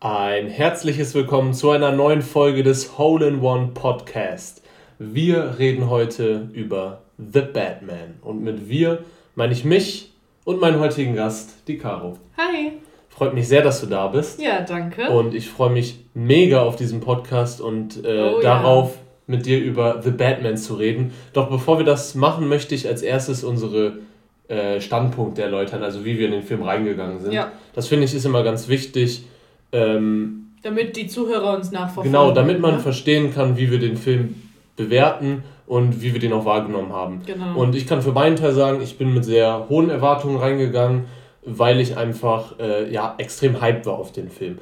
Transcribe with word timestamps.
Ein 0.00 0.46
herzliches 0.46 1.12
Willkommen 1.16 1.54
zu 1.54 1.72
einer 1.72 1.90
neuen 1.90 2.22
Folge 2.22 2.62
des 2.62 2.98
Hole 2.98 3.26
in 3.26 3.40
One 3.40 3.70
Podcast. 3.74 4.62
Wir 5.00 5.56
reden 5.58 5.90
heute 5.90 6.50
über 6.52 7.02
The 7.16 7.40
Batman. 7.40 8.14
Und 8.20 8.40
mit 8.44 8.68
wir 8.68 9.00
meine 9.34 9.52
ich 9.52 9.64
mich 9.64 10.12
und 10.44 10.60
meinen 10.60 10.78
heutigen 10.78 11.16
Gast, 11.16 11.66
die 11.66 11.78
Caro. 11.78 12.16
Hi. 12.36 12.74
Freut 13.08 13.34
mich 13.34 13.48
sehr, 13.48 13.60
dass 13.62 13.80
du 13.80 13.88
da 13.88 14.06
bist. 14.06 14.40
Ja, 14.40 14.60
danke. 14.60 15.10
Und 15.10 15.34
ich 15.34 15.48
freue 15.48 15.70
mich 15.70 15.98
mega 16.14 16.62
auf 16.62 16.76
diesen 16.76 17.00
Podcast 17.00 17.60
und 17.60 18.04
äh, 18.04 18.34
oh, 18.36 18.40
darauf, 18.40 18.94
ja. 18.94 19.00
mit 19.26 19.46
dir 19.46 19.58
über 19.58 20.00
The 20.00 20.12
Batman 20.12 20.56
zu 20.56 20.74
reden. 20.74 21.12
Doch 21.32 21.50
bevor 21.50 21.78
wir 21.78 21.84
das 21.84 22.14
machen, 22.14 22.46
möchte 22.46 22.76
ich 22.76 22.86
als 22.86 23.02
erstes 23.02 23.42
unsere 23.42 23.98
äh, 24.46 24.80
Standpunkte 24.80 25.42
erläutern, 25.42 25.82
also 25.82 26.04
wie 26.04 26.20
wir 26.20 26.26
in 26.26 26.32
den 26.34 26.44
Film 26.44 26.62
reingegangen 26.62 27.18
sind. 27.18 27.32
Ja. 27.32 27.50
Das 27.74 27.88
finde 27.88 28.04
ich 28.04 28.14
ist 28.14 28.24
immer 28.24 28.44
ganz 28.44 28.68
wichtig 28.68 29.24
ähm, 29.72 30.52
damit 30.62 30.96
die 30.96 31.06
Zuhörer 31.06 31.56
uns 31.56 31.70
nachverfolgen. 31.70 32.12
Genau, 32.12 32.32
damit 32.32 32.60
man 32.60 32.74
ne? 32.74 32.80
verstehen 32.80 33.32
kann, 33.32 33.56
wie 33.56 33.70
wir 33.70 33.78
den 33.78 33.96
Film 33.96 34.34
bewerten 34.76 35.44
und 35.66 36.02
wie 36.02 36.12
wir 36.12 36.20
den 36.20 36.32
auch 36.32 36.44
wahrgenommen 36.44 36.92
haben. 36.92 37.22
Genau. 37.26 37.58
Und 37.58 37.74
ich 37.74 37.86
kann 37.86 38.02
für 38.02 38.12
meinen 38.12 38.36
Teil 38.36 38.52
sagen, 38.52 38.80
ich 38.82 38.98
bin 38.98 39.12
mit 39.12 39.24
sehr 39.24 39.66
hohen 39.68 39.90
Erwartungen 39.90 40.36
reingegangen, 40.36 41.04
weil 41.44 41.80
ich 41.80 41.96
einfach 41.96 42.58
äh, 42.58 42.90
ja, 42.92 43.14
extrem 43.18 43.60
hyped 43.60 43.86
war 43.86 43.98
auf 43.98 44.12
den 44.12 44.30
Film. 44.30 44.58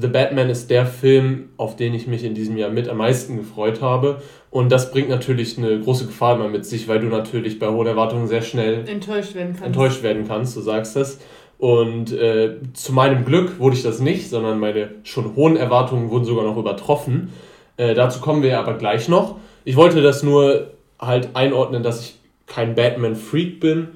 The 0.00 0.08
Batman 0.08 0.48
ist 0.48 0.70
der 0.70 0.86
Film, 0.86 1.50
auf 1.58 1.76
den 1.76 1.92
ich 1.92 2.06
mich 2.06 2.24
in 2.24 2.34
diesem 2.34 2.56
Jahr 2.56 2.70
mit 2.70 2.88
am 2.88 2.96
meisten 2.96 3.36
gefreut 3.36 3.82
habe. 3.82 4.22
Und 4.50 4.72
das 4.72 4.90
bringt 4.90 5.10
natürlich 5.10 5.58
eine 5.58 5.78
große 5.80 6.06
Gefahr 6.06 6.36
immer 6.36 6.48
mit 6.48 6.64
sich, 6.64 6.88
weil 6.88 7.00
du 7.00 7.08
natürlich 7.08 7.58
bei 7.58 7.68
hohen 7.68 7.86
Erwartungen 7.86 8.26
sehr 8.26 8.40
schnell 8.40 8.88
enttäuscht 8.88 9.34
werden 9.34 9.50
kannst. 9.52 9.66
Enttäuscht 9.66 10.02
werden 10.02 10.26
kannst, 10.26 10.56
du 10.56 10.60
sagst 10.60 10.96
das. 10.96 11.18
Und 11.60 12.10
äh, 12.10 12.56
zu 12.72 12.94
meinem 12.94 13.26
Glück 13.26 13.58
wurde 13.58 13.76
ich 13.76 13.82
das 13.82 14.00
nicht, 14.00 14.30
sondern 14.30 14.58
meine 14.58 14.92
schon 15.02 15.36
hohen 15.36 15.56
Erwartungen 15.56 16.08
wurden 16.08 16.24
sogar 16.24 16.44
noch 16.44 16.56
übertroffen. 16.56 17.34
Äh, 17.76 17.94
dazu 17.94 18.20
kommen 18.20 18.42
wir 18.42 18.58
aber 18.58 18.74
gleich 18.74 19.08
noch. 19.08 19.36
Ich 19.66 19.76
wollte 19.76 20.00
das 20.00 20.22
nur 20.22 20.70
halt 20.98 21.28
einordnen, 21.34 21.82
dass 21.82 22.00
ich 22.00 22.14
kein 22.46 22.74
Batman-Freak 22.74 23.60
bin, 23.60 23.88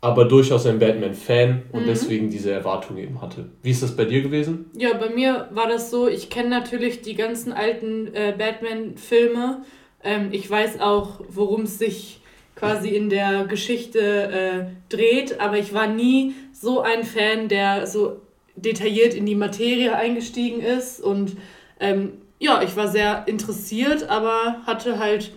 aber 0.00 0.24
durchaus 0.24 0.66
ein 0.66 0.80
Batman-Fan 0.80 1.62
und 1.70 1.82
mhm. 1.82 1.86
deswegen 1.86 2.28
diese 2.28 2.50
Erwartung 2.50 2.98
eben 2.98 3.22
hatte. 3.22 3.44
Wie 3.62 3.70
ist 3.70 3.84
das 3.84 3.94
bei 3.94 4.04
dir 4.04 4.20
gewesen? 4.20 4.66
Ja, 4.76 4.94
bei 4.94 5.08
mir 5.08 5.48
war 5.52 5.68
das 5.68 5.92
so, 5.92 6.08
ich 6.08 6.28
kenne 6.28 6.48
natürlich 6.50 7.02
die 7.02 7.14
ganzen 7.14 7.52
alten 7.52 8.12
äh, 8.14 8.34
Batman-Filme. 8.36 9.62
Ähm, 10.02 10.30
ich 10.32 10.50
weiß 10.50 10.80
auch, 10.80 11.20
worum 11.28 11.62
es 11.62 11.78
sich 11.78 12.20
quasi 12.54 12.90
in 12.90 13.10
der 13.10 13.44
Geschichte 13.44 14.00
äh, 14.00 14.64
dreht, 14.88 15.40
aber 15.40 15.58
ich 15.58 15.74
war 15.74 15.86
nie 15.86 16.34
so 16.52 16.80
ein 16.80 17.04
Fan, 17.04 17.48
der 17.48 17.86
so 17.86 18.20
detailliert 18.56 19.14
in 19.14 19.26
die 19.26 19.34
Materie 19.34 19.96
eingestiegen 19.96 20.60
ist 20.60 21.00
und 21.00 21.36
ähm, 21.80 22.12
ja, 22.38 22.60
ich 22.62 22.76
war 22.76 22.88
sehr 22.88 23.24
interessiert, 23.26 24.08
aber 24.08 24.56
hatte 24.66 24.98
halt, 24.98 25.32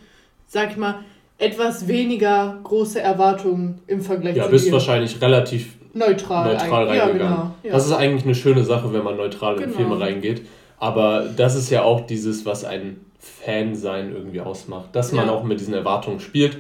sag 0.47 0.71
ich 0.71 0.77
mal, 0.77 0.99
etwas 1.37 1.87
weniger 1.87 2.59
große 2.63 2.99
Erwartungen 2.99 3.81
im 3.87 4.01
Vergleich 4.01 4.35
ja, 4.35 4.43
zu 4.43 4.49
Ja, 4.49 4.51
bist 4.51 4.71
wahrscheinlich 4.71 5.21
relativ 5.21 5.73
neutral, 5.93 6.53
neutral 6.53 6.87
reingegangen. 6.87 7.19
Ja, 7.19 7.27
genau, 7.27 7.51
ja. 7.63 7.71
Das 7.71 7.85
ist 7.85 7.91
eigentlich 7.91 8.25
eine 8.25 8.35
schöne 8.35 8.63
Sache, 8.63 8.93
wenn 8.93 9.03
man 9.03 9.17
neutral 9.17 9.55
genau. 9.55 9.67
in 9.67 9.73
Filme 9.73 9.99
reingeht. 9.99 10.41
Aber 10.77 11.25
das 11.35 11.55
ist 11.55 11.69
ja 11.69 11.83
auch 11.83 12.01
dieses, 12.01 12.45
was 12.45 12.63
ein 12.63 12.97
Fan-Sein 13.19 14.11
irgendwie 14.11 14.41
ausmacht, 14.41 14.95
dass 14.95 15.11
man 15.11 15.29
auch 15.29 15.43
mit 15.43 15.59
diesen 15.59 15.73
Erwartungen 15.73 16.19
spielt. 16.19 16.57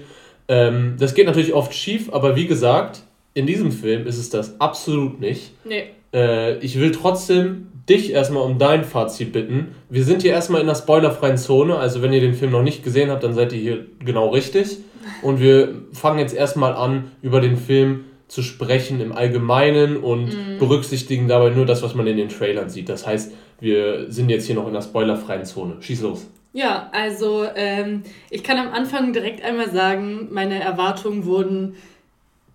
Ähm, 0.47 0.95
das 0.99 1.13
geht 1.13 1.25
natürlich 1.25 1.53
oft 1.53 1.73
schief, 1.73 2.13
aber 2.13 2.35
wie 2.35 2.47
gesagt, 2.47 3.01
in 3.33 3.45
diesem 3.47 3.71
Film 3.71 4.07
ist 4.07 4.17
es 4.17 4.29
das 4.29 4.59
absolut 4.59 5.19
nicht. 5.19 5.51
Nee. 5.65 5.85
Äh, 6.13 6.57
ich 6.59 6.79
will 6.79 6.91
trotzdem 6.91 7.67
dich 7.89 8.11
erstmal 8.11 8.43
um 8.43 8.57
dein 8.57 8.83
Fazit 8.83 9.31
bitten. 9.31 9.75
Wir 9.89 10.03
sind 10.03 10.23
hier 10.23 10.31
erstmal 10.31 10.61
in 10.61 10.67
der 10.67 10.75
spoilerfreien 10.75 11.37
Zone, 11.37 11.75
also 11.75 12.01
wenn 12.01 12.13
ihr 12.13 12.21
den 12.21 12.33
Film 12.33 12.51
noch 12.51 12.63
nicht 12.63 12.83
gesehen 12.83 13.11
habt, 13.11 13.23
dann 13.23 13.33
seid 13.33 13.53
ihr 13.53 13.59
hier 13.59 13.85
genau 13.99 14.29
richtig. 14.29 14.77
Und 15.21 15.39
wir 15.39 15.83
fangen 15.93 16.19
jetzt 16.19 16.33
erstmal 16.33 16.73
an, 16.73 17.11
über 17.21 17.41
den 17.41 17.57
Film 17.57 18.05
zu 18.27 18.41
sprechen 18.41 19.01
im 19.01 19.11
Allgemeinen 19.11 19.97
und 19.97 20.27
mhm. 20.27 20.57
berücksichtigen 20.57 21.27
dabei 21.27 21.49
nur 21.49 21.67
das, 21.67 21.83
was 21.83 21.93
man 21.93 22.07
in 22.07 22.17
den 22.17 22.29
Trailern 22.29 22.69
sieht. 22.69 22.89
Das 22.89 23.05
heißt, 23.05 23.31
wir 23.59 24.11
sind 24.11 24.29
jetzt 24.29 24.47
hier 24.47 24.55
noch 24.55 24.67
in 24.67 24.73
der 24.73 24.81
spoilerfreien 24.81 25.45
Zone. 25.45 25.75
Schieß 25.79 26.01
los. 26.01 26.27
Ja, 26.55 26.89
also 26.93 27.45
ähm, 27.53 28.03
ich 28.29 28.41
kann 28.41 28.57
am 28.57 28.71
Anfang 28.71 29.11
direkt 29.11 29.43
einmal 29.43 29.69
sagen, 29.71 30.29
meine 30.31 30.63
Erwartungen 30.63 31.25
wurden 31.25 31.75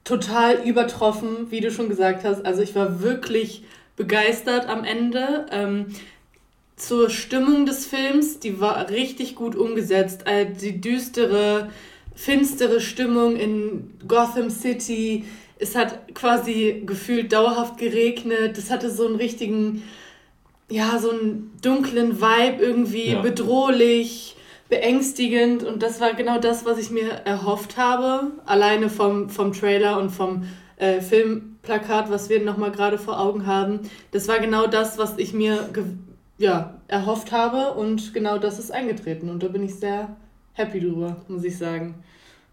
total 0.04 0.66
übertroffen, 0.66 1.50
wie 1.50 1.60
du 1.60 1.70
schon 1.70 1.90
gesagt 1.90 2.24
hast. 2.24 2.46
Also 2.46 2.62
ich 2.62 2.74
war 2.74 3.02
wirklich 3.02 3.62
begeistert 3.96 4.66
am 4.70 4.84
Ende. 4.84 5.44
Ähm, 5.50 5.88
zur 6.76 7.10
Stimmung 7.10 7.66
des 7.66 7.84
Films, 7.84 8.38
die 8.38 8.58
war 8.58 8.88
richtig 8.88 9.34
gut 9.34 9.54
umgesetzt. 9.54 10.22
Äh, 10.26 10.46
die 10.46 10.80
düstere, 10.80 11.68
finstere 12.14 12.80
Stimmung 12.80 13.36
in 13.36 13.98
Gotham 14.08 14.48
City. 14.48 15.26
Es 15.58 15.76
hat 15.76 16.14
quasi 16.14 16.84
gefühlt 16.86 17.34
dauerhaft 17.34 17.76
geregnet. 17.76 18.56
Es 18.56 18.70
hatte 18.70 18.90
so 18.90 19.06
einen 19.06 19.16
richtigen, 19.16 19.82
ja, 20.70 20.98
so 20.98 21.10
einen 21.10 21.52
dunklen 21.62 22.20
Vibe 22.20 22.62
irgendwie, 22.62 23.12
ja. 23.12 23.20
bedrohlich 23.20 24.36
beängstigend 24.68 25.64
und 25.64 25.82
das 25.82 26.00
war 26.00 26.14
genau 26.14 26.38
das, 26.38 26.64
was 26.64 26.78
ich 26.78 26.90
mir 26.90 27.10
erhofft 27.24 27.76
habe, 27.76 28.30
alleine 28.46 28.88
vom, 28.88 29.28
vom 29.28 29.52
Trailer 29.52 29.98
und 29.98 30.10
vom 30.10 30.44
äh, 30.76 31.00
Filmplakat, 31.00 32.08
was 32.08 32.28
wir 32.30 32.40
nochmal 32.42 32.70
gerade 32.70 32.96
vor 32.96 33.20
Augen 33.20 33.46
haben. 33.46 33.80
Das 34.12 34.28
war 34.28 34.38
genau 34.38 34.68
das, 34.68 34.96
was 34.96 35.18
ich 35.18 35.34
mir 35.34 35.68
ja, 36.38 36.74
erhofft 36.86 37.32
habe 37.32 37.74
und 37.74 38.14
genau 38.14 38.38
das 38.38 38.60
ist 38.60 38.70
eingetreten 38.70 39.28
und 39.28 39.42
da 39.42 39.48
bin 39.48 39.64
ich 39.64 39.74
sehr 39.74 40.16
happy 40.52 40.80
drüber, 40.80 41.16
muss 41.28 41.44
ich 41.44 41.58
sagen. 41.58 41.96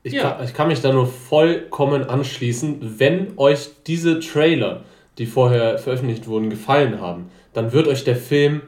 Ich, 0.02 0.14
ja. 0.14 0.32
kann, 0.32 0.44
ich 0.44 0.54
kann 0.54 0.68
mich 0.70 0.82
da 0.82 0.92
nur 0.92 1.08
vollkommen 1.08 2.04
anschließen, 2.04 3.00
wenn 3.00 3.38
euch 3.38 3.70
diese 3.86 4.20
Trailer, 4.20 4.84
die 5.18 5.26
vorher 5.26 5.78
veröffentlicht 5.78 6.28
wurden, 6.28 6.50
gefallen 6.50 7.00
haben, 7.00 7.30
dann 7.58 7.74
wird 7.74 7.88
euch 7.88 8.04
der 8.04 8.16
Film 8.16 8.62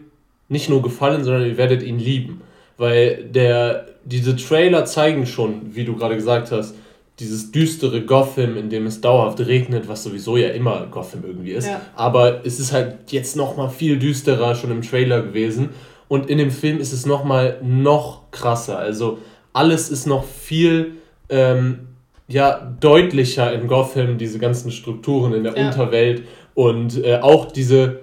nicht 0.48 0.70
nur 0.70 0.82
gefallen, 0.82 1.24
sondern 1.24 1.46
ihr 1.46 1.58
werdet 1.58 1.84
ihn 1.84 2.00
lieben 2.00 2.42
weil 2.80 3.26
der, 3.26 3.88
diese 4.06 4.36
Trailer 4.38 4.86
zeigen 4.86 5.28
schon, 5.28 5.76
wie 5.76 5.84
du 5.84 5.96
gerade 5.96 6.16
gesagt 6.16 6.52
hast, 6.52 6.74
dieses 7.20 7.52
düstere 7.52 8.02
Gotham, 8.06 8.56
in 8.56 8.70
dem 8.70 8.86
es 8.86 9.02
dauerhaft 9.02 9.42
regnet, 9.42 9.90
was 9.90 10.04
sowieso 10.04 10.38
ja 10.38 10.48
immer 10.50 10.88
Gotham 10.90 11.26
irgendwie 11.28 11.52
ist. 11.52 11.68
Ja. 11.68 11.82
Aber 11.98 12.46
es 12.46 12.62
ist 12.62 12.72
halt 12.72 13.12
jetzt 13.12 13.36
nochmal 13.36 13.70
viel 13.70 14.00
düsterer 14.00 14.56
schon 14.56 14.72
im 14.72 14.82
Trailer 14.82 15.22
gewesen. 15.22 15.72
Und 16.08 16.30
in 16.30 16.38
dem 16.38 16.50
Film 16.50 16.80
ist 16.80 16.94
es 16.94 17.06
nochmal 17.06 17.60
noch 17.62 18.32
krasser. 18.32 18.80
Also 18.80 19.18
alles 19.52 19.90
ist 19.90 20.08
noch 20.08 20.24
viel 20.24 20.94
ähm, 21.28 21.90
ja, 22.30 22.74
deutlicher 22.80 23.52
in 23.52 23.68
Gotham, 23.68 24.18
diese 24.18 24.40
ganzen 24.40 24.72
Strukturen 24.72 25.34
in 25.34 25.44
der 25.44 25.58
ja. 25.58 25.68
Unterwelt 25.68 26.24
und 26.54 27.04
äh, 27.04 27.20
auch 27.22 27.52
diese 27.52 28.00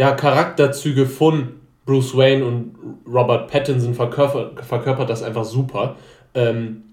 ja, 0.00 0.12
Charakterzüge 0.12 1.04
von 1.04 1.48
Bruce 1.84 2.16
Wayne 2.16 2.42
und 2.42 2.74
Robert 3.06 3.50
Pattinson 3.50 3.92
verkörpert, 3.92 4.64
verkörpert 4.64 5.10
das 5.10 5.22
einfach 5.22 5.44
super. 5.44 5.96
Ähm, 6.32 6.84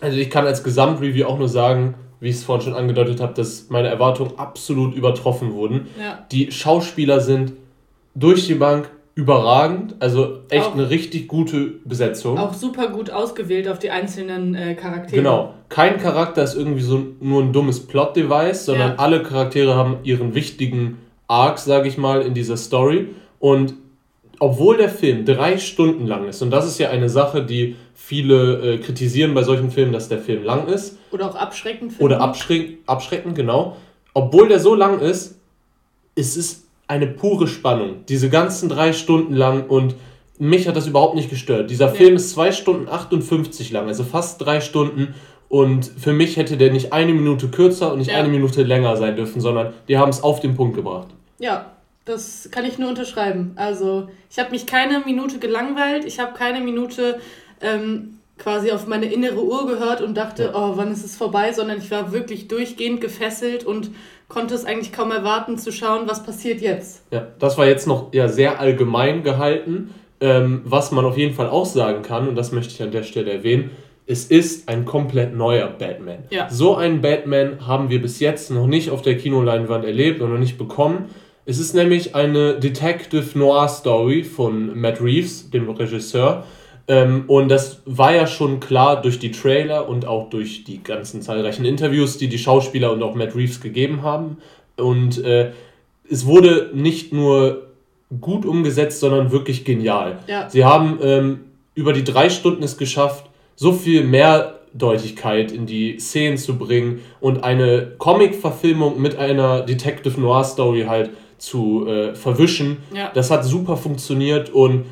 also 0.00 0.18
ich 0.18 0.30
kann 0.30 0.46
als 0.46 0.64
Gesamtreview 0.64 1.26
auch 1.26 1.38
nur 1.38 1.48
sagen, 1.48 1.94
wie 2.18 2.28
ich 2.28 2.34
es 2.34 2.42
vorhin 2.42 2.64
schon 2.64 2.74
angedeutet 2.74 3.20
habe, 3.20 3.34
dass 3.34 3.70
meine 3.70 3.86
Erwartungen 3.86 4.36
absolut 4.36 4.96
übertroffen 4.96 5.52
wurden. 5.52 5.86
Ja. 5.96 6.26
Die 6.32 6.50
Schauspieler 6.50 7.20
sind 7.20 7.52
durch 8.16 8.48
die 8.48 8.56
Bank 8.56 8.90
überragend, 9.14 9.94
also 10.00 10.40
echt 10.48 10.66
auch, 10.66 10.74
eine 10.74 10.90
richtig 10.90 11.28
gute 11.28 11.74
Besetzung. 11.84 12.36
Auch 12.36 12.52
super 12.52 12.88
gut 12.88 13.12
ausgewählt 13.12 13.68
auf 13.68 13.78
die 13.78 13.92
einzelnen 13.92 14.56
äh, 14.56 14.74
Charaktere. 14.74 15.22
Genau, 15.22 15.54
kein 15.68 15.98
Charakter 15.98 16.42
ist 16.42 16.56
irgendwie 16.56 16.82
so 16.82 17.00
nur 17.20 17.44
ein 17.44 17.52
dummes 17.52 17.86
Plot-Device, 17.86 18.64
sondern 18.64 18.90
ja. 18.90 18.96
alle 18.96 19.22
Charaktere 19.22 19.76
haben 19.76 19.98
ihren 20.02 20.34
wichtigen 20.34 20.98
Arc, 21.28 21.58
sage 21.58 21.88
ich 21.88 21.98
mal, 21.98 22.22
in 22.22 22.34
dieser 22.34 22.56
Story 22.56 23.08
und 23.38 23.74
obwohl 24.38 24.76
der 24.76 24.90
Film 24.90 25.24
drei 25.24 25.58
Stunden 25.58 26.06
lang 26.06 26.28
ist, 26.28 26.42
und 26.42 26.50
das 26.50 26.66
ist 26.66 26.78
ja 26.78 26.90
eine 26.90 27.08
Sache, 27.08 27.42
die 27.42 27.76
viele 27.94 28.74
äh, 28.74 28.78
kritisieren 28.78 29.34
bei 29.34 29.42
solchen 29.42 29.70
Filmen, 29.70 29.92
dass 29.92 30.08
der 30.08 30.18
Film 30.18 30.44
lang 30.44 30.66
ist. 30.68 30.98
Oder 31.10 31.30
auch 31.30 31.34
abschreckend 31.34 31.92
finden. 31.92 32.04
Oder 32.04 32.20
abschreck, 32.20 32.78
abschreckend, 32.86 33.34
genau. 33.34 33.76
Obwohl 34.12 34.48
der 34.48 34.60
so 34.60 34.74
lang 34.74 35.00
ist, 35.00 35.40
ist 36.14 36.36
es 36.36 36.64
eine 36.86 37.06
pure 37.06 37.48
Spannung. 37.48 38.04
Diese 38.08 38.30
ganzen 38.30 38.68
drei 38.68 38.92
Stunden 38.92 39.34
lang 39.34 39.66
und 39.66 39.94
mich 40.38 40.68
hat 40.68 40.76
das 40.76 40.86
überhaupt 40.86 41.14
nicht 41.14 41.30
gestört. 41.30 41.70
Dieser 41.70 41.90
nee. 41.90 41.96
Film 41.96 42.16
ist 42.16 42.30
zwei 42.30 42.52
Stunden 42.52 42.88
58 42.88 43.70
lang, 43.72 43.88
also 43.88 44.04
fast 44.04 44.44
drei 44.44 44.60
Stunden. 44.60 45.14
Und 45.48 45.84
für 45.84 46.12
mich 46.12 46.36
hätte 46.36 46.56
der 46.56 46.72
nicht 46.72 46.92
eine 46.92 47.12
Minute 47.12 47.48
kürzer 47.48 47.92
und 47.92 47.98
nicht 47.98 48.10
ja. 48.10 48.16
eine 48.16 48.28
Minute 48.28 48.62
länger 48.62 48.96
sein 48.96 49.16
dürfen, 49.16 49.40
sondern 49.40 49.72
die 49.88 49.98
haben 49.98 50.10
es 50.10 50.22
auf 50.22 50.40
den 50.40 50.54
Punkt 50.56 50.74
gebracht. 50.74 51.08
Ja, 51.38 51.72
das 52.04 52.48
kann 52.50 52.64
ich 52.64 52.78
nur 52.78 52.88
unterschreiben. 52.88 53.52
Also 53.56 54.08
ich 54.30 54.38
habe 54.38 54.50
mich 54.50 54.66
keine 54.66 55.00
Minute 55.00 55.38
gelangweilt, 55.38 56.04
ich 56.04 56.18
habe 56.18 56.36
keine 56.36 56.60
Minute 56.60 57.20
ähm, 57.60 58.18
quasi 58.38 58.70
auf 58.70 58.86
meine 58.86 59.06
innere 59.06 59.42
Uhr 59.42 59.66
gehört 59.66 60.00
und 60.02 60.16
dachte, 60.16 60.44
ja. 60.44 60.50
oh, 60.54 60.76
wann 60.76 60.92
ist 60.92 61.04
es 61.04 61.16
vorbei, 61.16 61.52
sondern 61.52 61.78
ich 61.78 61.90
war 61.90 62.12
wirklich 62.12 62.48
durchgehend 62.48 63.00
gefesselt 63.00 63.64
und 63.64 63.90
konnte 64.28 64.54
es 64.54 64.64
eigentlich 64.64 64.92
kaum 64.92 65.10
erwarten 65.10 65.58
zu 65.58 65.72
schauen, 65.72 66.08
was 66.08 66.24
passiert 66.24 66.60
jetzt. 66.60 67.02
Ja, 67.10 67.26
das 67.38 67.56
war 67.56 67.66
jetzt 67.66 67.86
noch 67.86 68.12
ja, 68.12 68.28
sehr 68.28 68.60
allgemein 68.60 69.22
gehalten. 69.22 69.94
Ähm, 70.18 70.62
was 70.64 70.92
man 70.92 71.04
auf 71.04 71.18
jeden 71.18 71.34
Fall 71.34 71.48
auch 71.48 71.66
sagen 71.66 72.00
kann, 72.00 72.26
und 72.26 72.36
das 72.36 72.50
möchte 72.50 72.72
ich 72.72 72.82
an 72.82 72.90
der 72.90 73.02
Stelle 73.02 73.30
erwähnen, 73.30 73.70
es 74.06 74.26
ist 74.26 74.68
ein 74.68 74.84
komplett 74.84 75.34
neuer 75.34 75.66
Batman. 75.66 76.24
Ja. 76.30 76.48
So 76.48 76.76
einen 76.76 77.00
Batman 77.00 77.66
haben 77.66 77.90
wir 77.90 78.00
bis 78.00 78.20
jetzt 78.20 78.50
noch 78.50 78.66
nicht 78.66 78.90
auf 78.90 79.02
der 79.02 79.16
Kinoleinwand 79.16 79.84
erlebt 79.84 80.20
und 80.20 80.30
noch 80.32 80.38
nicht 80.38 80.58
bekommen. 80.58 81.06
Es 81.44 81.58
ist 81.58 81.74
nämlich 81.74 82.14
eine 82.14 82.54
Detective 82.58 83.36
Noir 83.38 83.68
Story 83.68 84.22
von 84.24 84.78
Matt 84.78 85.00
Reeves, 85.00 85.50
dem 85.50 85.68
Regisseur. 85.68 86.44
Ähm, 86.88 87.24
und 87.26 87.48
das 87.48 87.82
war 87.84 88.14
ja 88.14 88.26
schon 88.28 88.60
klar 88.60 89.02
durch 89.02 89.18
die 89.18 89.32
Trailer 89.32 89.88
und 89.88 90.06
auch 90.06 90.30
durch 90.30 90.62
die 90.64 90.82
ganzen 90.82 91.20
zahlreichen 91.20 91.64
Interviews, 91.64 92.16
die 92.16 92.28
die 92.28 92.38
Schauspieler 92.38 92.92
und 92.92 93.02
auch 93.02 93.16
Matt 93.16 93.34
Reeves 93.34 93.60
gegeben 93.60 94.02
haben. 94.02 94.38
Und 94.76 95.22
äh, 95.24 95.52
es 96.08 96.26
wurde 96.26 96.70
nicht 96.74 97.12
nur 97.12 97.66
gut 98.20 98.46
umgesetzt, 98.46 99.00
sondern 99.00 99.32
wirklich 99.32 99.64
genial. 99.64 100.18
Ja. 100.28 100.48
Sie 100.48 100.64
haben 100.64 100.98
ähm, 101.02 101.40
über 101.74 101.92
die 101.92 102.04
drei 102.04 102.30
Stunden 102.30 102.62
es 102.62 102.76
geschafft, 102.76 103.25
so 103.56 103.72
viel 103.72 104.04
Mehrdeutigkeit 104.04 105.50
in 105.50 105.66
die 105.66 105.98
Szenen 105.98 106.36
zu 106.38 106.56
bringen 106.56 107.00
und 107.20 107.42
eine 107.42 107.92
Comic-Verfilmung 107.98 109.00
mit 109.00 109.16
einer 109.16 109.62
Detective 109.62 110.20
Noir 110.20 110.44
Story 110.44 110.84
halt 110.86 111.10
zu 111.38 111.86
äh, 111.86 112.14
verwischen. 112.14 112.78
Ja. 112.94 113.10
Das 113.14 113.30
hat 113.30 113.44
super 113.44 113.76
funktioniert 113.76 114.50
und 114.50 114.84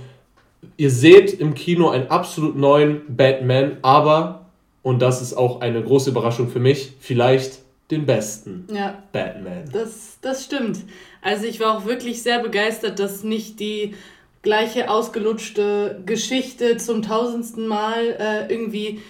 ihr 0.76 0.90
seht 0.90 1.32
im 1.34 1.54
Kino 1.54 1.90
einen 1.90 2.08
absolut 2.08 2.56
neuen 2.56 3.02
Batman, 3.08 3.76
aber, 3.82 4.46
und 4.82 5.00
das 5.00 5.22
ist 5.22 5.34
auch 5.34 5.60
eine 5.60 5.82
große 5.82 6.10
Überraschung 6.10 6.48
für 6.48 6.60
mich, 6.60 6.92
vielleicht 7.00 7.60
den 7.90 8.06
besten 8.06 8.66
ja, 8.72 9.02
Batman. 9.12 9.64
Das, 9.72 10.18
das 10.22 10.44
stimmt. 10.44 10.78
Also 11.20 11.44
ich 11.44 11.60
war 11.60 11.76
auch 11.76 11.84
wirklich 11.84 12.22
sehr 12.22 12.40
begeistert, 12.40 12.98
dass 12.98 13.24
nicht 13.24 13.60
die 13.60 13.94
gleiche 14.44 14.88
ausgelutschte 14.88 16.02
Geschichte 16.06 16.76
zum 16.76 17.02
tausendsten 17.02 17.66
Mal 17.66 18.16
äh, 18.20 18.52
irgendwie 18.52 19.00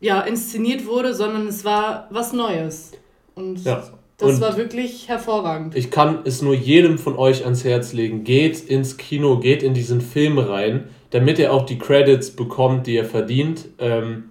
ja, 0.00 0.20
inszeniert 0.20 0.86
wurde, 0.86 1.14
sondern 1.14 1.46
es 1.48 1.64
war 1.64 2.08
was 2.10 2.32
Neues. 2.32 2.92
Und 3.34 3.62
ja. 3.64 3.82
das 4.16 4.36
und 4.36 4.40
war 4.40 4.56
wirklich 4.56 5.08
hervorragend. 5.08 5.76
Ich 5.76 5.90
kann 5.90 6.20
es 6.24 6.40
nur 6.40 6.54
jedem 6.54 6.96
von 6.98 7.16
euch 7.16 7.44
ans 7.44 7.64
Herz 7.64 7.92
legen. 7.92 8.24
Geht 8.24 8.60
ins 8.60 8.96
Kino, 8.96 9.38
geht 9.38 9.62
in 9.62 9.74
diesen 9.74 10.00
Film 10.00 10.38
rein, 10.38 10.88
damit 11.10 11.38
er 11.38 11.52
auch 11.52 11.66
die 11.66 11.78
Credits 11.78 12.30
bekommt, 12.30 12.86
die 12.86 12.96
er 12.96 13.04
verdient. 13.04 13.66
Ähm, 13.78 14.30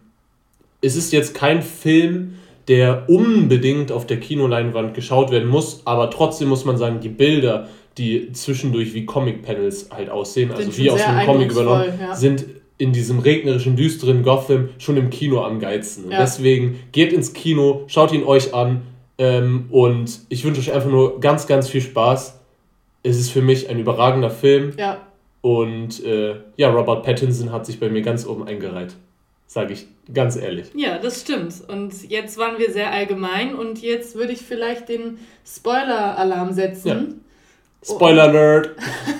es 0.82 0.96
ist 0.96 1.12
jetzt 1.12 1.36
kein 1.36 1.62
Film, 1.62 2.36
der 2.68 3.10
unbedingt 3.10 3.92
auf 3.92 4.08
der 4.08 4.20
Kinoleinwand 4.20 4.94
geschaut 4.94 5.32
werden 5.32 5.50
muss, 5.50 5.82
aber 5.86 6.10
trotzdem 6.10 6.48
muss 6.48 6.66
man 6.66 6.78
sagen, 6.78 7.00
die 7.00 7.10
Bilder, 7.10 7.68
die 7.98 8.32
zwischendurch 8.34 8.94
wie 8.94 9.06
Comic-Panels 9.06 9.90
halt 9.92 10.10
aussehen, 10.10 10.50
sind 10.50 10.68
also 10.68 10.78
wie 10.78 10.90
aus 10.90 11.02
einem 11.02 11.26
Comic 11.26 11.52
übernommen, 11.52 11.94
ja. 12.00 12.16
sind 12.16 12.46
in 12.78 12.92
diesem 12.92 13.20
regnerischen, 13.20 13.76
düsteren 13.76 14.24
Gotham 14.24 14.70
schon 14.80 14.98
im 14.98 15.10
Kino 15.10 15.42
am 15.42 15.60
geilsten. 15.60 16.12
Ja. 16.12 16.20
deswegen 16.20 16.80
geht 16.92 17.14
ins 17.14 17.34
Kino, 17.34 17.84
schaut 17.88 18.12
ihn 18.12 18.24
euch 18.24 18.54
an 18.54 18.82
ähm, 19.18 19.66
und 19.70 20.20
ich 20.30 20.44
wünsche 20.44 20.60
euch 20.60 20.74
einfach 20.74 20.90
nur 20.90 21.20
ganz, 21.20 21.48
ganz 21.48 21.70
viel 21.70 21.82
Spaß. 21.82 22.40
Es 23.04 23.18
ist 23.18 23.30
für 23.30 23.42
mich 23.42 23.70
ein 23.70 23.80
überragender 23.80 24.30
Film. 24.30 24.74
Ja. 24.78 25.02
Und 25.42 26.04
äh, 26.04 26.36
ja, 26.58 26.70
Robert 26.70 27.04
Pattinson 27.04 27.52
hat 27.52 27.66
sich 27.66 27.80
bei 27.80 27.88
mir 27.90 28.02
ganz 28.02 28.26
oben 28.26 28.48
eingereiht. 28.48 28.96
Sage 29.48 29.74
ich 29.74 29.86
ganz 30.12 30.36
ehrlich. 30.36 30.68
Ja, 30.74 30.98
das 30.98 31.22
stimmt. 31.22 31.54
Und 31.68 32.10
jetzt 32.10 32.38
waren 32.38 32.58
wir 32.58 32.72
sehr 32.72 32.92
allgemein 32.92 33.54
und 33.54 33.82
jetzt 33.82 34.16
würde 34.16 34.34
ich 34.34 34.42
vielleicht 34.42 34.90
den 34.90 35.20
Spoiler-Alarm 35.46 36.52
setzen. 36.52 36.88
Ja. 36.88 37.25
Spoiler 37.88 38.24
Alert! 38.24 38.72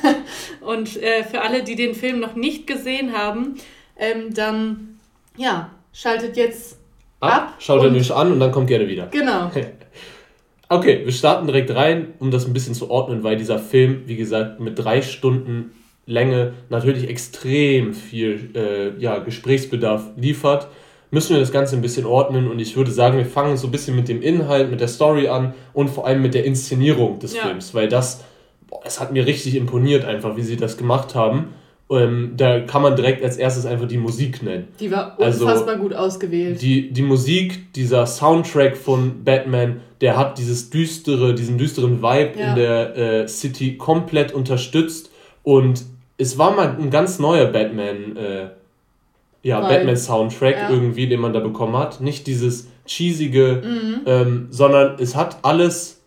und 0.62 1.02
äh, 1.02 1.24
für 1.24 1.42
alle, 1.42 1.64
die 1.64 1.76
den 1.76 1.94
Film 1.94 2.20
noch 2.20 2.36
nicht 2.36 2.66
gesehen 2.66 3.14
haben, 3.16 3.56
ähm, 3.98 4.34
dann 4.34 5.00
ja, 5.38 5.70
schaltet 5.94 6.36
jetzt 6.36 6.80
ab. 7.20 7.32
ab 7.32 7.56
schaut 7.60 7.84
er 7.84 7.92
nicht 7.92 8.12
an 8.12 8.32
und 8.32 8.40
dann 8.40 8.52
kommt 8.52 8.68
gerne 8.68 8.88
wieder. 8.88 9.08
Genau. 9.08 9.52
okay, 10.70 11.02
wir 11.06 11.12
starten 11.12 11.46
direkt 11.46 11.74
rein, 11.76 12.14
um 12.20 12.32
das 12.32 12.46
ein 12.46 12.54
bisschen 12.54 12.74
zu 12.74 12.90
ordnen, 12.90 13.24
weil 13.24 13.38
dieser 13.38 13.60
Film, 13.60 14.04
wie 14.08 14.16
gesagt, 14.16 14.60
mit 14.60 14.80
drei 14.80 15.02
Stunden 15.02 15.72
Länge 16.08 16.54
natürlich 16.70 17.10
extrem 17.10 17.94
viel 17.94 18.52
äh, 18.56 19.00
ja, 19.02 19.20
Gesprächsbedarf 19.20 20.12
liefert, 20.18 20.68
müssen 21.12 21.34
wir 21.34 21.40
das 21.40 21.52
Ganze 21.52 21.76
ein 21.76 21.82
bisschen 21.82 22.06
ordnen 22.06 22.48
und 22.48 22.60
ich 22.60 22.76
würde 22.76 22.92
sagen, 22.92 23.18
wir 23.18 23.26
fangen 23.26 23.58
so 23.58 23.68
ein 23.68 23.72
bisschen 23.72 23.96
mit 23.96 24.08
dem 24.08 24.22
Inhalt, 24.22 24.70
mit 24.70 24.82
der 24.82 24.88
Story 24.88 25.28
an 25.28 25.54
und 25.74 25.90
vor 25.90 26.06
allem 26.06 26.22
mit 26.22 26.34
der 26.34 26.46
Inszenierung 26.46 27.20
des 27.20 27.36
ja. 27.36 27.44
Films, 27.44 27.74
weil 27.74 27.88
das 27.88 28.24
boah, 28.76 28.82
es 28.86 29.00
hat 29.00 29.12
mir 29.12 29.26
richtig 29.26 29.56
imponiert 29.56 30.06
einfach, 30.06 30.36
wie 30.36 30.44
sie 30.44 30.58
das 30.58 30.78
gemacht 30.78 31.16
haben. 31.16 31.54
Ähm, 31.90 32.34
da 32.36 32.62
kann 32.62 32.82
man 32.82 32.96
direkt 32.96 33.24
als 33.24 33.38
erstes 33.38 33.66
einfach 33.68 33.88
die 33.88 33.98
Musik 34.00 34.42
nennen. 34.42 34.70
Die 34.80 34.90
war 34.90 35.16
also 35.20 35.46
unfassbar 35.46 35.76
also, 35.76 35.84
gut 35.84 35.94
ausgewählt. 35.94 36.62
Die, 36.62 36.92
die 36.92 37.04
Musik, 37.04 37.74
dieser 37.74 38.08
Soundtrack 38.08 38.76
von 38.76 39.24
Batman, 39.24 39.82
der 40.02 40.18
hat 40.18 40.40
dieses 40.40 40.72
düstere, 40.72 41.36
diesen 41.36 41.60
düsteren 41.60 42.02
Vibe 42.02 42.40
ja. 42.40 42.50
in 42.50 42.56
der 42.56 42.98
äh, 42.98 43.28
City 43.28 43.78
komplett 43.78 44.34
unterstützt. 44.34 45.12
Und 45.44 45.84
es 46.18 46.40
war 46.40 46.56
mal 46.56 46.76
ein 46.80 46.90
ganz 46.90 47.20
neuer 47.20 47.46
Batman, 47.46 48.18
äh, 48.18 48.48
ja, 49.44 49.60
Batman-Soundtrack 49.60 50.56
ja. 50.56 50.70
irgendwie, 50.72 51.08
den 51.08 51.20
man 51.20 51.34
da 51.34 51.40
bekommen 51.40 51.78
hat. 51.78 52.02
Nicht 52.02 52.26
dieses 52.26 52.68
cheesige, 52.88 53.62
mhm. 53.64 54.02
ähm, 54.08 54.48
sondern 54.50 54.96
es 54.98 55.16
hat 55.16 55.38
alles 55.44 56.02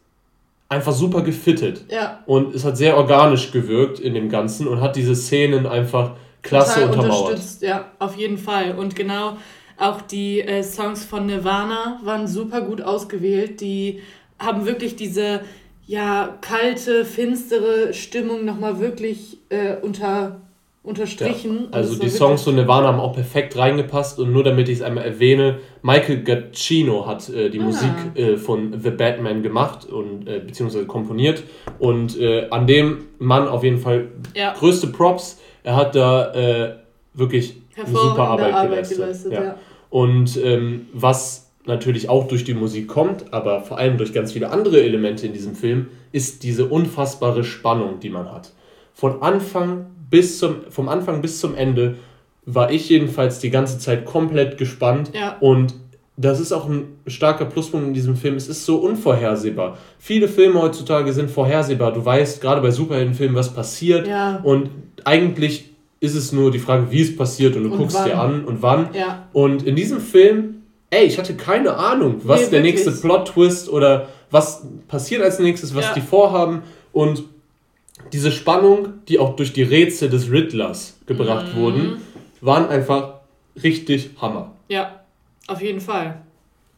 einfach 0.68 0.92
super 0.92 1.22
gefittet. 1.22 1.84
Ja. 1.90 2.22
Und 2.26 2.54
es 2.54 2.64
hat 2.64 2.76
sehr 2.76 2.96
organisch 2.96 3.52
gewirkt 3.52 4.00
in 4.00 4.14
dem 4.14 4.28
Ganzen 4.28 4.66
und 4.68 4.80
hat 4.80 4.96
diese 4.96 5.14
Szenen 5.14 5.66
einfach 5.66 6.12
klasse 6.42 6.80
Total 6.80 6.88
untermauert. 6.90 7.30
Unterstützt, 7.30 7.62
ja, 7.62 7.90
auf 7.98 8.16
jeden 8.16 8.38
Fall. 8.38 8.76
Und 8.76 8.94
genau 8.94 9.36
auch 9.78 10.02
die 10.02 10.40
äh, 10.40 10.62
Songs 10.62 11.04
von 11.04 11.26
Nirvana 11.26 12.00
waren 12.02 12.26
super 12.26 12.62
gut 12.62 12.82
ausgewählt. 12.82 13.60
Die 13.60 14.02
haben 14.38 14.66
wirklich 14.66 14.96
diese 14.96 15.40
ja, 15.86 16.36
kalte, 16.40 17.04
finstere 17.04 17.94
Stimmung 17.94 18.44
nochmal 18.44 18.78
wirklich 18.78 19.38
äh, 19.48 19.76
unter 19.80 20.40
unterstrichen. 20.82 21.68
Ja, 21.70 21.76
also 21.76 21.98
die 21.98 22.08
Songs 22.08 22.42
von 22.42 22.54
Nirvana 22.54 22.88
haben 22.88 23.00
auch 23.00 23.12
perfekt 23.12 23.56
reingepasst 23.56 24.18
und 24.18 24.32
nur 24.32 24.44
damit 24.44 24.68
ich 24.68 24.78
es 24.78 24.82
einmal 24.82 25.04
erwähne, 25.04 25.58
Michael 25.82 26.22
Giacchino 26.22 27.06
hat 27.06 27.28
äh, 27.28 27.50
die 27.50 27.60
ah. 27.60 27.64
Musik 27.64 27.90
äh, 28.14 28.36
von 28.36 28.80
The 28.80 28.90
Batman 28.90 29.42
gemacht 29.42 29.84
und 29.84 30.26
äh, 30.26 30.40
beziehungsweise 30.40 30.86
komponiert 30.86 31.42
und 31.78 32.18
äh, 32.18 32.48
an 32.50 32.66
dem 32.66 33.06
Mann 33.18 33.48
auf 33.48 33.64
jeden 33.64 33.78
Fall 33.78 34.08
ja. 34.34 34.54
größte 34.54 34.88
Props. 34.88 35.40
Er 35.62 35.76
hat 35.76 35.94
da 35.94 36.32
äh, 36.32 36.76
wirklich 37.12 37.60
eine 37.76 37.86
super 37.86 38.28
Arbeit, 38.28 38.54
Arbeit 38.54 38.70
geleistet. 38.70 38.98
geleistet 38.98 39.32
ja. 39.32 39.56
Und 39.90 40.36
ähm, 40.42 40.86
was 40.92 41.50
natürlich 41.66 42.08
auch 42.08 42.28
durch 42.28 42.44
die 42.44 42.54
Musik 42.54 42.88
kommt, 42.88 43.32
aber 43.32 43.60
vor 43.60 43.78
allem 43.78 43.98
durch 43.98 44.12
ganz 44.12 44.32
viele 44.32 44.50
andere 44.50 44.82
Elemente 44.82 45.26
in 45.26 45.32
diesem 45.32 45.54
Film, 45.54 45.88
ist 46.12 46.42
diese 46.42 46.66
unfassbare 46.66 47.44
Spannung, 47.44 48.00
die 48.00 48.08
man 48.08 48.32
hat. 48.32 48.52
Von 48.94 49.22
Anfang 49.22 49.86
bis 50.10 50.38
zum, 50.38 50.56
vom 50.70 50.88
Anfang 50.88 51.22
bis 51.22 51.40
zum 51.40 51.54
Ende 51.54 51.96
war 52.46 52.70
ich 52.70 52.88
jedenfalls 52.88 53.40
die 53.40 53.50
ganze 53.50 53.78
Zeit 53.78 54.04
komplett 54.04 54.56
gespannt. 54.56 55.10
Ja. 55.14 55.36
Und 55.40 55.74
das 56.16 56.40
ist 56.40 56.52
auch 56.52 56.68
ein 56.68 56.98
starker 57.06 57.44
Pluspunkt 57.44 57.86
in 57.86 57.94
diesem 57.94 58.16
Film. 58.16 58.34
Es 58.34 58.48
ist 58.48 58.64
so 58.64 58.76
unvorhersehbar. 58.76 59.78
Viele 59.98 60.28
Filme 60.28 60.60
heutzutage 60.60 61.12
sind 61.12 61.30
vorhersehbar. 61.30 61.92
Du 61.92 62.04
weißt 62.04 62.40
gerade 62.40 62.60
bei 62.60 62.70
Superheldenfilmen, 62.70 63.36
was 63.36 63.54
passiert. 63.54 64.08
Ja. 64.08 64.40
Und 64.42 64.70
eigentlich 65.04 65.70
ist 66.00 66.14
es 66.14 66.32
nur 66.32 66.50
die 66.50 66.58
Frage, 66.58 66.90
wie 66.90 67.02
es 67.02 67.16
passiert 67.16 67.56
und 67.56 67.64
du 67.64 67.70
und 67.70 67.78
guckst 67.78 67.96
wann. 67.96 68.04
dir 68.04 68.18
an 68.18 68.44
und 68.44 68.62
wann. 68.62 68.88
Ja. 68.94 69.28
Und 69.32 69.64
in 69.64 69.76
diesem 69.76 70.00
Film, 70.00 70.62
ey, 70.90 71.04
ich 71.04 71.18
hatte 71.18 71.34
keine 71.34 71.74
Ahnung, 71.74 72.16
was 72.24 72.46
nee, 72.46 72.50
der 72.50 72.60
nächste 72.62 72.92
Plot-Twist 72.92 73.68
oder 73.68 74.08
was 74.30 74.66
passiert 74.88 75.22
als 75.22 75.38
nächstes, 75.38 75.74
was 75.74 75.86
ja. 75.86 75.94
die 75.94 76.00
vorhaben. 76.00 76.62
Und 76.92 77.24
diese 78.12 78.32
Spannung, 78.32 79.04
die 79.08 79.18
auch 79.18 79.36
durch 79.36 79.52
die 79.52 79.62
Rätsel 79.62 80.08
des 80.08 80.30
Riddlers 80.30 80.98
gebracht 81.06 81.54
mhm. 81.54 81.60
wurden, 81.60 81.96
waren 82.40 82.68
einfach 82.68 83.20
richtig 83.62 84.10
Hammer. 84.20 84.52
Ja, 84.68 85.00
auf 85.46 85.60
jeden 85.60 85.80
Fall. 85.80 86.22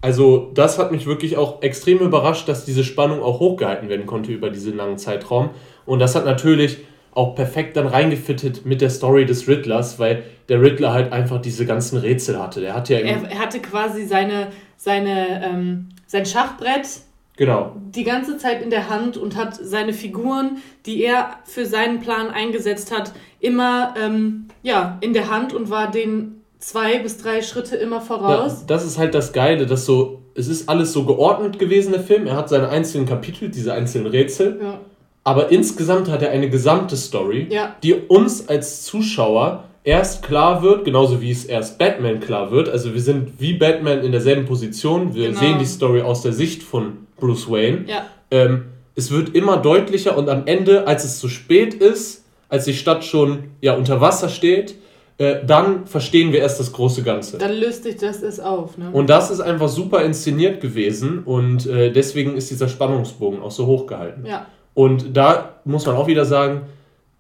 Also 0.03 0.51
das 0.55 0.79
hat 0.79 0.93
mich 0.93 1.07
wirklich 1.07 1.37
auch 1.37 1.63
extrem 1.63 1.99
überrascht, 1.99 2.49
dass 2.49 2.65
diese 2.65 2.85
Spannung 2.85 3.23
auch 3.23 3.39
hochgehalten 3.41 3.89
werden 3.89 4.07
konnte 4.07 4.33
über 4.33 4.51
diesen 4.51 4.77
langen 4.77 4.97
Zeitraum. 4.97 5.51
Und 5.85 5.99
das 5.99 6.15
hat 6.15 6.25
natürlich 6.25 6.79
auch 7.13 7.35
perfekt 7.35 7.77
dann 7.77 7.87
reingefittet 7.87 8.65
mit 8.65 8.81
der 8.81 8.89
Story 8.89 9.27
des 9.27 9.47
Riddlers, 9.49 9.99
weil 9.99 10.23
der 10.49 10.63
Riddler 10.63 10.93
halt 10.93 11.13
einfach 11.13 11.41
diese 11.41 11.67
ganzen 11.67 11.99
Rätsel 11.99 12.41
hatte. 12.41 12.61
Der 12.61 12.75
hatte 12.75 12.95
ja 12.95 13.01
er, 13.01 13.31
er 13.31 13.39
hatte 13.39 13.61
quasi 13.61 14.07
seine, 14.07 14.49
seine, 14.77 15.45
ähm, 15.45 15.89
sein 16.07 16.25
Schachbrett 16.25 17.03
Genau. 17.41 17.73
Die 17.95 18.05
ganze 18.05 18.37
Zeit 18.37 18.61
in 18.61 18.69
der 18.69 18.91
Hand 18.91 19.17
und 19.17 19.35
hat 19.35 19.55
seine 19.55 19.95
Figuren, 19.95 20.59
die 20.85 21.03
er 21.03 21.39
für 21.45 21.65
seinen 21.65 22.01
Plan 22.01 22.29
eingesetzt 22.29 22.95
hat, 22.95 23.15
immer 23.41 23.95
ähm, 23.99 24.49
ja, 24.63 24.99
in 25.01 25.15
der 25.15 25.31
Hand 25.31 25.55
und 25.55 25.71
war 25.71 25.91
den 25.91 26.43
zwei 26.59 26.99
bis 26.99 27.17
drei 27.17 27.41
Schritte 27.41 27.77
immer 27.77 28.03
voraus. 28.03 28.59
Ja, 28.61 28.67
das 28.67 28.85
ist 28.85 28.99
halt 28.99 29.15
das 29.15 29.33
Geile, 29.33 29.65
dass 29.65 29.87
so, 29.87 30.21
es 30.35 30.49
ist 30.49 30.69
alles 30.69 30.93
so 30.93 31.07
geordnet 31.07 31.59
gewesen, 31.59 31.93
der 31.93 32.03
Film. 32.03 32.27
Er 32.27 32.37
hat 32.37 32.51
seine 32.51 32.69
einzelnen 32.69 33.07
Kapitel, 33.07 33.49
diese 33.49 33.73
einzelnen 33.73 34.09
Rätsel. 34.09 34.61
Ja. 34.63 34.81
Aber 35.25 35.51
insgesamt 35.51 36.11
hat 36.11 36.21
er 36.21 36.33
eine 36.33 36.51
gesamte 36.51 36.99
Story, 36.99 37.47
ja. 37.49 37.75
die 37.83 37.95
uns 37.95 38.51
als 38.51 38.83
Zuschauer 38.83 39.65
erst 39.85 40.23
klar 40.23 40.63
wird, 40.63 40.85
genauso 40.85 41.21
wie 41.21 41.31
es 41.31 41.45
erst 41.45 41.79
Batman 41.79 42.21
klar 42.21 42.51
wird. 42.51 42.69
Also 42.69 42.93
wir 42.95 43.01
sind 43.01 43.41
wie 43.41 43.55
Batman 43.55 44.03
in 44.03 44.13
derselben 44.13 44.47
Position. 44.47 45.15
Wir 45.15 45.29
genau. 45.29 45.41
sehen 45.41 45.59
die 45.59 45.67
Story 45.67 46.03
aus 46.03 46.23
der 46.23 46.33
Sicht 46.33 46.63
von 46.63 47.07
Bruce 47.19 47.51
Wayne. 47.51 47.85
Ja. 47.87 48.07
Ähm, 48.31 48.67
es 48.95 49.11
wird 49.11 49.35
immer 49.35 49.57
deutlicher 49.57 50.17
und 50.19 50.29
am 50.29 50.47
Ende, 50.47 50.87
als 50.87 51.05
es 51.05 51.19
zu 51.19 51.29
spät 51.29 51.75
ist, 51.75 52.25
als 52.49 52.65
die 52.65 52.75
Stadt 52.75 53.05
schon 53.05 53.45
ja, 53.61 53.75
unter 53.75 54.01
Wasser 54.01 54.29
steht, 54.29 54.75
äh, 55.19 55.45
dann 55.45 55.87
verstehen 55.87 56.33
wir 56.33 56.41
erst 56.41 56.61
das 56.61 56.73
große 56.73 57.03
Ganze. 57.03 57.39
Dann 57.39 57.53
löst 57.53 57.85
sich 57.85 57.97
das 57.97 58.23
erst 58.23 58.43
auf. 58.43 58.77
Ne? 58.77 58.91
Und 58.93 59.09
das 59.09 59.31
ist 59.31 59.41
einfach 59.41 59.69
super 59.69 60.03
inszeniert 60.03 60.61
gewesen 60.61 61.21
und 61.25 61.67
äh, 61.67 61.93
deswegen 61.93 62.37
ist 62.37 62.51
dieser 62.51 62.69
Spannungsbogen 62.69 63.41
auch 63.41 63.51
so 63.51 63.67
hoch 63.67 63.87
gehalten. 63.87 64.27
Ja. 64.27 64.47
Und 64.75 65.17
da 65.17 65.57
muss 65.65 65.87
man 65.87 65.97
auch 65.97 66.07
wieder 66.07 66.25
sagen, 66.25 66.63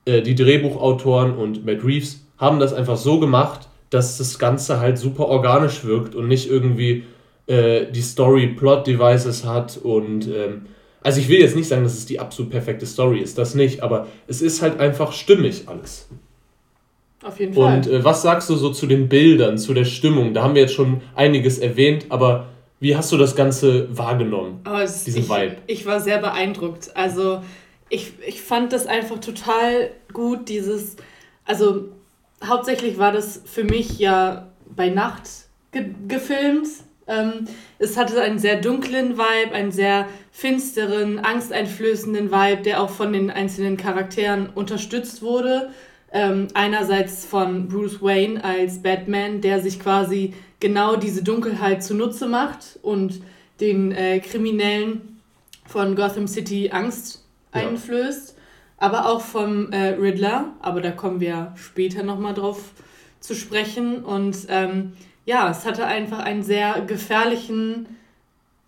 äh, 0.06 0.22
die 0.22 0.34
Drehbuchautoren 0.34 1.36
und 1.36 1.64
Matt 1.66 1.84
Reeves 1.84 2.24
haben 2.40 2.58
das 2.58 2.72
einfach 2.72 2.96
so 2.96 3.20
gemacht, 3.20 3.68
dass 3.90 4.18
das 4.18 4.38
Ganze 4.38 4.80
halt 4.80 4.98
super 4.98 5.26
organisch 5.26 5.84
wirkt 5.84 6.14
und 6.14 6.26
nicht 6.26 6.50
irgendwie 6.50 7.04
äh, 7.46 7.86
die 7.90 8.02
Story 8.02 8.48
Plot 8.48 8.86
Devices 8.86 9.44
hat 9.44 9.76
und 9.76 10.26
ähm, 10.26 10.66
also 11.02 11.20
ich 11.20 11.28
will 11.28 11.40
jetzt 11.40 11.56
nicht 11.56 11.68
sagen, 11.68 11.82
dass 11.82 11.94
es 11.94 12.06
die 12.06 12.20
absolut 12.20 12.50
perfekte 12.50 12.86
Story 12.86 13.20
ist, 13.20 13.38
das 13.38 13.54
nicht, 13.54 13.82
aber 13.82 14.06
es 14.26 14.42
ist 14.42 14.62
halt 14.62 14.80
einfach 14.80 15.12
stimmig 15.12 15.64
alles. 15.66 16.08
Auf 17.22 17.38
jeden 17.38 17.54
Fall. 17.54 17.76
Und 17.76 17.86
äh, 17.86 18.02
was 18.04 18.22
sagst 18.22 18.48
du 18.48 18.56
so 18.56 18.70
zu 18.70 18.86
den 18.86 19.08
Bildern, 19.08 19.58
zu 19.58 19.74
der 19.74 19.84
Stimmung? 19.84 20.32
Da 20.34 20.42
haben 20.42 20.54
wir 20.54 20.62
jetzt 20.62 20.74
schon 20.74 21.02
einiges 21.14 21.58
erwähnt, 21.58 22.06
aber 22.08 22.46
wie 22.80 22.96
hast 22.96 23.12
du 23.12 23.18
das 23.18 23.36
Ganze 23.36 23.94
wahrgenommen? 23.96 24.60
Oh, 24.66 24.78
diesen 24.80 25.22
ich, 25.22 25.28
Vibe? 25.28 25.56
Ich 25.66 25.84
war 25.84 26.00
sehr 26.00 26.18
beeindruckt. 26.18 26.90
Also 26.94 27.42
ich, 27.90 28.12
ich 28.26 28.40
fand 28.40 28.72
das 28.72 28.86
einfach 28.86 29.18
total 29.18 29.90
gut, 30.12 30.48
dieses, 30.48 30.96
also 31.44 31.88
hauptsächlich 32.46 32.98
war 32.98 33.12
das 33.12 33.42
für 33.44 33.64
mich 33.64 33.98
ja 33.98 34.48
bei 34.74 34.88
Nacht 34.88 35.28
ge 35.72 35.86
gefilmt. 36.08 36.68
Ähm, 37.06 37.46
es 37.78 37.96
hatte 37.96 38.20
einen 38.22 38.38
sehr 38.38 38.60
dunklen 38.60 39.18
Vibe, 39.18 39.52
einen 39.52 39.72
sehr 39.72 40.06
finsteren, 40.30 41.18
angsteinflößenden 41.18 42.30
Vibe, 42.30 42.62
der 42.62 42.82
auch 42.82 42.90
von 42.90 43.12
den 43.12 43.30
einzelnen 43.30 43.76
Charakteren 43.76 44.48
unterstützt 44.48 45.22
wurde. 45.22 45.70
Ähm, 46.12 46.48
einerseits 46.54 47.24
von 47.24 47.68
Bruce 47.68 48.02
Wayne 48.02 48.42
als 48.42 48.82
Batman, 48.82 49.40
der 49.40 49.60
sich 49.60 49.78
quasi 49.78 50.34
genau 50.58 50.96
diese 50.96 51.22
Dunkelheit 51.22 51.84
zunutze 51.84 52.26
macht 52.26 52.78
und 52.82 53.20
den 53.60 53.92
äh, 53.92 54.20
Kriminellen 54.20 55.20
von 55.66 55.94
Gotham 55.94 56.26
City 56.26 56.70
Angst 56.72 57.24
ja. 57.54 57.60
einflößt 57.60 58.36
aber 58.80 59.06
auch 59.06 59.20
vom 59.20 59.70
äh, 59.72 59.90
Riddler, 59.90 60.54
aber 60.60 60.80
da 60.80 60.90
kommen 60.90 61.20
wir 61.20 61.52
später 61.54 62.02
nochmal 62.02 62.34
drauf 62.34 62.72
zu 63.20 63.34
sprechen. 63.34 64.02
Und 64.02 64.36
ähm, 64.48 64.94
ja, 65.26 65.50
es 65.50 65.64
hatte 65.66 65.86
einfach 65.86 66.18
einen 66.18 66.42
sehr 66.42 66.80
gefährlichen 66.86 67.86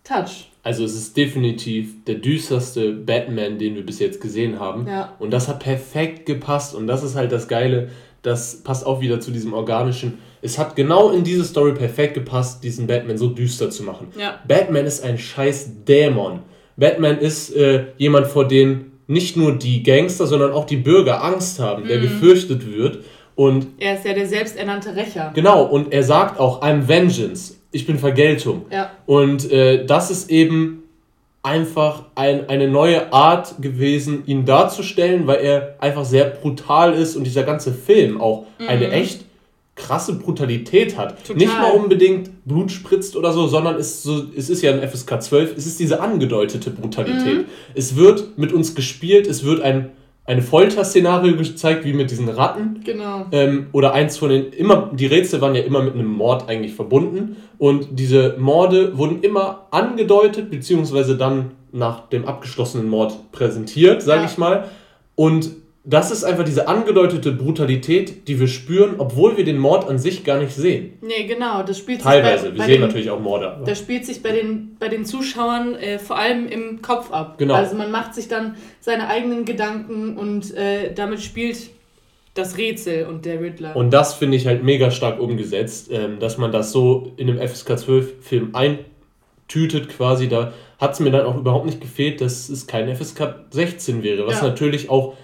Touch. 0.03 0.51
Also 0.61 0.85
es 0.85 0.95
ist 0.95 1.17
definitiv 1.17 2.05
der 2.05 2.15
düsterste 2.15 2.93
Batman, 2.93 3.57
den 3.57 3.75
wir 3.75 3.85
bis 3.85 3.99
jetzt 3.99 4.21
gesehen 4.21 4.59
haben. 4.59 4.87
Ja. 4.87 5.13
Und 5.19 5.31
das 5.31 5.47
hat 5.47 5.59
perfekt 5.59 6.25
gepasst. 6.25 6.75
Und 6.75 6.87
das 6.87 7.03
ist 7.03 7.15
halt 7.15 7.31
das 7.31 7.47
Geile. 7.47 7.89
Das 8.21 8.63
passt 8.63 8.85
auch 8.85 9.01
wieder 9.01 9.19
zu 9.19 9.31
diesem 9.31 9.53
organischen. 9.53 10.19
Es 10.41 10.57
hat 10.57 10.75
genau 10.75 11.09
in 11.09 11.23
diese 11.23 11.43
Story 11.43 11.73
perfekt 11.73 12.13
gepasst, 12.13 12.63
diesen 12.63 12.85
Batman 12.85 13.17
so 13.17 13.29
düster 13.29 13.69
zu 13.71 13.83
machen. 13.83 14.07
Ja. 14.17 14.39
Batman 14.47 14.85
ist 14.85 15.03
ein 15.03 15.17
scheiß 15.17 15.83
Dämon. 15.85 16.39
Batman 16.77 17.17
ist 17.17 17.53
äh, 17.55 17.87
jemand, 17.97 18.27
vor 18.27 18.47
dem 18.47 18.92
nicht 19.07 19.37
nur 19.37 19.57
die 19.57 19.83
Gangster, 19.83 20.27
sondern 20.27 20.51
auch 20.51 20.65
die 20.65 20.77
Bürger 20.77 21.23
Angst 21.23 21.59
haben, 21.59 21.87
der 21.87 21.97
mhm. 21.97 22.03
gefürchtet 22.03 22.65
wird. 22.71 22.99
Und 23.35 23.67
er 23.79 23.95
ist 23.95 24.05
ja 24.05 24.13
der 24.13 24.27
selbsternannte 24.27 24.95
Rächer. 24.95 25.31
Genau, 25.33 25.63
und 25.63 25.91
er 25.91 26.03
sagt 26.03 26.39
auch, 26.39 26.61
I'm 26.61 26.87
Vengeance, 26.87 27.55
ich 27.71 27.85
bin 27.85 27.97
Vergeltung. 27.97 28.65
Ja. 28.71 28.91
Und 29.05 29.51
äh, 29.51 29.85
das 29.85 30.11
ist 30.11 30.29
eben 30.29 30.83
einfach 31.41 32.03
ein, 32.15 32.47
eine 32.47 32.69
neue 32.69 33.11
Art 33.11 33.61
gewesen, 33.61 34.23
ihn 34.27 34.45
darzustellen, 34.45 35.27
weil 35.27 35.43
er 35.43 35.75
einfach 35.79 36.05
sehr 36.05 36.25
brutal 36.25 36.93
ist 36.93 37.17
und 37.17 37.25
dieser 37.25 37.43
ganze 37.43 37.73
Film 37.73 38.21
auch 38.21 38.45
mhm. 38.59 38.67
eine 38.67 38.91
echt 38.91 39.25
krasse 39.83 40.15
Brutalität 40.15 40.97
hat. 40.97 41.23
Total. 41.25 41.37
Nicht 41.37 41.59
mal 41.59 41.71
unbedingt 41.71 42.45
Blut 42.45 42.71
spritzt 42.71 43.15
oder 43.15 43.33
so, 43.33 43.47
sondern 43.47 43.77
ist 43.77 44.03
so, 44.03 44.23
es 44.35 44.49
ist 44.49 44.61
ja 44.61 44.71
ein 44.71 44.87
FSK 44.87 45.21
12, 45.21 45.57
es 45.57 45.65
ist 45.65 45.79
diese 45.79 46.01
angedeutete 46.01 46.69
Brutalität. 46.69 47.39
Mhm. 47.39 47.45
Es 47.75 47.95
wird 47.95 48.37
mit 48.37 48.53
uns 48.53 48.75
gespielt, 48.75 49.27
es 49.27 49.43
wird 49.43 49.61
ein 49.61 49.91
eine 50.25 50.41
Folterszenario 50.41 51.35
gezeigt, 51.35 51.83
wie 51.83 51.91
mit 51.91 52.09
diesen 52.09 52.29
Ratten. 52.29 52.79
Genau. 52.85 53.25
Ähm, 53.31 53.67
oder 53.73 53.93
eins 53.93 54.17
von 54.17 54.29
den, 54.29 54.53
immer, 54.53 54.89
die 54.93 55.05
Rätsel 55.05 55.41
waren 55.41 55.53
ja 55.53 55.63
immer 55.63 55.81
mit 55.81 55.95
einem 55.95 56.07
Mord 56.07 56.47
eigentlich 56.47 56.73
verbunden. 56.73 57.35
Und 57.57 57.87
diese 57.91 58.37
Morde 58.39 58.97
wurden 58.97 59.21
immer 59.21 59.67
angedeutet, 59.71 60.49
beziehungsweise 60.49 61.17
dann 61.17 61.51
nach 61.73 62.07
dem 62.07 62.25
abgeschlossenen 62.25 62.87
Mord 62.87 63.31
präsentiert, 63.33 64.01
sage 64.01 64.21
ja. 64.21 64.27
ich 64.27 64.37
mal. 64.37 64.69
Und 65.15 65.51
das 65.85 66.11
ist 66.11 66.23
einfach 66.23 66.45
diese 66.45 66.69
angedeutete 66.69 67.33
Brutalität, 67.33 68.27
die 68.29 68.39
wir 68.39 68.47
spüren, 68.47 68.95
obwohl 68.99 69.35
wir 69.35 69.43
den 69.43 69.57
Mord 69.57 69.89
an 69.89 69.99
sich 69.99 70.23
gar 70.23 70.39
nicht 70.39 70.53
sehen. 70.53 70.93
Nee, 71.01 71.25
genau. 71.25 71.61
Das 71.63 71.77
spielt 71.77 72.01
Teilweise, 72.01 72.45
bei, 72.47 72.51
wir 72.53 72.57
bei 72.59 72.65
sehen 72.65 72.73
den, 72.75 72.87
natürlich 72.87 73.09
auch 73.09 73.19
Morde. 73.19 73.61
Das 73.65 73.79
spielt 73.79 74.05
sich 74.05 74.23
bei 74.23 74.31
den, 74.31 74.77
bei 74.79 74.87
den 74.87 75.03
Zuschauern 75.03 75.75
äh, 75.75 75.99
vor 75.99 76.17
allem 76.17 76.47
im 76.47 76.81
Kopf 76.81 77.11
ab. 77.11 77.37
Genau. 77.37 77.55
Also 77.55 77.75
man 77.75 77.91
macht 77.91 78.15
sich 78.15 78.29
dann 78.29 78.55
seine 78.79 79.09
eigenen 79.09 79.43
Gedanken 79.43 80.15
und 80.15 80.55
äh, 80.55 80.93
damit 80.93 81.21
spielt 81.21 81.57
das 82.33 82.57
Rätsel 82.57 83.05
und 83.07 83.25
der 83.25 83.41
Riddler. 83.41 83.75
Und 83.75 83.91
das 83.91 84.13
finde 84.13 84.37
ich 84.37 84.47
halt 84.47 84.63
mega 84.63 84.89
stark 84.89 85.19
umgesetzt, 85.19 85.89
ähm, 85.91 86.17
dass 86.19 86.37
man 86.37 86.53
das 86.53 86.71
so 86.71 87.11
in 87.17 87.29
einem 87.29 87.45
FSK 87.45 87.77
12 87.77 88.25
Film 88.25 88.55
eintütet 88.55 89.89
quasi. 89.89 90.29
Da 90.29 90.53
hat 90.79 90.93
es 90.93 91.01
mir 91.01 91.11
dann 91.11 91.25
auch 91.25 91.37
überhaupt 91.37 91.65
nicht 91.65 91.81
gefehlt, 91.81 92.21
dass 92.21 92.47
es 92.47 92.67
kein 92.67 92.93
FSK 92.95 93.35
16 93.51 94.01
wäre, 94.01 94.25
was 94.25 94.41
ja. 94.41 94.47
natürlich 94.47 94.89
auch 94.89 95.15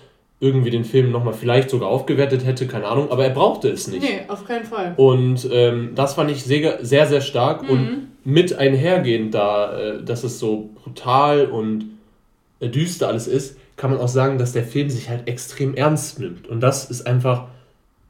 irgendwie 0.42 0.70
den 0.70 0.86
Film 0.86 1.12
nochmal 1.12 1.34
vielleicht 1.34 1.70
sogar 1.70 1.90
aufgewertet 1.90 2.46
hätte, 2.46 2.66
keine 2.66 2.88
Ahnung, 2.88 3.12
aber 3.12 3.26
er 3.26 3.32
brauchte 3.32 3.70
es 3.70 3.88
nicht. 3.88 4.02
Nee, 4.02 4.22
auf 4.30 4.46
keinen 4.46 4.64
Fall. 4.64 4.94
Und 4.96 5.48
ähm, 5.52 5.92
das 5.96 6.14
fand 6.14 6.32
ich 6.32 6.44
sehr, 6.44 6.84
sehr, 6.84 7.08
sehr 7.08 7.22
stark 7.22 7.64
mhm. 7.64 7.70
und 7.70 8.08
mit 8.24 8.54
einhergehend 8.54 9.34
da, 9.34 9.78
äh, 9.78 10.04
dass 10.04 10.24
es 10.24 10.40
so 10.40 10.70
brutal 10.82 11.46
und 11.48 11.86
äh, 12.62 12.70
düster 12.70 13.10
alles 13.10 13.28
ist, 13.28 13.58
kann 13.76 13.92
man 13.92 14.00
auch 14.00 14.08
sagen, 14.08 14.38
dass 14.38 14.54
der 14.54 14.64
Film 14.64 14.90
sich 14.90 15.10
halt 15.10 15.28
extrem 15.28 15.74
ernst 15.74 16.20
nimmt. 16.20 16.48
Und 16.48 16.62
das 16.62 16.90
ist 16.90 17.06
einfach 17.06 17.48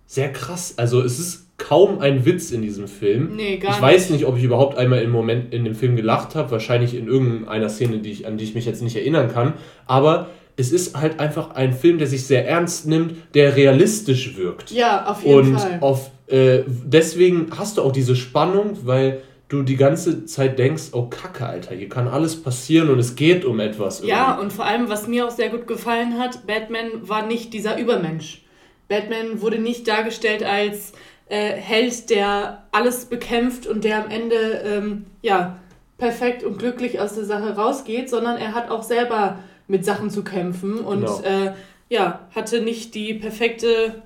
sehr 0.06 0.32
krass. 0.32 0.76
Also 0.78 1.02
es 1.02 1.20
ist 1.20 1.46
kaum 1.58 2.00
ein 2.00 2.26
Witz 2.26 2.52
in 2.52 2.62
diesem 2.62 2.88
Film. 2.88 3.36
Nee, 3.36 3.58
gar 3.58 3.72
ich 3.72 3.82
weiß 3.82 4.10
nicht, 4.10 4.26
ob 4.26 4.38
ich 4.38 4.44
überhaupt 4.44 4.78
einmal 4.78 5.02
im 5.02 5.12
Moment 5.12 5.54
in 5.54 5.64
dem 5.64 5.76
Film 5.76 5.96
gelacht 5.96 6.34
habe, 6.34 6.52
wahrscheinlich 6.52 6.96
in 6.96 7.08
irgendeiner 7.08 7.70
Szene, 7.70 8.00
die 8.00 8.12
ich, 8.12 8.26
an 8.26 8.38
die 8.38 8.46
ich 8.46 8.56
mich 8.56 8.66
jetzt 8.66 8.82
nicht 8.82 8.96
erinnern 8.96 9.32
kann. 9.32 9.54
Aber 9.86 10.28
es 10.60 10.72
ist 10.72 10.96
halt 10.96 11.20
einfach 11.20 11.52
ein 11.52 11.74
Film, 11.74 11.98
der 11.98 12.08
sich 12.08 12.28
sehr 12.28 12.48
ernst 12.48 12.86
nimmt, 12.86 13.16
der 13.34 13.56
realistisch 13.56 14.36
wirkt. 14.38 14.72
Ja, 14.72 15.06
auf 15.06 15.24
jeden 15.24 15.54
und 15.54 15.60
Fall. 15.60 15.72
Und 15.74 15.82
auf, 15.84 16.12
äh, 16.28 16.64
deswegen 16.68 17.48
hast 17.58 17.78
du 17.78 17.82
auch 17.82 17.94
diese 17.94 18.16
Spannung, 18.16 18.78
weil 18.84 19.22
du 19.48 19.64
die 19.64 19.78
ganze 19.78 20.26
Zeit 20.26 20.60
denkst, 20.60 20.90
oh 20.92 21.04
Kacke, 21.04 21.46
Alter, 21.46 21.74
hier 21.74 21.90
kann 21.90 22.08
alles 22.08 22.42
passieren 22.42 22.90
und 22.90 23.00
es 23.00 23.16
geht 23.16 23.46
um 23.46 23.60
etwas. 23.60 24.00
Irgendwie. 24.00 24.12
Ja, 24.12 24.38
und 24.38 24.54
vor 24.54 24.66
allem, 24.66 24.90
was 24.90 25.08
mir 25.08 25.26
auch 25.26 25.32
sehr 25.32 25.50
gut 25.50 25.66
gefallen 25.66 26.20
hat, 26.20 26.46
Batman 26.46 26.88
war 27.02 27.26
nicht 27.26 27.54
dieser 27.54 27.80
Übermensch. 27.80 28.44
Batman 28.90 29.42
wurde 29.42 29.60
nicht 29.60 29.88
dargestellt 29.88 30.44
als 30.44 30.92
äh, 31.30 31.54
Held, 31.54 32.10
der 32.10 32.64
alles 32.72 33.06
bekämpft 33.06 33.66
und 33.66 33.84
der 33.84 34.04
am 34.04 34.12
Ende 34.12 34.36
ähm, 34.66 35.06
ja, 35.22 35.58
perfekt 35.98 36.44
und 36.44 36.60
glücklich 36.60 37.00
aus 37.00 37.16
der 37.16 37.26
Sache 37.26 37.56
rausgeht, 37.56 38.10
sondern 38.10 38.38
er 38.38 38.54
hat 38.54 38.70
auch 38.70 38.84
selber 38.84 39.40
mit 39.70 39.86
Sachen 39.86 40.10
zu 40.10 40.24
kämpfen 40.24 40.80
und 40.80 41.02
genau. 41.02 41.22
äh, 41.22 41.54
ja, 41.90 42.28
hatte 42.36 42.62
nicht 42.62 42.96
die 42.96 43.14
perfekte 43.14 44.02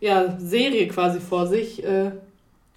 ja, 0.00 0.36
Serie 0.38 0.86
quasi 0.88 1.20
vor 1.20 1.46
sich. 1.46 1.82
Äh, 1.82 2.10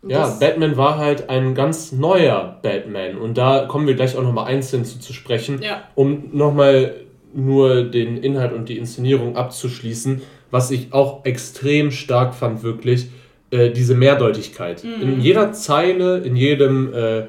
ja, 0.08 0.28
Batman 0.40 0.78
war 0.78 0.98
halt 0.98 1.30
ein 1.30 1.54
ganz 1.54 1.92
neuer 1.92 2.60
Batman 2.62 3.18
und 3.18 3.38
da 3.38 3.66
kommen 3.66 3.86
wir 3.86 3.96
gleich 3.96 4.16
auch 4.16 4.24
nochmal 4.24 4.46
einzeln 4.46 4.86
zu, 4.86 5.00
zu 5.00 5.14
sprechen, 5.14 5.62
ja. 5.62 5.84
um 5.96 6.30
nochmal 6.32 6.96
nur 7.34 7.84
den 7.84 8.18
Inhalt 8.18 8.54
und 8.54 8.70
die 8.70 8.78
Inszenierung 8.78 9.36
abzuschließen, 9.36 10.22
was 10.50 10.72
ich 10.72 10.94
auch 10.94 11.26
extrem 11.26 11.92
stark 11.92 12.34
fand, 12.34 12.64
wirklich, 12.64 13.10
äh, 13.52 13.70
diese 13.70 13.96
Mehrdeutigkeit. 13.96 14.84
Mhm. 14.84 15.02
In 15.02 15.22
jeder 15.22 15.54
Zeile, 15.54 16.20
in 16.20 16.36
jedem 16.36 16.94
äh, 16.94 17.24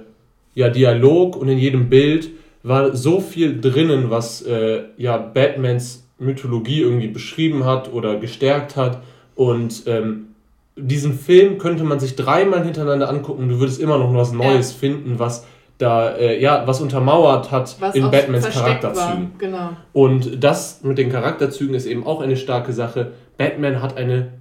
ja, 0.54 0.68
Dialog 0.68 1.36
und 1.36 1.48
in 1.48 1.58
jedem 1.58 1.88
Bild 1.88 2.30
war 2.62 2.94
so 2.94 3.20
viel 3.20 3.60
drinnen, 3.60 4.10
was 4.10 4.42
äh, 4.42 4.84
ja 4.96 5.16
Batmans 5.16 6.06
Mythologie 6.18 6.80
irgendwie 6.80 7.08
beschrieben 7.08 7.64
hat 7.64 7.92
oder 7.92 8.16
gestärkt 8.16 8.76
hat. 8.76 9.02
Und 9.34 9.82
ähm, 9.86 10.28
diesen 10.76 11.18
Film 11.18 11.58
könnte 11.58 11.84
man 11.84 12.00
sich 12.00 12.16
dreimal 12.16 12.64
hintereinander 12.64 13.08
angucken, 13.08 13.48
du 13.48 13.58
würdest 13.58 13.80
immer 13.80 13.98
noch 13.98 14.14
was 14.14 14.32
Neues 14.32 14.72
ja. 14.72 14.78
finden, 14.78 15.18
was 15.18 15.46
da 15.78 16.12
äh, 16.12 16.40
ja 16.40 16.66
was 16.66 16.80
untermauert 16.80 17.50
hat 17.50 17.76
was 17.80 17.94
in 17.94 18.10
Batmans 18.10 18.48
Charakterzügen. 18.48 19.32
Genau. 19.38 19.70
Und 19.92 20.42
das 20.42 20.82
mit 20.82 20.98
den 20.98 21.10
Charakterzügen 21.10 21.74
ist 21.74 21.86
eben 21.86 22.06
auch 22.06 22.20
eine 22.20 22.36
starke 22.36 22.72
Sache. 22.72 23.12
Batman 23.36 23.82
hat 23.82 23.96
eine 23.96 24.32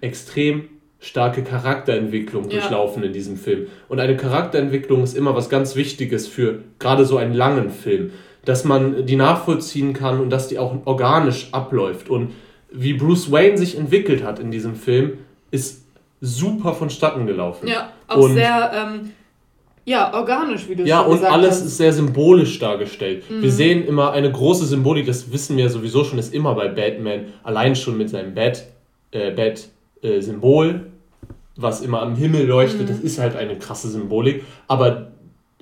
extrem 0.00 0.64
starke 1.02 1.42
Charakterentwicklung 1.42 2.44
ja. 2.44 2.60
durchlaufen 2.60 3.02
in 3.02 3.12
diesem 3.12 3.36
Film. 3.36 3.66
Und 3.88 3.98
eine 3.98 4.16
Charakterentwicklung 4.16 5.02
ist 5.02 5.16
immer 5.16 5.34
was 5.34 5.50
ganz 5.50 5.74
Wichtiges 5.74 6.28
für 6.28 6.60
gerade 6.78 7.04
so 7.04 7.16
einen 7.16 7.34
langen 7.34 7.70
Film, 7.70 8.12
dass 8.44 8.64
man 8.64 9.04
die 9.04 9.16
nachvollziehen 9.16 9.92
kann 9.94 10.20
und 10.20 10.30
dass 10.30 10.48
die 10.48 10.58
auch 10.58 10.74
organisch 10.84 11.48
abläuft. 11.52 12.08
Und 12.08 12.30
wie 12.70 12.94
Bruce 12.94 13.32
Wayne 13.32 13.58
sich 13.58 13.76
entwickelt 13.76 14.24
hat 14.24 14.38
in 14.38 14.52
diesem 14.52 14.76
Film, 14.76 15.18
ist 15.50 15.84
super 16.20 16.72
vonstatten 16.72 17.26
gelaufen. 17.26 17.66
Ja, 17.66 17.92
auch 18.06 18.18
und 18.18 18.34
sehr 18.34 18.70
ähm, 18.72 19.10
ja, 19.84 20.14
organisch, 20.14 20.68
wie 20.68 20.76
du 20.76 20.84
ja, 20.84 20.98
schon 20.98 21.10
gesagt 21.14 21.24
hast. 21.24 21.30
Ja, 21.30 21.36
und 21.36 21.44
alles 21.44 21.62
ist 21.62 21.76
sehr 21.78 21.92
symbolisch 21.92 22.60
dargestellt. 22.60 23.28
Mhm. 23.28 23.42
Wir 23.42 23.50
sehen 23.50 23.84
immer 23.84 24.12
eine 24.12 24.30
große 24.30 24.66
Symbolik, 24.66 25.06
das 25.06 25.32
wissen 25.32 25.56
wir 25.56 25.68
sowieso 25.68 26.04
schon, 26.04 26.20
ist 26.20 26.32
immer 26.32 26.54
bei 26.54 26.68
Batman, 26.68 27.24
allein 27.42 27.74
schon 27.74 27.98
mit 27.98 28.08
seinem 28.08 28.34
Bat, 28.34 28.66
äh, 29.10 29.32
Bat 29.32 29.68
äh, 30.02 30.20
was 31.56 31.80
immer 31.80 32.02
am 32.02 32.16
Himmel 32.16 32.46
leuchtet, 32.46 32.82
mhm. 32.82 32.86
das 32.86 33.00
ist 33.00 33.18
halt 33.18 33.36
eine 33.36 33.58
krasse 33.58 33.88
Symbolik. 33.88 34.44
Aber 34.68 35.12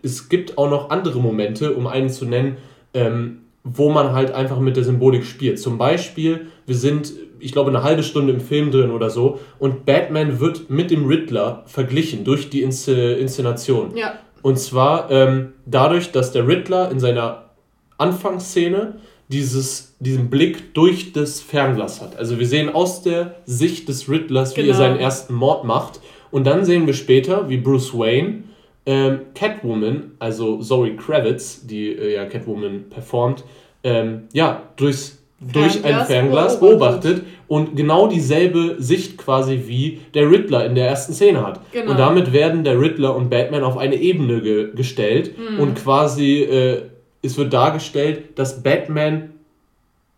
es 0.02 0.28
gibt 0.28 0.58
auch 0.58 0.70
noch 0.70 0.90
andere 0.90 1.20
Momente, 1.20 1.74
um 1.74 1.86
einen 1.86 2.08
zu 2.08 2.24
nennen, 2.24 2.56
ähm, 2.94 3.42
wo 3.64 3.90
man 3.90 4.12
halt 4.12 4.32
einfach 4.32 4.58
mit 4.58 4.76
der 4.76 4.84
Symbolik 4.84 5.24
spielt. 5.24 5.58
Zum 5.58 5.78
Beispiel, 5.78 6.46
wir 6.66 6.74
sind, 6.74 7.12
ich 7.38 7.52
glaube, 7.52 7.70
eine 7.70 7.82
halbe 7.82 8.02
Stunde 8.02 8.32
im 8.32 8.40
Film 8.40 8.70
drin 8.70 8.90
oder 8.90 9.10
so 9.10 9.38
und 9.58 9.84
Batman 9.84 10.40
wird 10.40 10.70
mit 10.70 10.90
dem 10.90 11.06
Riddler 11.06 11.64
verglichen 11.66 12.24
durch 12.24 12.48
die 12.48 12.62
Inszenation. 12.62 13.96
Ja. 13.96 14.14
Und 14.42 14.58
zwar 14.58 15.10
ähm, 15.10 15.52
dadurch, 15.66 16.12
dass 16.12 16.32
der 16.32 16.48
Riddler 16.48 16.90
in 16.90 16.98
seiner 16.98 17.50
Anfangsszene 17.98 18.94
dieses, 19.30 19.94
diesen 20.00 20.28
Blick 20.28 20.74
durch 20.74 21.12
das 21.12 21.40
Fernglas 21.40 22.00
hat. 22.00 22.16
Also 22.16 22.38
wir 22.38 22.46
sehen 22.46 22.68
aus 22.68 23.02
der 23.02 23.36
Sicht 23.44 23.88
des 23.88 24.08
Riddlers, 24.08 24.56
wie 24.56 24.62
genau. 24.62 24.74
er 24.74 24.76
seinen 24.76 24.98
ersten 24.98 25.34
Mord 25.34 25.64
macht. 25.64 26.00
Und 26.30 26.46
dann 26.46 26.64
sehen 26.64 26.86
wir 26.86 26.94
später, 26.94 27.48
wie 27.48 27.56
Bruce 27.56 27.96
Wayne 27.96 28.44
ähm, 28.86 29.20
Catwoman, 29.34 30.12
also 30.18 30.58
Zoe 30.58 30.96
Kravitz, 30.96 31.66
die 31.66 31.92
äh, 31.92 32.14
ja 32.14 32.24
Catwoman 32.24 32.84
performt, 32.90 33.44
ähm, 33.84 34.22
ja, 34.32 34.62
durchs, 34.76 35.18
durch 35.40 35.84
ein 35.84 36.04
Fernglas 36.06 36.60
beobachtet 36.60 37.22
und 37.48 37.74
genau 37.76 38.08
dieselbe 38.08 38.76
Sicht 38.78 39.16
quasi 39.16 39.62
wie 39.66 40.00
der 40.12 40.30
Riddler 40.30 40.66
in 40.66 40.74
der 40.74 40.86
ersten 40.88 41.14
Szene 41.14 41.46
hat. 41.46 41.60
Genau. 41.72 41.92
Und 41.92 41.98
damit 41.98 42.32
werden 42.32 42.62
der 42.62 42.78
Riddler 42.80 43.16
und 43.16 43.30
Batman 43.30 43.62
auf 43.62 43.78
eine 43.78 43.96
Ebene 43.96 44.42
ge 44.42 44.74
gestellt 44.74 45.32
mhm. 45.38 45.60
und 45.60 45.76
quasi 45.76 46.42
äh, 46.42 46.82
es 47.22 47.36
wird 47.36 47.52
dargestellt, 47.52 48.38
dass 48.38 48.62
Batman 48.62 49.30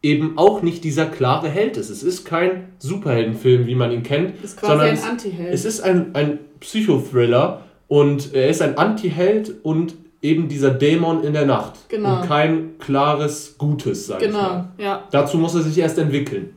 eben 0.02 0.36
auch 0.36 0.62
nicht 0.62 0.84
dieser 0.84 1.06
klare 1.06 1.48
Held 1.48 1.76
ist. 1.76 1.90
Es 1.90 2.02
ist 2.02 2.24
kein 2.24 2.68
Superheldenfilm, 2.78 3.66
wie 3.66 3.74
man 3.74 3.92
ihn 3.92 4.02
kennt, 4.02 4.34
es 4.38 4.50
ist 4.50 4.56
quasi 4.58 4.72
sondern 4.72 4.88
ein 4.88 5.02
Antiheld. 5.02 5.54
Es 5.54 5.64
ist 5.64 5.80
ein, 5.80 6.14
ein 6.14 6.38
Psychothriller 6.60 7.62
und 7.88 8.34
er 8.34 8.48
ist 8.48 8.62
ein 8.62 8.78
Antiheld 8.78 9.54
und 9.62 9.94
eben 10.20 10.48
dieser 10.48 10.70
Dämon 10.70 11.24
in 11.24 11.32
der 11.32 11.46
Nacht. 11.46 11.88
Genau. 11.88 12.20
Und 12.20 12.28
kein 12.28 12.78
klares 12.78 13.56
Gutes, 13.58 14.06
sag 14.06 14.20
genau. 14.20 14.38
ich 14.38 14.42
mal. 14.42 14.68
Ja. 14.78 15.08
Dazu 15.10 15.38
muss 15.38 15.54
er 15.54 15.62
sich 15.62 15.78
erst 15.78 15.98
entwickeln. 15.98 16.54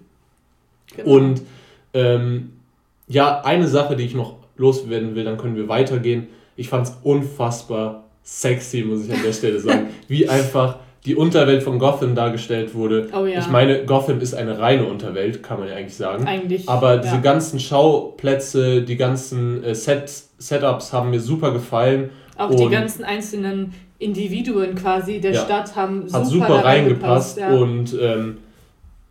Genau. 0.96 1.10
Und 1.12 1.42
ähm, 1.94 2.54
ja, 3.08 3.42
eine 3.42 3.68
Sache, 3.68 3.96
die 3.96 4.06
ich 4.06 4.16
noch 4.16 4.38
loswerden 4.58 5.16
will, 5.16 5.24
dann 5.24 5.38
können 5.38 5.56
wir 5.56 5.68
weitergehen. 5.68 6.28
Ich 6.56 6.70
fand 6.70 6.88
es 6.88 6.98
unfassbar 7.04 8.05
sexy, 8.26 8.82
muss 8.82 9.06
ich 9.06 9.14
an 9.14 9.24
der 9.24 9.32
Stelle 9.32 9.60
sagen. 9.60 9.88
Wie 10.10 10.28
einfach 10.28 10.80
die 11.06 11.16
Unterwelt 11.16 11.62
von 11.62 11.78
Gotham 11.78 12.16
dargestellt 12.16 12.74
wurde. 12.74 13.10
Oh, 13.16 13.26
ja. 13.26 13.40
Ich 13.40 13.48
meine, 13.48 13.86
Gotham 13.86 14.20
ist 14.20 14.34
eine 14.34 14.58
reine 14.58 14.86
Unterwelt, 14.86 15.44
kann 15.44 15.60
man 15.60 15.70
ja 15.70 15.76
eigentlich 15.76 15.96
sagen. 15.96 16.26
Eigentlich. 16.26 16.68
Aber 16.68 16.98
diese 16.98 17.16
ja. 17.16 17.22
ganzen 17.22 17.60
Schauplätze, 17.60 18.82
die 18.82 18.98
ganzen 18.98 19.64
äh, 19.64 19.76
Sets, 19.76 20.32
Setups 20.40 20.92
haben 20.92 21.12
mir 21.12 21.20
super 21.20 21.52
gefallen. 21.52 22.10
Auch 22.38 22.50
und 22.50 22.60
die 22.60 22.70
ganzen 22.70 23.06
einzelnen 23.06 23.74
Individuen 24.00 24.76
quasi 24.76 25.22
der 25.22 25.34
ja, 25.34 25.42
Stadt 25.42 25.76
haben 25.76 26.08
super, 26.08 26.20
hat 26.20 26.26
super 26.26 26.66
reingepasst. 26.66 27.40
Und 27.40 27.96
ähm, 28.02 28.38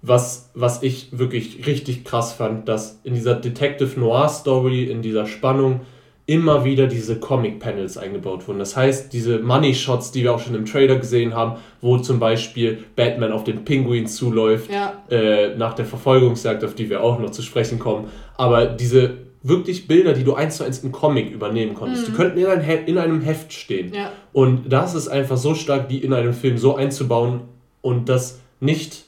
was, 0.03 0.51
was 0.55 0.83
ich 0.83 1.17
wirklich 1.17 1.65
richtig 1.67 2.05
krass 2.05 2.33
fand, 2.33 2.69
dass 2.69 3.01
in 3.05 3.15
dieser 3.15 3.37
Detective 3.37 3.99
Noir 3.99 4.29
Story, 4.29 4.85
in 4.85 5.01
dieser 5.01 5.27
Spannung, 5.27 5.83
immer 6.27 6.65
wieder 6.65 6.87
diese 6.87 7.21
Comic-Panels 7.21 7.99
eingebaut 7.99 8.49
wurden. 8.49 8.59
Das 8.59 8.77
heißt, 8.77 9.13
diese 9.13 9.41
Money-Shots, 9.41 10.11
die 10.11 10.23
wir 10.23 10.35
auch 10.35 10.41
schon 10.41 10.55
im 10.55 10.65
Trailer 10.65 10.97
gesehen 10.97 11.35
haben, 11.35 11.61
wo 11.83 11.99
zum 11.99 12.19
Beispiel 12.19 12.85
Batman 12.97 13.31
auf 13.31 13.45
den 13.45 13.65
Pinguin 13.65 14.07
zuläuft, 14.07 14.71
ja. 14.71 15.03
äh, 15.11 15.55
nach 15.57 15.75
der 15.75 15.85
Verfolgungsjagd, 15.85 16.65
auf 16.65 16.75
die 16.75 16.89
wir 16.89 17.03
auch 17.03 17.19
noch 17.19 17.31
zu 17.31 17.43
sprechen 17.43 17.79
kommen. 17.79 18.09
Aber 18.39 18.65
diese 18.67 19.19
wirklich 19.43 19.87
Bilder, 19.87 20.15
die 20.15 20.25
du 20.25 20.35
eins 20.35 20.57
zu 20.57 20.65
eins 20.65 20.79
im 20.79 20.91
Comic 20.91 21.31
übernehmen 21.31 21.75
konntest, 21.75 22.09
mhm. 22.09 22.13
die 22.13 22.17
könnten 22.17 22.39
in, 22.39 22.47
ein 22.47 22.87
in 22.87 22.97
einem 22.97 23.21
Heft 23.21 23.53
stehen. 23.53 23.93
Ja. 23.93 24.11
Und 24.33 24.73
das 24.73 24.95
ist 24.95 25.09
einfach 25.09 25.37
so 25.37 25.55
stark, 25.55 25.91
die 25.91 25.99
in 25.99 26.15
einem 26.15 26.33
Film 26.33 26.57
so 26.57 26.75
einzubauen 26.75 27.43
und 27.83 28.09
das 28.09 28.41
nicht 28.61 29.05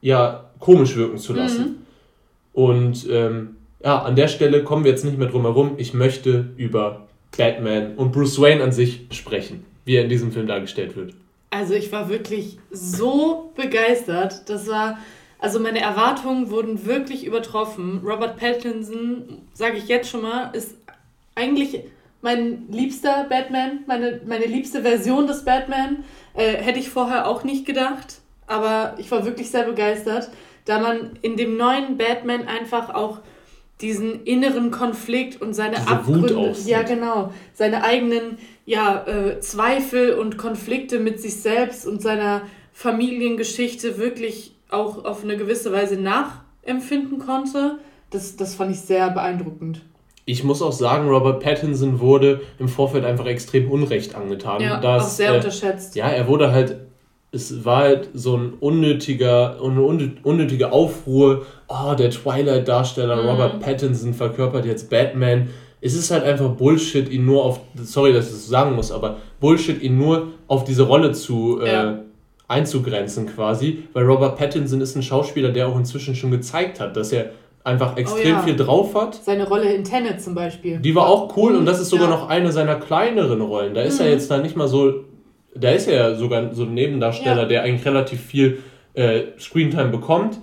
ja 0.00 0.50
komisch 0.58 0.96
wirken 0.96 1.18
zu 1.18 1.34
lassen. 1.34 1.62
Mhm. 1.62 1.74
Und 2.54 3.06
ähm, 3.10 3.53
ja, 3.84 4.02
an 4.02 4.16
der 4.16 4.28
Stelle 4.28 4.64
kommen 4.64 4.84
wir 4.84 4.90
jetzt 4.90 5.04
nicht 5.04 5.18
mehr 5.18 5.28
drum 5.28 5.42
herum. 5.42 5.74
Ich 5.76 5.92
möchte 5.92 6.50
über 6.56 7.06
Batman 7.36 7.94
und 7.96 8.12
Bruce 8.12 8.40
Wayne 8.40 8.64
an 8.64 8.72
sich 8.72 9.06
sprechen, 9.10 9.66
wie 9.84 9.96
er 9.96 10.04
in 10.04 10.08
diesem 10.08 10.32
Film 10.32 10.46
dargestellt 10.46 10.96
wird. 10.96 11.12
Also 11.50 11.74
ich 11.74 11.92
war 11.92 12.08
wirklich 12.08 12.58
so 12.70 13.52
begeistert. 13.54 14.48
Das 14.48 14.66
war, 14.68 14.98
also 15.38 15.60
meine 15.60 15.80
Erwartungen 15.80 16.50
wurden 16.50 16.86
wirklich 16.86 17.26
übertroffen. 17.26 18.00
Robert 18.02 18.38
Pattinson, 18.38 19.42
sage 19.52 19.76
ich 19.76 19.86
jetzt 19.86 20.08
schon 20.08 20.22
mal, 20.22 20.50
ist 20.54 20.76
eigentlich 21.34 21.80
mein 22.22 22.64
liebster 22.70 23.26
Batman, 23.28 23.80
meine, 23.86 24.20
meine 24.26 24.46
liebste 24.46 24.80
Version 24.80 25.26
des 25.26 25.44
Batman. 25.44 26.04
Äh, 26.32 26.54
hätte 26.54 26.78
ich 26.78 26.88
vorher 26.88 27.28
auch 27.28 27.44
nicht 27.44 27.66
gedacht, 27.66 28.20
aber 28.46 28.94
ich 28.96 29.10
war 29.10 29.26
wirklich 29.26 29.50
sehr 29.50 29.64
begeistert, 29.64 30.30
da 30.64 30.80
man 30.80 31.18
in 31.20 31.36
dem 31.36 31.58
neuen 31.58 31.98
Batman 31.98 32.48
einfach 32.48 32.94
auch 32.94 33.20
diesen 33.80 34.24
inneren 34.24 34.70
Konflikt 34.70 35.40
und 35.42 35.54
seine 35.54 35.76
Diese 35.76 35.88
Abgründe, 35.88 36.54
ja 36.64 36.82
genau, 36.82 37.32
seine 37.54 37.82
eigenen 37.82 38.38
ja, 38.66 39.04
äh, 39.06 39.40
Zweifel 39.40 40.14
und 40.14 40.38
Konflikte 40.38 40.98
mit 41.00 41.20
sich 41.20 41.40
selbst 41.40 41.86
und 41.86 42.00
seiner 42.00 42.42
Familiengeschichte 42.72 43.98
wirklich 43.98 44.54
auch 44.70 45.04
auf 45.04 45.22
eine 45.22 45.36
gewisse 45.36 45.72
Weise 45.72 45.96
nachempfinden 45.96 47.18
konnte. 47.18 47.78
Das, 48.10 48.36
das 48.36 48.54
fand 48.54 48.72
ich 48.72 48.80
sehr 48.80 49.10
beeindruckend. 49.10 49.82
Ich 50.26 50.42
muss 50.42 50.62
auch 50.62 50.72
sagen, 50.72 51.08
Robert 51.08 51.42
Pattinson 51.42 52.00
wurde 52.00 52.40
im 52.58 52.68
Vorfeld 52.68 53.04
einfach 53.04 53.26
extrem 53.26 53.70
Unrecht 53.70 54.14
angetan. 54.14 54.62
Ja, 54.62 54.80
dass, 54.80 55.04
auch 55.04 55.08
sehr 55.08 55.32
äh, 55.32 55.36
unterschätzt. 55.36 55.96
Ja, 55.96 56.08
er 56.08 56.26
wurde 56.26 56.50
halt 56.50 56.76
es 57.34 57.64
war 57.64 57.78
halt 57.78 58.10
so 58.14 58.36
ein 58.36 58.54
unnötiger, 58.60 59.56
eine 59.62 59.82
unnötige 59.82 60.72
Aufruhr. 60.72 61.44
Oh, 61.68 61.94
der 61.94 62.10
Twilight-Darsteller 62.10 63.22
mhm. 63.22 63.28
Robert 63.28 63.60
Pattinson 63.60 64.14
verkörpert 64.14 64.64
jetzt 64.64 64.88
Batman. 64.88 65.48
Es 65.80 65.94
ist 65.94 66.10
halt 66.10 66.24
einfach 66.24 66.50
Bullshit, 66.50 67.10
ihn 67.10 67.26
nur 67.26 67.44
auf, 67.44 67.60
sorry, 67.76 68.12
dass 68.12 68.26
ich 68.26 68.32
das 68.32 68.46
sagen 68.46 68.74
muss, 68.74 68.90
aber 68.90 69.18
Bullshit, 69.40 69.82
ihn 69.82 69.98
nur 69.98 70.28
auf 70.46 70.64
diese 70.64 70.84
Rolle 70.84 71.12
zu 71.12 71.60
äh, 71.60 71.70
ja. 71.70 71.98
einzugrenzen 72.48 73.26
quasi, 73.26 73.82
weil 73.92 74.04
Robert 74.04 74.38
Pattinson 74.38 74.80
ist 74.80 74.96
ein 74.96 75.02
Schauspieler, 75.02 75.50
der 75.50 75.68
auch 75.68 75.76
inzwischen 75.76 76.14
schon 76.14 76.30
gezeigt 76.30 76.80
hat, 76.80 76.96
dass 76.96 77.12
er 77.12 77.32
einfach 77.64 77.96
extrem 77.96 78.36
oh 78.36 78.38
ja. 78.38 78.42
viel 78.42 78.56
drauf 78.56 78.94
hat. 78.94 79.16
Seine 79.22 79.46
Rolle 79.46 79.74
in 79.74 79.84
Tenet 79.84 80.22
zum 80.22 80.34
Beispiel. 80.34 80.78
Die 80.78 80.94
war 80.94 81.06
auch 81.06 81.36
cool 81.36 81.56
und 81.56 81.66
das 81.66 81.80
ist 81.80 81.90
sogar 81.90 82.08
ja. 82.08 82.16
noch 82.16 82.28
eine 82.28 82.52
seiner 82.52 82.76
kleineren 82.76 83.40
Rollen. 83.40 83.74
Da 83.74 83.82
ist 83.82 83.98
mhm. 83.98 84.06
er 84.06 84.12
jetzt 84.12 84.30
da 84.30 84.38
nicht 84.38 84.56
mal 84.56 84.68
so 84.68 85.04
da 85.54 85.70
ist 85.70 85.88
ja 85.88 86.14
sogar 86.14 86.54
so 86.54 86.64
ein 86.64 86.74
Nebendarsteller, 86.74 87.42
ja. 87.42 87.48
der 87.48 87.62
eigentlich 87.62 87.86
relativ 87.86 88.20
viel 88.20 88.58
äh, 88.94 89.22
Screentime 89.38 89.88
bekommt. 89.88 90.38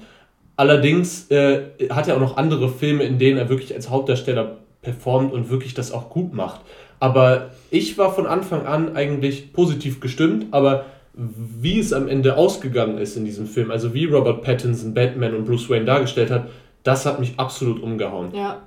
Allerdings 0.55 1.29
äh, 1.31 1.61
hat 1.89 2.07
er 2.07 2.15
auch 2.15 2.19
noch 2.19 2.37
andere 2.37 2.69
Filme, 2.69 3.03
in 3.03 3.17
denen 3.17 3.37
er 3.37 3.49
wirklich 3.49 3.73
als 3.73 3.89
Hauptdarsteller 3.89 4.57
performt 4.81 5.33
und 5.33 5.49
wirklich 5.49 5.73
das 5.73 5.91
auch 5.91 6.09
gut 6.09 6.33
macht. 6.33 6.61
Aber 6.99 7.49
ich 7.71 7.97
war 7.97 8.13
von 8.13 8.27
Anfang 8.27 8.65
an 8.65 8.95
eigentlich 8.95 9.53
positiv 9.53 9.99
gestimmt, 9.99 10.47
aber 10.51 10.85
wie 11.13 11.79
es 11.79 11.93
am 11.93 12.07
Ende 12.07 12.37
ausgegangen 12.37 12.97
ist 12.97 13.17
in 13.17 13.25
diesem 13.25 13.47
Film, 13.47 13.71
also 13.71 13.93
wie 13.93 14.05
Robert 14.05 14.43
Pattinson 14.43 14.93
Batman 14.93 15.35
und 15.35 15.45
Bruce 15.45 15.69
Wayne 15.69 15.85
dargestellt 15.85 16.31
hat, 16.31 16.47
das 16.83 17.05
hat 17.05 17.19
mich 17.19 17.33
absolut 17.37 17.81
umgehauen. 17.81 18.33
Ja. 18.33 18.61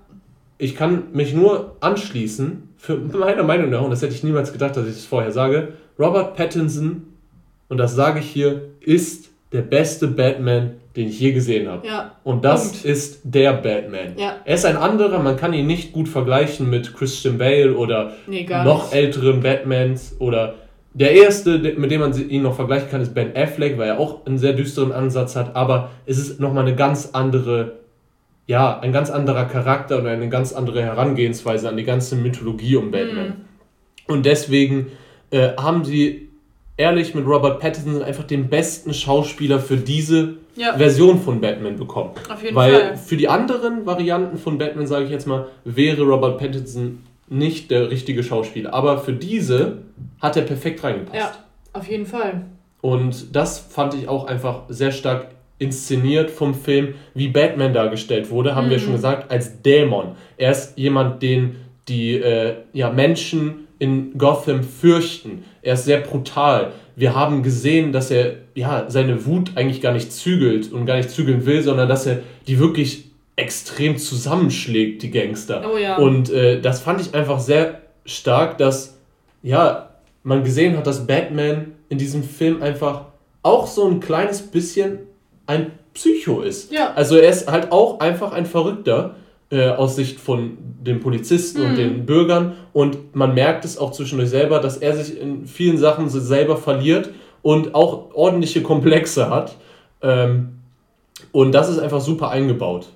Ich 0.58 0.76
kann 0.76 1.04
mich 1.12 1.34
nur 1.34 1.76
anschließen, 1.80 2.68
für 2.76 2.96
meiner 2.96 3.42
Meinung 3.42 3.70
nach, 3.70 3.82
und 3.82 3.90
das 3.90 4.02
hätte 4.02 4.14
ich 4.14 4.22
niemals 4.22 4.52
gedacht, 4.52 4.76
dass 4.76 4.86
ich 4.86 4.94
das 4.94 5.06
vorher 5.06 5.32
sage, 5.32 5.68
Robert 5.98 6.36
Pattinson, 6.36 7.02
und 7.68 7.78
das 7.78 7.94
sage 7.94 8.20
ich 8.20 8.26
hier, 8.26 8.62
ist 8.80 9.30
der 9.52 9.62
beste 9.62 10.08
Batman, 10.08 10.72
den 10.96 11.08
ich 11.08 11.18
je 11.18 11.32
gesehen 11.32 11.68
habe. 11.68 11.86
Ja. 11.86 12.12
Und 12.22 12.44
das 12.44 12.70
Punkt. 12.70 12.84
ist 12.84 13.20
der 13.24 13.52
Batman. 13.54 14.14
Ja. 14.16 14.36
Er 14.44 14.54
ist 14.54 14.64
ein 14.64 14.76
anderer, 14.76 15.20
man 15.20 15.36
kann 15.36 15.52
ihn 15.52 15.66
nicht 15.66 15.92
gut 15.92 16.08
vergleichen 16.08 16.70
mit 16.70 16.94
Christian 16.94 17.38
Bale 17.38 17.76
oder 17.76 18.12
nee, 18.26 18.46
noch 18.48 18.84
nicht. 18.84 18.94
älteren 18.94 19.40
Batmans 19.40 20.16
oder 20.18 20.54
der 20.92 21.10
erste, 21.12 21.58
mit 21.58 21.90
dem 21.90 22.00
man 22.00 22.30
ihn 22.30 22.42
noch 22.42 22.54
vergleichen 22.54 22.88
kann, 22.88 23.00
ist 23.00 23.14
Ben 23.14 23.36
Affleck, 23.36 23.76
weil 23.78 23.88
er 23.88 23.98
auch 23.98 24.24
einen 24.26 24.38
sehr 24.38 24.52
düsteren 24.52 24.92
Ansatz 24.92 25.34
hat, 25.34 25.56
aber 25.56 25.90
es 26.06 26.18
ist 26.18 26.38
nochmal 26.38 26.64
eine 26.64 26.76
ganz 26.76 27.10
andere, 27.12 27.72
ja, 28.46 28.78
ein 28.78 28.92
ganz 28.92 29.10
anderer 29.10 29.46
Charakter 29.46 29.98
und 29.98 30.06
eine 30.06 30.28
ganz 30.28 30.52
andere 30.52 30.82
Herangehensweise 30.82 31.68
an 31.68 31.76
die 31.76 31.82
ganze 31.82 32.14
Mythologie 32.14 32.76
um 32.76 32.92
Batman. 32.92 33.26
Mhm. 33.26 33.34
Und 34.06 34.24
deswegen 34.24 34.86
äh, 35.34 35.56
haben 35.56 35.84
sie 35.84 36.28
ehrlich 36.76 37.14
mit 37.14 37.26
Robert 37.26 37.60
Pattinson 37.60 38.02
einfach 38.02 38.22
den 38.24 38.48
besten 38.48 38.94
Schauspieler 38.94 39.58
für 39.58 39.76
diese 39.76 40.34
ja. 40.54 40.76
Version 40.76 41.20
von 41.20 41.40
Batman 41.40 41.76
bekommen. 41.76 42.12
Auf 42.28 42.42
jeden 42.42 42.54
Weil 42.54 42.72
Fall. 42.72 42.96
für 42.96 43.16
die 43.16 43.28
anderen 43.28 43.84
Varianten 43.84 44.38
von 44.38 44.58
Batman, 44.58 44.86
sage 44.86 45.06
ich 45.06 45.10
jetzt 45.10 45.26
mal, 45.26 45.48
wäre 45.64 46.02
Robert 46.02 46.38
Pattinson 46.38 47.00
nicht 47.28 47.72
der 47.72 47.90
richtige 47.90 48.22
Schauspieler. 48.22 48.72
Aber 48.72 48.98
für 48.98 49.12
diese 49.12 49.78
hat 50.20 50.36
er 50.36 50.42
perfekt 50.42 50.84
reingepasst. 50.84 51.16
Ja, 51.16 51.32
auf 51.72 51.88
jeden 51.88 52.06
Fall. 52.06 52.42
Und 52.80 53.34
das 53.34 53.58
fand 53.58 53.94
ich 53.94 54.08
auch 54.08 54.26
einfach 54.26 54.62
sehr 54.68 54.92
stark 54.92 55.28
inszeniert 55.58 56.30
vom 56.30 56.54
Film, 56.54 56.94
wie 57.14 57.28
Batman 57.28 57.72
dargestellt 57.72 58.30
wurde, 58.30 58.54
haben 58.54 58.66
mhm. 58.66 58.70
wir 58.70 58.78
schon 58.78 58.92
gesagt, 58.92 59.30
als 59.32 59.62
Dämon. 59.62 60.16
Er 60.36 60.52
ist 60.52 60.76
jemand, 60.76 61.22
den 61.22 61.56
die 61.88 62.16
äh, 62.16 62.54
ja, 62.72 62.90
Menschen 62.90 63.63
in 63.84 64.16
Gotham 64.16 64.62
fürchten. 64.64 65.44
Er 65.60 65.74
ist 65.74 65.84
sehr 65.84 66.00
brutal. 66.00 66.72
Wir 66.96 67.14
haben 67.14 67.42
gesehen, 67.42 67.92
dass 67.92 68.10
er 68.10 68.36
ja 68.54 68.86
seine 68.88 69.26
Wut 69.26 69.52
eigentlich 69.56 69.82
gar 69.82 69.92
nicht 69.92 70.10
zügelt 70.10 70.72
und 70.72 70.86
gar 70.86 70.96
nicht 70.96 71.10
zügeln 71.10 71.44
will, 71.44 71.62
sondern 71.62 71.86
dass 71.86 72.06
er 72.06 72.20
die 72.46 72.58
wirklich 72.58 73.10
extrem 73.36 73.98
zusammenschlägt, 73.98 75.02
die 75.02 75.10
Gangster. 75.10 75.70
Oh 75.70 75.76
ja. 75.76 75.98
Und 75.98 76.30
äh, 76.30 76.62
das 76.62 76.80
fand 76.80 77.02
ich 77.02 77.14
einfach 77.14 77.40
sehr 77.40 77.82
stark, 78.06 78.56
dass 78.56 78.96
ja 79.42 79.90
man 80.22 80.44
gesehen 80.44 80.78
hat, 80.78 80.86
dass 80.86 81.06
Batman 81.06 81.72
in 81.90 81.98
diesem 81.98 82.22
Film 82.22 82.62
einfach 82.62 83.06
auch 83.42 83.66
so 83.66 83.86
ein 83.86 84.00
kleines 84.00 84.40
bisschen 84.40 85.00
ein 85.46 85.72
Psycho 85.92 86.40
ist. 86.40 86.72
Ja. 86.72 86.94
Also 86.94 87.16
er 87.16 87.28
ist 87.28 87.50
halt 87.50 87.70
auch 87.70 88.00
einfach 88.00 88.32
ein 88.32 88.46
Verrückter 88.46 89.16
äh, 89.54 89.68
aus 89.68 89.96
Sicht 89.96 90.20
von 90.20 90.58
den 90.82 91.00
Polizisten 91.00 91.62
mhm. 91.62 91.68
und 91.68 91.76
den 91.76 92.06
Bürgern. 92.06 92.54
Und 92.72 93.14
man 93.14 93.34
merkt 93.34 93.64
es 93.64 93.78
auch 93.78 93.92
zwischendurch 93.92 94.30
selber, 94.30 94.58
dass 94.58 94.76
er 94.76 94.96
sich 94.96 95.18
in 95.18 95.46
vielen 95.46 95.78
Sachen 95.78 96.08
so 96.08 96.20
selber 96.20 96.56
verliert 96.56 97.10
und 97.42 97.74
auch 97.74 98.14
ordentliche 98.14 98.62
Komplexe 98.62 99.30
hat. 99.30 99.56
Ähm, 100.02 100.58
und 101.32 101.52
das 101.52 101.68
ist 101.68 101.78
einfach 101.78 102.00
super 102.00 102.30
eingebaut. 102.30 102.88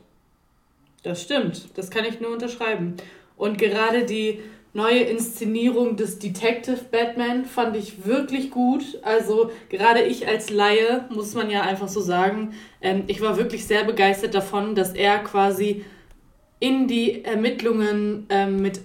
Das 1.03 1.23
stimmt, 1.23 1.69
das 1.77 1.91
kann 1.91 2.05
ich 2.05 2.21
nur 2.21 2.33
unterschreiben. 2.33 2.95
Und 3.37 3.57
gerade 3.57 4.05
die 4.05 4.41
neue 4.73 5.01
Inszenierung 5.01 5.97
des 5.97 6.19
Detective 6.19 6.81
Batman 6.91 7.45
fand 7.45 7.77
ich 7.77 8.05
wirklich 8.05 8.51
gut. 8.51 8.85
Also 9.03 9.51
gerade 9.69 10.03
ich 10.03 10.27
als 10.27 10.51
Laie, 10.51 11.07
muss 11.11 11.35
man 11.35 11.51
ja 11.51 11.63
einfach 11.63 11.89
so 11.89 12.01
sagen, 12.01 12.55
ähm, 12.83 13.05
ich 13.07 13.21
war 13.21 13.39
wirklich 13.39 13.67
sehr 13.67 13.85
begeistert 13.85 14.35
davon, 14.35 14.75
dass 14.75 14.93
er 14.93 15.19
quasi 15.19 15.85
in 16.61 16.89
die 16.89 17.25
Ermittlungen 17.25 18.27
ähm, 18.29 18.61
mit 18.61 18.81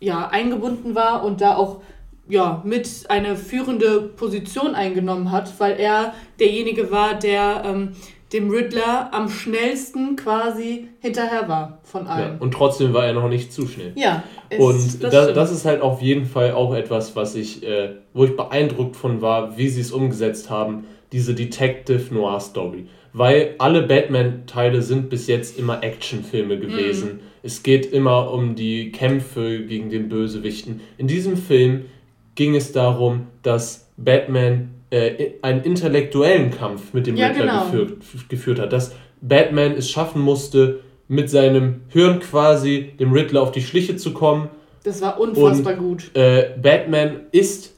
ja, 0.00 0.28
eingebunden 0.28 0.94
war 0.94 1.24
und 1.24 1.40
da 1.40 1.56
auch 1.56 1.80
ja, 2.28 2.62
mit 2.64 2.88
eine 3.08 3.36
führende 3.36 4.00
Position 4.00 4.74
eingenommen 4.74 5.30
hat, 5.30 5.58
weil 5.58 5.78
er 5.78 6.14
derjenige 6.38 6.90
war, 6.90 7.14
der 7.18 7.62
ähm, 7.64 7.94
dem 8.32 8.50
Riddler 8.50 9.12
am 9.12 9.28
schnellsten 9.28 10.16
quasi 10.16 10.88
hinterher 11.00 11.48
war 11.48 11.80
von 11.82 12.06
allen. 12.06 12.34
Ja, 12.34 12.40
und 12.40 12.54
trotzdem 12.54 12.94
war 12.94 13.04
er 13.04 13.12
noch 13.12 13.28
nicht 13.28 13.52
zu 13.52 13.66
schnell. 13.66 13.92
Ja. 13.94 14.22
und 14.58 15.02
das, 15.02 15.10
das, 15.10 15.34
das, 15.34 15.52
ist 15.52 15.64
halt 15.66 15.82
auf 15.82 16.00
jeden 16.00 16.24
Fall 16.24 16.52
auch 16.52 16.74
etwas, 16.74 17.14
was 17.14 17.34
ich, 17.34 17.62
äh, 17.62 17.96
wo 18.14 18.24
ich 18.24 18.36
beeindruckt 18.36 18.96
von 18.96 19.20
war, 19.20 19.58
wie 19.58 19.68
sie 19.68 19.82
es 19.82 19.92
umgesetzt 19.92 20.48
haben, 20.48 20.84
diese 21.12 21.34
Detective 21.34 22.12
Noir 22.12 22.40
Story 22.40 22.86
weil 23.12 23.54
alle 23.58 23.82
Batman-Teile 23.82 24.82
sind 24.82 25.10
bis 25.10 25.26
jetzt 25.26 25.58
immer 25.58 25.82
Actionfilme 25.82 26.58
gewesen. 26.58 27.08
Mhm. 27.14 27.20
Es 27.42 27.62
geht 27.62 27.92
immer 27.92 28.30
um 28.30 28.54
die 28.54 28.92
Kämpfe 28.92 29.60
gegen 29.64 29.90
den 29.90 30.08
Bösewichten. 30.08 30.80
In 30.96 31.08
diesem 31.08 31.36
Film 31.36 31.86
ging 32.34 32.54
es 32.54 32.72
darum, 32.72 33.26
dass 33.42 33.90
Batman 33.96 34.70
äh, 34.90 35.32
einen 35.42 35.62
intellektuellen 35.62 36.50
Kampf 36.50 36.94
mit 36.94 37.06
dem 37.06 37.16
ja, 37.16 37.28
Riddler 37.28 37.46
genau. 37.46 37.64
geführt, 37.64 38.28
geführt 38.28 38.58
hat. 38.58 38.72
Dass 38.72 38.94
Batman 39.20 39.72
es 39.72 39.90
schaffen 39.90 40.22
musste, 40.22 40.80
mit 41.08 41.28
seinem 41.28 41.82
Hirn 41.88 42.20
quasi 42.20 42.92
dem 42.98 43.12
Riddler 43.12 43.42
auf 43.42 43.52
die 43.52 43.60
Schliche 43.60 43.96
zu 43.96 44.14
kommen. 44.14 44.48
Das 44.84 45.02
war 45.02 45.20
unfassbar 45.20 45.74
Und, 45.74 45.78
gut. 45.78 46.10
Äh, 46.14 46.56
Batman 46.60 47.20
ist 47.32 47.74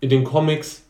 in 0.00 0.10
den 0.10 0.22
Comics 0.22 0.86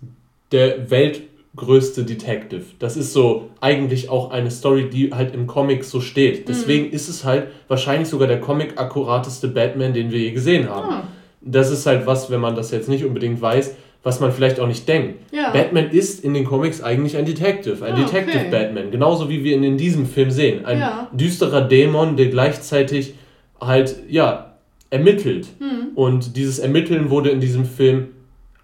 der 0.53 0.91
Welt 0.91 1.23
größte 1.59 2.05
Detective. 2.05 2.65
Das 2.79 2.97
ist 2.97 3.13
so 3.13 3.51
eigentlich 3.61 4.09
auch 4.09 4.31
eine 4.31 4.51
Story, 4.51 4.89
die 4.89 5.13
halt 5.13 5.35
im 5.35 5.47
Comic 5.47 5.85
so 5.85 6.01
steht. 6.01 6.41
Mhm. 6.41 6.45
Deswegen 6.47 6.87
mhm. 6.87 6.93
ist 6.93 7.09
es 7.09 7.25
halt 7.25 7.49
wahrscheinlich 7.69 8.09
sogar 8.09 8.29
der 8.29 8.41
Comic-akkurateste 8.41 9.49
Batman, 9.49 9.93
den 9.93 10.11
wir 10.11 10.19
je 10.19 10.31
gesehen 10.31 10.69
haben. 10.71 10.91
Ja. 10.91 11.09
Das 11.41 11.71
ist 11.71 11.87
halt 11.87 12.07
was, 12.07 12.31
wenn 12.31 12.41
man 12.41 12.55
das 12.55 12.71
jetzt 12.71 12.89
nicht 12.89 13.05
unbedingt 13.05 13.41
weiß, 13.41 13.75
was 14.03 14.21
man 14.21 14.33
vielleicht 14.33 14.61
auch 14.61 14.67
nicht 14.67 14.89
denkt. 14.89 15.21
Ja. 15.33 15.51
Batman 15.51 15.91
ist 15.91 16.25
in 16.25 16.33
den 16.33 16.45
Comics 16.45 16.83
eigentlich 16.83 17.17
ein 17.17 17.27
Detective, 17.27 17.85
ein 17.85 17.95
ah, 17.95 17.97
Detective 17.97 18.39
okay. 18.39 18.51
Batman, 18.51 18.91
genauso 18.91 19.29
wie 19.29 19.45
wir 19.45 19.57
ihn 19.57 19.65
in 19.65 19.77
diesem 19.77 20.07
Film 20.07 20.31
sehen. 20.31 20.65
Ein 20.65 20.79
ja. 20.79 21.09
düsterer 21.13 21.63
Dämon, 21.63 22.17
der 22.17 22.29
gleichzeitig 22.29 23.15
halt, 23.61 23.97
ja, 24.09 24.55
ermittelt. 24.91 25.49
Mhm. 25.59 25.89
Und 25.95 26.37
dieses 26.37 26.59
Ermitteln 26.59 27.11
wurde 27.11 27.31
in 27.31 27.41
diesem 27.41 27.65
Film 27.65 28.09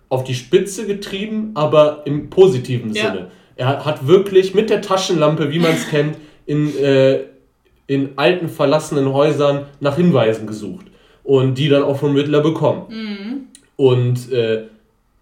auf 0.09 0.25
die 0.25 0.35
Spitze 0.35 0.87
getrieben, 0.87 1.53
aber 1.55 2.03
im 2.05 2.31
positiven 2.31 2.93
ja. 2.93 3.05
Sinne. 3.05 3.31
Er 3.57 3.85
hat 3.85 4.07
wirklich 4.07 4.55
mit 4.55 4.71
der 4.71 4.83
Taschenlampe, 4.83 5.51
wie 5.51 5.59
man 5.59 5.73
es 5.73 5.89
kennt, 5.91 6.17
in, 6.47 6.77
äh, 6.79 7.21
in 7.87 8.11
alten 8.17 8.49
verlassenen 8.49 9.13
Häusern 9.13 9.67
nach 9.81 9.97
Hinweisen 9.97 10.47
gesucht 10.47 10.87
und 11.23 11.57
die 11.57 11.69
dann 11.69 11.83
auch 11.83 11.97
vom 11.97 12.15
Riddler 12.15 12.41
bekommen. 12.41 12.85
Mhm. 12.89 13.41
Und 13.77 14.31
äh, 14.33 14.65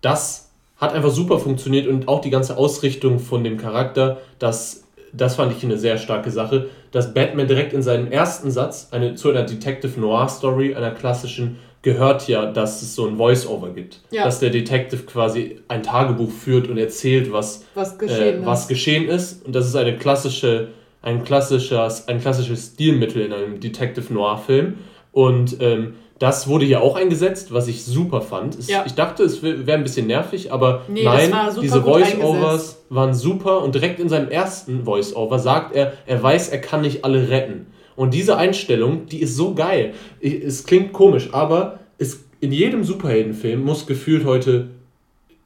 das 0.00 0.50
hat 0.76 0.94
einfach 0.94 1.10
super 1.10 1.38
funktioniert 1.38 1.86
und 1.86 2.08
auch 2.08 2.20
die 2.20 2.30
ganze 2.30 2.56
Ausrichtung 2.56 3.20
von 3.20 3.44
dem 3.44 3.56
Charakter, 3.56 4.18
das, 4.40 4.84
das 5.12 5.36
fand 5.36 5.56
ich 5.56 5.62
eine 5.62 5.78
sehr 5.78 5.96
starke 5.96 6.30
Sache, 6.30 6.68
dass 6.90 7.14
Batman 7.14 7.46
direkt 7.46 7.72
in 7.72 7.82
seinem 7.82 8.10
ersten 8.10 8.50
Satz 8.50 8.88
eine, 8.90 9.14
zu 9.14 9.30
einer 9.30 9.44
Detective 9.44 9.98
Noir 9.98 10.28
Story, 10.28 10.74
einer 10.74 10.90
klassischen, 10.90 11.58
gehört 11.82 12.28
ja, 12.28 12.46
dass 12.46 12.80
es 12.80 12.94
so 12.94 13.06
ein 13.06 13.16
Voice-Over 13.16 13.70
gibt. 13.70 14.00
Ja. 14.10 14.24
Dass 14.24 14.38
der 14.38 14.50
Detective 14.50 15.02
quasi 15.02 15.60
ein 15.68 15.82
Tagebuch 15.82 16.30
führt 16.30 16.68
und 16.68 16.78
erzählt, 16.78 17.32
was, 17.32 17.64
was, 17.74 17.98
geschehen, 17.98 18.42
äh, 18.42 18.46
was 18.46 18.68
geschehen 18.68 19.08
ist. 19.08 19.44
Und 19.44 19.54
das 19.54 19.66
ist 19.66 19.74
eine 19.74 19.96
klassische, 19.96 20.68
ein, 21.02 21.24
klassisches, 21.24 22.06
ein 22.08 22.20
klassisches 22.20 22.72
Stilmittel 22.74 23.22
in 23.22 23.32
einem 23.32 23.60
Detective 23.60 24.12
Noir-Film. 24.12 24.78
Und 25.10 25.60
ähm, 25.60 25.94
das 26.20 26.46
wurde 26.46 26.64
hier 26.64 26.82
auch 26.82 26.94
eingesetzt, 26.94 27.52
was 27.52 27.66
ich 27.66 27.84
super 27.84 28.20
fand. 28.20 28.56
Es, 28.56 28.68
ja. 28.68 28.84
Ich 28.86 28.94
dachte, 28.94 29.24
es 29.24 29.42
wäre 29.42 29.72
ein 29.72 29.82
bisschen 29.82 30.06
nervig, 30.06 30.52
aber 30.52 30.82
nee, 30.86 31.02
nein, 31.02 31.32
diese 31.60 31.82
Voice-Overs 31.82 32.84
waren 32.90 33.12
super. 33.12 33.60
Und 33.64 33.74
direkt 33.74 33.98
in 33.98 34.08
seinem 34.08 34.30
ersten 34.30 34.84
Voice-Over 34.84 35.40
sagt 35.40 35.74
er, 35.74 35.94
er 36.06 36.22
weiß, 36.22 36.50
er 36.50 36.60
kann 36.60 36.82
nicht 36.82 37.04
alle 37.04 37.28
retten. 37.28 37.66
Und 37.96 38.14
diese 38.14 38.36
Einstellung, 38.36 39.06
die 39.06 39.20
ist 39.20 39.36
so 39.36 39.54
geil. 39.54 39.94
Es 40.20 40.64
klingt 40.64 40.92
komisch, 40.92 41.28
aber 41.32 41.80
es, 41.98 42.24
in 42.40 42.52
jedem 42.52 42.84
Superheldenfilm 42.84 43.62
muss 43.62 43.86
gefühlt 43.86 44.24
heute 44.24 44.68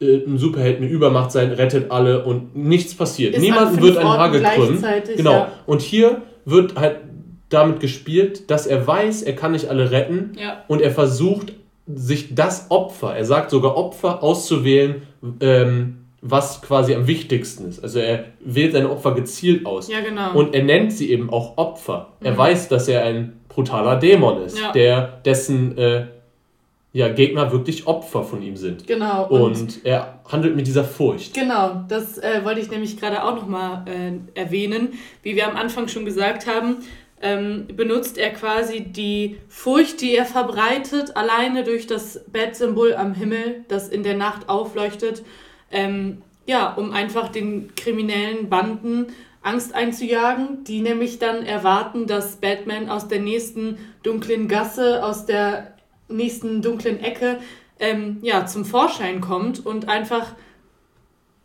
äh, 0.00 0.24
ein 0.26 0.38
Superheld 0.38 0.78
eine 0.78 0.86
Übermacht 0.86 1.32
sein, 1.32 1.50
rettet 1.52 1.90
alle 1.90 2.24
und 2.24 2.56
nichts 2.56 2.94
passiert. 2.94 3.34
Ist 3.34 3.40
Niemandem 3.40 3.82
wird 3.82 3.96
ein 3.96 4.08
Haar 4.08 4.30
gekrümmt. 4.30 4.84
Genau. 5.16 5.32
Ja. 5.32 5.52
Und 5.66 5.82
hier 5.82 6.22
wird 6.44 6.76
halt 6.76 7.00
damit 7.48 7.80
gespielt, 7.80 8.50
dass 8.50 8.66
er 8.66 8.86
weiß, 8.86 9.22
er 9.22 9.34
kann 9.34 9.52
nicht 9.52 9.68
alle 9.68 9.90
retten 9.90 10.32
ja. 10.38 10.64
und 10.68 10.80
er 10.80 10.90
versucht, 10.90 11.52
sich 11.86 12.34
das 12.34 12.66
Opfer, 12.70 13.14
er 13.14 13.24
sagt 13.24 13.50
sogar 13.50 13.76
Opfer 13.76 14.22
auszuwählen, 14.22 15.02
ähm, 15.40 15.98
was 16.22 16.62
quasi 16.62 16.94
am 16.94 17.06
wichtigsten 17.06 17.68
ist. 17.68 17.82
Also 17.82 17.98
er 17.98 18.26
wählt 18.40 18.72
seine 18.72 18.90
Opfer 18.90 19.14
gezielt 19.14 19.66
aus. 19.66 19.88
Ja, 19.88 20.00
genau. 20.00 20.32
Und 20.32 20.54
er 20.54 20.64
nennt 20.64 20.92
sie 20.92 21.10
eben 21.10 21.30
auch 21.30 21.56
Opfer. 21.56 22.12
Mhm. 22.20 22.26
Er 22.26 22.38
weiß, 22.38 22.68
dass 22.68 22.88
er 22.88 23.04
ein 23.04 23.40
brutaler 23.48 23.96
Dämon 23.96 24.42
ist, 24.42 24.58
ja. 24.58 24.72
der 24.72 25.20
dessen 25.24 25.76
äh, 25.78 26.06
ja, 26.92 27.08
Gegner 27.08 27.52
wirklich 27.52 27.86
Opfer 27.86 28.24
von 28.24 28.42
ihm 28.42 28.56
sind. 28.56 28.86
Genau. 28.86 29.26
Und, 29.28 29.60
und 29.60 29.84
er 29.84 30.20
handelt 30.30 30.56
mit 30.56 30.66
dieser 30.66 30.84
Furcht. 30.84 31.34
Genau, 31.34 31.84
das 31.88 32.16
äh, 32.16 32.40
wollte 32.42 32.60
ich 32.60 32.70
nämlich 32.70 32.98
gerade 32.98 33.22
auch 33.22 33.34
nochmal 33.34 33.84
äh, 33.86 34.38
erwähnen. 34.38 34.94
Wie 35.22 35.36
wir 35.36 35.46
am 35.46 35.56
Anfang 35.56 35.88
schon 35.88 36.06
gesagt 36.06 36.46
haben, 36.46 36.78
ähm, 37.20 37.66
benutzt 37.74 38.18
er 38.18 38.30
quasi 38.30 38.80
die 38.80 39.36
Furcht, 39.48 40.00
die 40.00 40.14
er 40.16 40.24
verbreitet, 40.24 41.16
alleine 41.16 41.64
durch 41.64 41.86
das 41.86 42.24
Bat-Symbol 42.32 42.94
am 42.94 43.14
Himmel, 43.14 43.64
das 43.68 43.88
in 43.88 44.02
der 44.02 44.16
Nacht 44.16 44.48
aufleuchtet, 44.48 45.22
ähm, 45.70 46.22
ja, 46.46 46.72
um 46.74 46.92
einfach 46.92 47.28
den 47.28 47.74
kriminellen 47.74 48.48
Banden 48.48 49.06
Angst 49.42 49.74
einzujagen, 49.74 50.64
die 50.64 50.80
nämlich 50.80 51.18
dann 51.18 51.44
erwarten, 51.44 52.06
dass 52.06 52.36
Batman 52.36 52.88
aus 52.88 53.08
der 53.08 53.20
nächsten 53.20 53.78
dunklen 54.02 54.48
Gasse, 54.48 55.04
aus 55.04 55.26
der 55.26 55.74
nächsten 56.08 56.62
dunklen 56.62 57.00
Ecke 57.00 57.38
ähm, 57.78 58.18
ja, 58.22 58.46
zum 58.46 58.64
Vorschein 58.64 59.20
kommt 59.20 59.64
und 59.64 59.88
einfach 59.88 60.34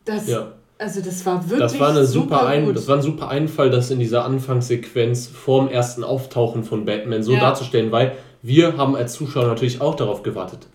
das. 0.06 0.28
Ja. 0.28 0.54
Also 0.80 1.00
das 1.02 1.24
war 1.28 1.48
wirklich 1.48 1.60
das 1.60 1.80
war 1.80 1.90
eine 1.90 2.06
super, 2.06 2.48
ein, 2.48 2.74
Das 2.74 2.88
war 2.88 2.96
ein 2.96 3.04
super 3.04 3.30
Einfall, 3.30 3.70
das 3.70 3.92
in 3.92 4.00
dieser 4.00 4.26
Anfangssequenz 4.26 5.28
vorm 5.28 5.68
ersten 5.68 6.04
Auftauchen 6.04 6.64
von 6.64 6.86
Batman 6.86 7.22
so 7.22 7.34
ja. 7.34 7.40
darzustellen, 7.40 7.92
weil 7.92 8.18
wir 8.42 8.78
haben 8.78 8.96
als 8.96 9.14
Zuschauer 9.14 9.46
natürlich 9.46 9.80
auch 9.80 9.94
darauf 9.94 10.24
gewartet. 10.24 10.68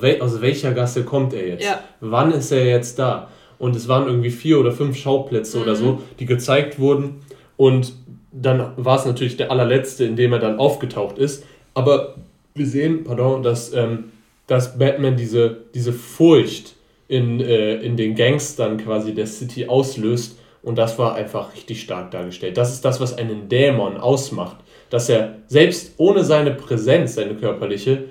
Wel, 0.00 0.20
aus 0.20 0.40
welcher 0.40 0.72
Gasse 0.72 1.04
kommt 1.04 1.32
er 1.34 1.46
jetzt? 1.46 1.64
Ja. 1.64 1.80
Wann 2.00 2.32
ist 2.32 2.50
er 2.52 2.64
jetzt 2.64 2.98
da? 2.98 3.28
Und 3.58 3.76
es 3.76 3.88
waren 3.88 4.06
irgendwie 4.06 4.30
vier 4.30 4.58
oder 4.58 4.72
fünf 4.72 4.96
Schauplätze 4.96 5.58
mhm. 5.58 5.62
oder 5.62 5.76
so, 5.76 6.00
die 6.18 6.26
gezeigt 6.26 6.78
wurden. 6.78 7.20
Und 7.56 7.94
dann 8.32 8.72
war 8.76 8.98
es 8.98 9.06
natürlich 9.06 9.36
der 9.36 9.50
allerletzte, 9.50 10.04
in 10.04 10.16
dem 10.16 10.32
er 10.32 10.38
dann 10.38 10.58
aufgetaucht 10.58 11.18
ist. 11.18 11.44
Aber 11.72 12.16
wir 12.54 12.66
sehen, 12.66 13.04
pardon, 13.04 13.42
dass, 13.42 13.72
ähm, 13.72 14.12
dass 14.46 14.78
Batman 14.78 15.16
diese, 15.16 15.58
diese 15.74 15.92
Furcht 15.92 16.74
in, 17.08 17.40
äh, 17.40 17.76
in 17.76 17.96
den 17.96 18.14
Gangstern 18.14 18.78
quasi 18.78 19.14
der 19.14 19.26
City 19.26 19.66
auslöst. 19.66 20.38
Und 20.62 20.76
das 20.76 20.98
war 20.98 21.14
einfach 21.14 21.54
richtig 21.54 21.82
stark 21.82 22.10
dargestellt. 22.10 22.56
Das 22.56 22.72
ist 22.72 22.84
das, 22.84 23.00
was 23.00 23.16
einen 23.16 23.48
Dämon 23.48 23.98
ausmacht. 23.98 24.56
Dass 24.90 25.08
er 25.08 25.36
selbst 25.46 25.94
ohne 25.98 26.24
seine 26.24 26.52
Präsenz, 26.52 27.14
seine 27.14 27.34
körperliche, 27.34 28.04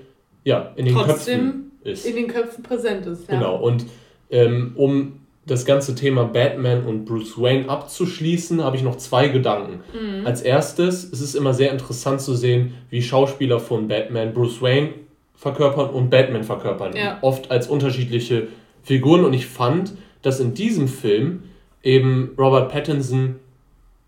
ja, 0.44 0.72
in 0.76 0.86
den 0.86 0.96
Trotzdem 0.96 1.40
Köpfen 1.40 1.63
ist. 1.84 2.06
In 2.06 2.16
den 2.16 2.28
Köpfen 2.28 2.64
präsent 2.64 3.06
ist, 3.06 3.30
ja. 3.30 3.36
Genau. 3.36 3.58
Und 3.58 3.86
ähm, 4.30 4.74
um 4.76 5.20
das 5.46 5.66
ganze 5.66 5.94
Thema 5.96 6.24
Batman 6.24 6.86
und 6.86 7.06
Bruce 7.06 7.38
Wayne 7.38 7.68
abzuschließen, 7.68 8.64
habe 8.64 8.78
ich 8.78 8.84
noch 8.84 8.98
zwei 8.98 9.28
Gedanken. 9.28 9.82
Mhm. 9.94 10.26
Als 10.26 10.42
erstes 10.42 11.04
ist 11.04 11.20
es 11.20 11.36
immer 11.36 11.54
sehr 11.54 11.72
interessant 11.72 12.22
zu 12.22 12.34
sehen, 12.34 12.76
wie 12.90 13.02
Schauspieler 13.02 13.60
von 13.60 13.88
Batman 13.88 14.34
Bruce 14.34 14.62
Wayne 14.62 14.90
verkörpern 15.36 15.90
und 15.90 16.10
Batman 16.10 16.44
verkörpern. 16.44 16.96
Ja. 16.96 17.18
Oft 17.22 17.52
als 17.52 17.68
unterschiedliche 17.68 18.48
Figuren 18.84 19.26
und 19.26 19.34
ich 19.34 19.48
fand, 19.48 19.94
dass 20.22 20.40
in 20.40 20.54
diesem 20.54 20.88
Film 20.88 21.44
eben 21.84 22.32
Robert 22.38 22.72
Pattinson 22.72 23.36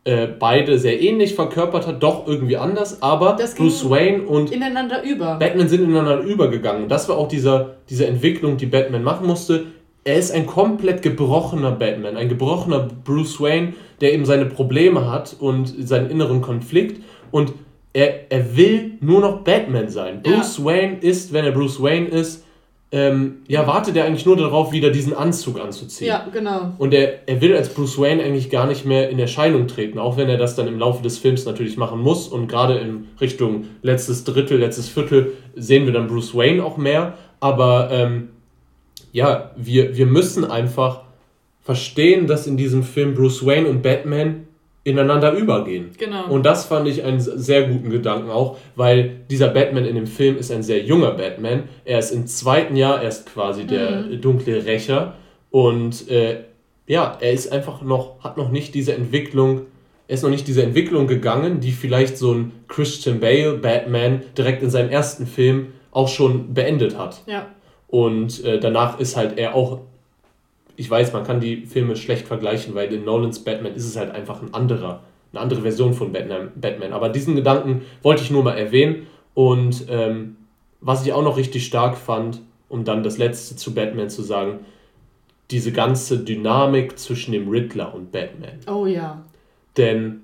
äh, 0.05 0.27
beide 0.27 0.77
sehr 0.77 1.01
ähnlich 1.01 1.33
verkörpert 1.33 1.87
hat, 1.87 2.03
doch 2.03 2.27
irgendwie 2.27 2.57
anders, 2.57 3.01
aber 3.01 3.37
Bruce 3.57 3.89
Wayne 3.89 4.21
und 4.21 4.51
ineinander 4.51 5.01
über. 5.01 5.37
Batman 5.39 5.67
sind 5.67 5.83
ineinander 5.83 6.19
übergegangen. 6.19 6.87
Das 6.87 7.09
war 7.09 7.17
auch 7.17 7.27
dieser, 7.27 7.77
diese 7.89 8.05
Entwicklung, 8.05 8.57
die 8.57 8.67
Batman 8.67 9.01
machen 9.03 9.25
musste. 9.25 9.65
Er 10.03 10.17
ist 10.17 10.31
ein 10.31 10.45
komplett 10.45 11.01
gebrochener 11.01 11.71
Batman, 11.71 12.17
ein 12.17 12.29
gebrochener 12.29 12.87
Bruce 13.03 13.41
Wayne, 13.41 13.73
der 13.99 14.13
eben 14.13 14.25
seine 14.25 14.45
Probleme 14.45 15.09
hat 15.09 15.35
und 15.39 15.73
seinen 15.87 16.11
inneren 16.11 16.41
Konflikt 16.41 17.01
und 17.31 17.53
er, 17.91 18.31
er 18.31 18.55
will 18.55 18.99
nur 19.01 19.21
noch 19.21 19.39
Batman 19.39 19.89
sein. 19.89 20.21
Bruce 20.21 20.59
ja. 20.59 20.65
Wayne 20.65 20.97
ist, 20.99 21.33
wenn 21.33 21.45
er 21.45 21.51
Bruce 21.51 21.81
Wayne 21.81 22.07
ist, 22.09 22.44
ähm, 22.95 23.39
ja, 23.49 23.67
wartet 23.67 23.97
er 23.97 24.05
eigentlich 24.05 24.25
nur 24.25 24.37
darauf, 24.37 24.71
wieder 24.71 24.89
diesen 24.89 25.13
Anzug 25.13 25.59
anzuziehen. 25.59 26.07
Ja, 26.07 26.25
genau. 26.31 26.71
Und 26.77 26.93
er, 26.93 27.27
er 27.27 27.41
will 27.41 27.53
als 27.53 27.67
Bruce 27.67 27.99
Wayne 27.99 28.23
eigentlich 28.23 28.49
gar 28.49 28.67
nicht 28.67 28.85
mehr 28.85 29.09
in 29.09 29.19
Erscheinung 29.19 29.67
treten, 29.67 29.99
auch 29.99 30.15
wenn 30.15 30.29
er 30.29 30.37
das 30.37 30.55
dann 30.55 30.65
im 30.69 30.79
Laufe 30.79 31.03
des 31.03 31.17
Films 31.17 31.43
natürlich 31.43 31.75
machen 31.75 31.99
muss. 31.99 32.29
Und 32.29 32.47
gerade 32.47 32.77
in 32.77 33.09
Richtung 33.19 33.65
letztes 33.81 34.23
Drittel, 34.23 34.59
letztes 34.59 34.87
Viertel 34.87 35.33
sehen 35.57 35.85
wir 35.85 35.91
dann 35.91 36.07
Bruce 36.07 36.33
Wayne 36.35 36.63
auch 36.63 36.77
mehr. 36.77 37.15
Aber 37.41 37.89
ähm, 37.91 38.29
ja, 39.11 39.51
wir, 39.57 39.97
wir 39.97 40.05
müssen 40.05 40.45
einfach 40.45 41.01
verstehen, 41.63 42.27
dass 42.27 42.47
in 42.47 42.55
diesem 42.55 42.83
Film 42.83 43.13
Bruce 43.13 43.45
Wayne 43.45 43.67
und 43.67 43.81
Batman 43.81 44.47
ineinander 44.85 45.33
übergehen. 45.33 45.89
Genau. 45.97 46.27
Und 46.29 46.45
das 46.45 46.65
fand 46.65 46.87
ich 46.87 47.03
einen 47.03 47.19
sehr 47.19 47.67
guten 47.67 47.89
Gedanken 47.89 48.29
auch, 48.29 48.57
weil 48.75 49.21
dieser 49.31 49.49
Batman 49.49 49.83
in 49.83 49.95
dem 49.95 50.05
Film 50.05 50.37
ist 50.37 50.51
ein 50.51 50.61
sehr 50.61 50.83
junger 50.83 51.11
Batman. 51.11 51.63
Er 51.85 51.99
ist 51.99 52.11
im 52.11 52.27
zweiten 52.27 52.75
Jahr 52.75 53.01
erst 53.01 53.25
quasi 53.25 53.65
der 53.65 54.03
mhm. 54.03 54.21
dunkle 54.21 54.63
Rächer 54.63 55.15
und 55.49 56.07
äh, 56.09 56.43
ja, 56.85 57.17
er 57.19 57.33
ist 57.33 57.51
einfach 57.51 57.81
noch, 57.81 58.23
hat 58.23 58.37
noch 58.37 58.51
nicht 58.51 58.75
diese 58.75 58.93
Entwicklung, 58.93 59.61
er 60.07 60.13
ist 60.13 60.21
noch 60.21 60.29
nicht 60.29 60.47
diese 60.47 60.61
Entwicklung 60.61 61.07
gegangen, 61.07 61.61
die 61.61 61.71
vielleicht 61.71 62.19
so 62.19 62.31
ein 62.33 62.51
Christian 62.67 63.19
Bale 63.19 63.57
Batman 63.57 64.21
direkt 64.37 64.61
in 64.61 64.69
seinem 64.69 64.91
ersten 64.91 65.25
Film 65.25 65.69
auch 65.89 66.09
schon 66.09 66.53
beendet 66.53 66.95
hat. 66.95 67.23
Ja. 67.25 67.47
Und 67.87 68.43
äh, 68.45 68.59
danach 68.59 68.99
ist 68.99 69.17
halt 69.17 69.39
er 69.39 69.55
auch 69.55 69.79
ich 70.75 70.89
weiß, 70.89 71.13
man 71.13 71.23
kann 71.23 71.39
die 71.39 71.65
Filme 71.65 71.95
schlecht 71.95 72.27
vergleichen, 72.27 72.75
weil 72.75 72.91
in 72.93 73.05
Nolans 73.05 73.39
Batman 73.39 73.73
ist 73.73 73.85
es 73.85 73.95
halt 73.95 74.11
einfach 74.11 74.41
ein 74.41 74.53
anderer, 74.53 75.03
eine 75.31 75.41
andere 75.41 75.61
Version 75.61 75.93
von 75.93 76.11
Batman. 76.11 76.51
Batman. 76.55 76.93
Aber 76.93 77.09
diesen 77.09 77.35
Gedanken 77.35 77.81
wollte 78.01 78.23
ich 78.23 78.31
nur 78.31 78.43
mal 78.43 78.57
erwähnen. 78.57 79.07
Und 79.33 79.85
ähm, 79.89 80.37
was 80.81 81.05
ich 81.05 81.13
auch 81.13 81.23
noch 81.23 81.37
richtig 81.37 81.65
stark 81.65 81.97
fand, 81.97 82.41
um 82.69 82.83
dann 82.83 83.03
das 83.03 83.17
letzte 83.17 83.55
zu 83.55 83.73
Batman 83.73 84.09
zu 84.09 84.21
sagen, 84.21 84.59
diese 85.51 85.71
ganze 85.71 86.19
Dynamik 86.19 86.97
zwischen 86.97 87.31
dem 87.31 87.49
Riddler 87.49 87.93
und 87.93 88.11
Batman. 88.11 88.59
Oh 88.67 88.85
ja. 88.85 89.23
Denn 89.77 90.21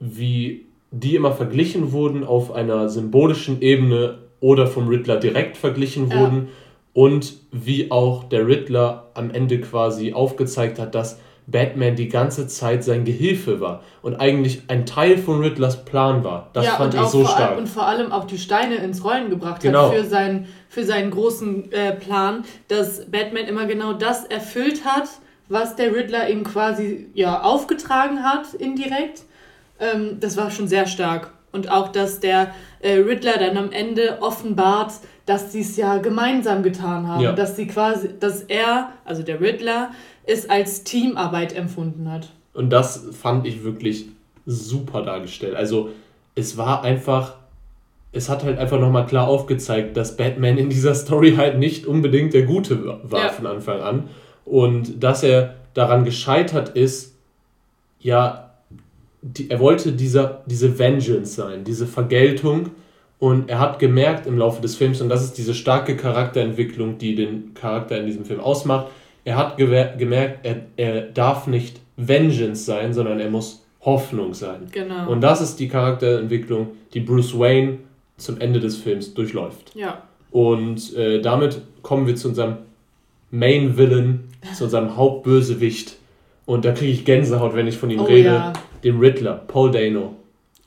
wie 0.00 0.66
die 0.90 1.16
immer 1.16 1.32
verglichen 1.32 1.92
wurden 1.92 2.24
auf 2.24 2.52
einer 2.52 2.88
symbolischen 2.88 3.60
Ebene 3.60 4.18
oder 4.40 4.66
vom 4.66 4.88
Riddler 4.88 5.16
direkt 5.16 5.56
verglichen 5.56 6.08
ja. 6.10 6.46
Und 6.94 7.34
wie 7.50 7.90
auch 7.90 8.24
der 8.24 8.46
Riddler 8.46 9.10
am 9.14 9.30
Ende 9.30 9.60
quasi 9.60 10.14
aufgezeigt 10.14 10.78
hat, 10.78 10.94
dass 10.94 11.18
Batman 11.46 11.94
die 11.94 12.08
ganze 12.08 12.46
Zeit 12.46 12.84
sein 12.84 13.04
Gehilfe 13.04 13.60
war 13.60 13.82
und 14.00 14.16
eigentlich 14.16 14.62
ein 14.68 14.86
Teil 14.86 15.18
von 15.18 15.40
Riddlers 15.40 15.84
Plan 15.84 16.24
war. 16.24 16.48
Das 16.54 16.64
ja, 16.64 16.72
fand 16.76 16.94
ich 16.94 17.00
so 17.02 17.24
stark. 17.24 17.50
Allem, 17.50 17.58
und 17.58 17.68
vor 17.68 17.86
allem 17.86 18.12
auch 18.12 18.24
die 18.24 18.38
Steine 18.38 18.76
ins 18.76 19.04
Rollen 19.04 19.28
gebracht 19.28 19.60
genau. 19.60 19.88
hat 19.88 19.94
für, 19.94 20.04
sein, 20.04 20.48
für 20.68 20.84
seinen 20.84 21.10
großen 21.10 21.70
äh, 21.70 21.92
Plan, 21.92 22.44
dass 22.68 23.10
Batman 23.10 23.44
immer 23.44 23.66
genau 23.66 23.92
das 23.92 24.24
erfüllt 24.24 24.86
hat, 24.86 25.08
was 25.48 25.76
der 25.76 25.94
Riddler 25.94 26.30
ihm 26.30 26.44
quasi 26.44 27.08
ja, 27.12 27.42
aufgetragen 27.42 28.22
hat, 28.22 28.54
indirekt. 28.54 29.24
Ähm, 29.78 30.18
das 30.20 30.38
war 30.38 30.50
schon 30.50 30.68
sehr 30.68 30.86
stark. 30.86 31.30
Und 31.52 31.70
auch, 31.70 31.88
dass 31.88 32.20
der 32.20 32.54
äh, 32.80 32.94
Riddler 32.94 33.38
dann 33.38 33.56
am 33.58 33.70
Ende 33.70 34.18
offenbart, 34.20 34.94
dass 35.26 35.52
sie 35.52 35.60
es 35.60 35.76
ja 35.76 35.98
gemeinsam 35.98 36.62
getan 36.62 37.08
haben. 37.08 37.22
Ja. 37.22 37.32
Dass 37.32 37.56
sie 37.56 37.66
quasi, 37.66 38.10
dass 38.18 38.42
er, 38.42 38.90
also 39.04 39.22
der 39.22 39.40
Riddler, 39.40 39.90
es 40.26 40.48
als 40.48 40.84
Teamarbeit 40.84 41.54
empfunden 41.54 42.10
hat. 42.10 42.30
Und 42.52 42.70
das 42.70 43.08
fand 43.12 43.46
ich 43.46 43.64
wirklich 43.64 44.06
super 44.46 45.02
dargestellt. 45.02 45.54
Also 45.56 45.90
es 46.34 46.56
war 46.56 46.84
einfach, 46.84 47.36
es 48.12 48.28
hat 48.28 48.44
halt 48.44 48.58
einfach 48.58 48.78
nochmal 48.78 49.06
klar 49.06 49.28
aufgezeigt, 49.28 49.96
dass 49.96 50.16
Batman 50.16 50.58
in 50.58 50.68
dieser 50.68 50.94
Story 50.94 51.34
halt 51.36 51.58
nicht 51.58 51.86
unbedingt 51.86 52.34
der 52.34 52.42
Gute 52.42 53.00
war 53.02 53.24
ja. 53.26 53.28
von 53.30 53.46
Anfang 53.46 53.80
an. 53.80 54.08
Und 54.44 55.02
dass 55.02 55.22
er 55.22 55.54
daran 55.72 56.04
gescheitert 56.04 56.70
ist, 56.70 57.14
ja, 57.98 58.50
die, 59.22 59.50
er 59.50 59.58
wollte 59.58 59.92
dieser, 59.92 60.42
diese 60.46 60.78
Vengeance 60.78 61.34
sein, 61.34 61.64
diese 61.64 61.86
Vergeltung 61.86 62.70
und 63.24 63.48
er 63.48 63.58
hat 63.58 63.78
gemerkt 63.78 64.26
im 64.26 64.36
Laufe 64.36 64.60
des 64.60 64.76
Films, 64.76 65.00
und 65.00 65.08
das 65.08 65.24
ist 65.24 65.38
diese 65.38 65.54
starke 65.54 65.96
Charakterentwicklung, 65.96 66.98
die 66.98 67.14
den 67.14 67.54
Charakter 67.54 67.98
in 67.98 68.04
diesem 68.04 68.26
Film 68.26 68.38
ausmacht, 68.38 68.88
er 69.24 69.38
hat 69.38 69.56
gemerkt, 69.56 70.44
er, 70.44 70.66
er 70.76 71.00
darf 71.00 71.46
nicht 71.46 71.80
Vengeance 71.96 72.66
sein, 72.66 72.92
sondern 72.92 73.20
er 73.20 73.30
muss 73.30 73.64
Hoffnung 73.80 74.34
sein. 74.34 74.68
Genau. 74.70 75.10
Und 75.10 75.22
das 75.22 75.40
ist 75.40 75.58
die 75.58 75.68
Charakterentwicklung, 75.68 76.72
die 76.92 77.00
Bruce 77.00 77.38
Wayne 77.38 77.78
zum 78.18 78.38
Ende 78.42 78.60
des 78.60 78.76
Films 78.76 79.14
durchläuft. 79.14 79.74
Ja. 79.74 80.02
Und 80.30 80.94
äh, 80.94 81.22
damit 81.22 81.62
kommen 81.80 82.06
wir 82.06 82.16
zu 82.16 82.28
unserem 82.28 82.56
Main 83.30 83.78
Villain, 83.78 84.24
zu 84.54 84.64
unserem 84.64 84.98
Hauptbösewicht. 84.98 85.96
Und 86.44 86.66
da 86.66 86.72
kriege 86.72 86.92
ich 86.92 87.06
Gänsehaut, 87.06 87.54
wenn 87.54 87.68
ich 87.68 87.78
von 87.78 87.88
ihm 87.88 88.00
oh, 88.00 88.04
rede. 88.04 88.28
Ja. 88.28 88.52
Dem 88.84 89.00
Riddler, 89.00 89.44
Paul 89.48 89.70
Dano. 89.70 90.14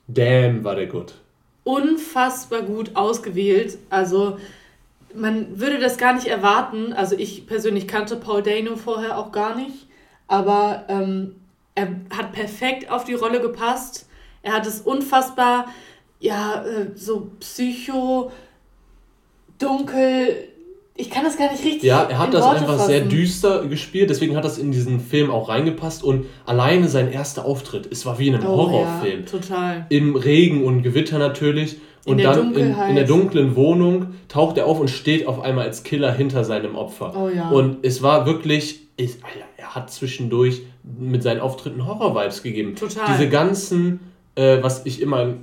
Damn, 0.07 0.63
war 0.63 0.73
der 0.73 0.87
gut 0.87 1.13
unfassbar 1.67 2.61
gut 2.61 2.95
ausgewählt. 2.95 3.77
Also 3.89 4.37
man 5.13 5.59
würde 5.59 5.79
das 5.79 5.97
gar 5.97 6.13
nicht 6.13 6.27
erwarten. 6.27 6.93
Also 6.93 7.17
ich 7.17 7.45
persönlich 7.45 7.89
kannte 7.89 8.15
Paul 8.15 8.41
Dano 8.41 8.77
vorher 8.77 9.17
auch 9.17 9.33
gar 9.33 9.53
nicht. 9.55 9.87
Aber 10.29 10.85
ähm, 10.87 11.35
er 11.75 11.89
hat 12.15 12.31
perfekt 12.31 12.89
auf 12.89 13.03
die 13.03 13.15
Rolle 13.15 13.41
gepasst. 13.41 14.07
Er 14.43 14.53
hat 14.53 14.65
es 14.65 14.79
unfassbar, 14.79 15.67
ja, 16.21 16.63
äh, 16.63 16.91
so 16.95 17.31
psycho, 17.41 18.31
dunkel, 19.59 20.47
ich 20.97 21.09
kann 21.09 21.23
das 21.23 21.37
gar 21.37 21.51
nicht 21.51 21.63
richtig. 21.63 21.83
Ja, 21.83 22.03
er 22.03 22.17
hat 22.17 22.33
das 22.33 22.43
Worte 22.43 22.61
einfach 22.61 22.77
fassen. 22.77 22.87
sehr 22.87 23.01
düster 23.01 23.65
gespielt, 23.67 24.09
deswegen 24.09 24.35
hat 24.35 24.43
das 24.43 24.57
in 24.57 24.71
diesen 24.71 24.99
Film 24.99 25.29
auch 25.29 25.47
reingepasst 25.47 26.03
und 26.03 26.25
alleine 26.45 26.89
sein 26.89 27.11
erster 27.11 27.45
Auftritt, 27.45 27.87
es 27.91 28.05
war 28.05 28.19
wie 28.19 28.27
in 28.27 28.35
einem 28.35 28.47
oh, 28.47 28.57
Horrorfilm. 28.57 29.21
Ja, 29.21 29.25
total. 29.25 29.85
Im 29.89 30.15
Regen 30.15 30.63
und 30.63 30.81
Gewitter 30.83 31.19
natürlich. 31.19 31.77
Und 32.05 32.19
in 32.19 32.23
dann 32.23 32.55
in, 32.55 32.73
in, 32.89 32.95
der 32.95 33.03
dunklen 33.03 33.55
Wohnung 33.57 34.13
taucht 34.29 34.57
er 34.57 34.65
auf 34.65 34.79
und 34.79 34.89
steht 34.89 35.27
auf 35.27 35.41
einmal 35.41 35.65
als 35.65 35.83
Killer 35.83 36.11
hinter 36.11 36.45
seinem 36.45 36.75
Opfer. 36.75 37.13
Oh, 37.15 37.27
ja. 37.27 37.49
Und 37.49 37.79
es 37.85 38.01
war 38.01 38.25
wirklich 38.25 38.87
Alter, 38.99 39.45
er 39.57 39.75
hat 39.75 39.91
zwischendurch 39.91 40.61
mit 40.99 41.21
seinen 41.21 41.39
Auftritten 41.39 41.85
Horror-Vibes 41.85 42.41
gegeben. 42.41 42.75
Total. 42.75 43.05
Diese 43.11 43.29
ganzen, 43.29 43.99
äh, 44.35 44.57
was 44.61 44.85
ich 44.85 45.01
immer 45.01 45.35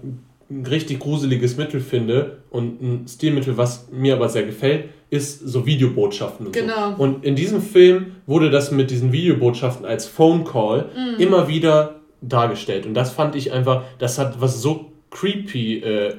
ein 0.50 0.66
richtig 0.66 0.98
gruseliges 0.98 1.56
Mittel 1.56 1.80
finde 1.80 2.38
und 2.50 2.82
ein 2.82 3.08
Stilmittel, 3.08 3.56
was 3.56 3.88
mir 3.92 4.14
aber 4.14 4.28
sehr 4.28 4.44
gefällt, 4.44 4.88
ist 5.10 5.40
so 5.46 5.66
Videobotschaften 5.66 6.46
und 6.46 6.52
Genau. 6.52 6.94
so. 6.96 7.02
Und 7.02 7.24
in 7.24 7.36
diesem 7.36 7.60
Film 7.62 8.16
wurde 8.26 8.50
das 8.50 8.70
mit 8.70 8.90
diesen 8.90 9.12
Videobotschaften 9.12 9.86
als 9.86 10.06
Phone 10.06 10.44
Call 10.44 10.86
Mhm. 10.96 11.20
immer 11.20 11.48
wieder 11.48 11.96
dargestellt. 12.20 12.86
Und 12.86 12.94
das 12.94 13.10
fand 13.12 13.34
ich 13.36 13.52
einfach, 13.52 13.82
das 13.98 14.18
hat 14.18 14.40
was 14.40 14.60
so 14.62 14.86
creepy, 15.10 15.78
äh, 15.80 16.14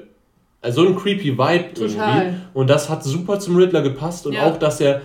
so 0.69 0.85
ein 0.87 0.95
creepy 0.95 1.37
Vibe 1.37 1.73
Total. 1.73 2.21
irgendwie. 2.23 2.37
Und 2.53 2.69
das 2.69 2.89
hat 2.89 3.03
super 3.03 3.39
zum 3.39 3.55
Riddler 3.57 3.81
gepasst 3.81 4.25
und 4.27 4.33
Ja. 4.33 4.47
auch, 4.49 4.57
dass 4.57 4.79
er 4.81 5.01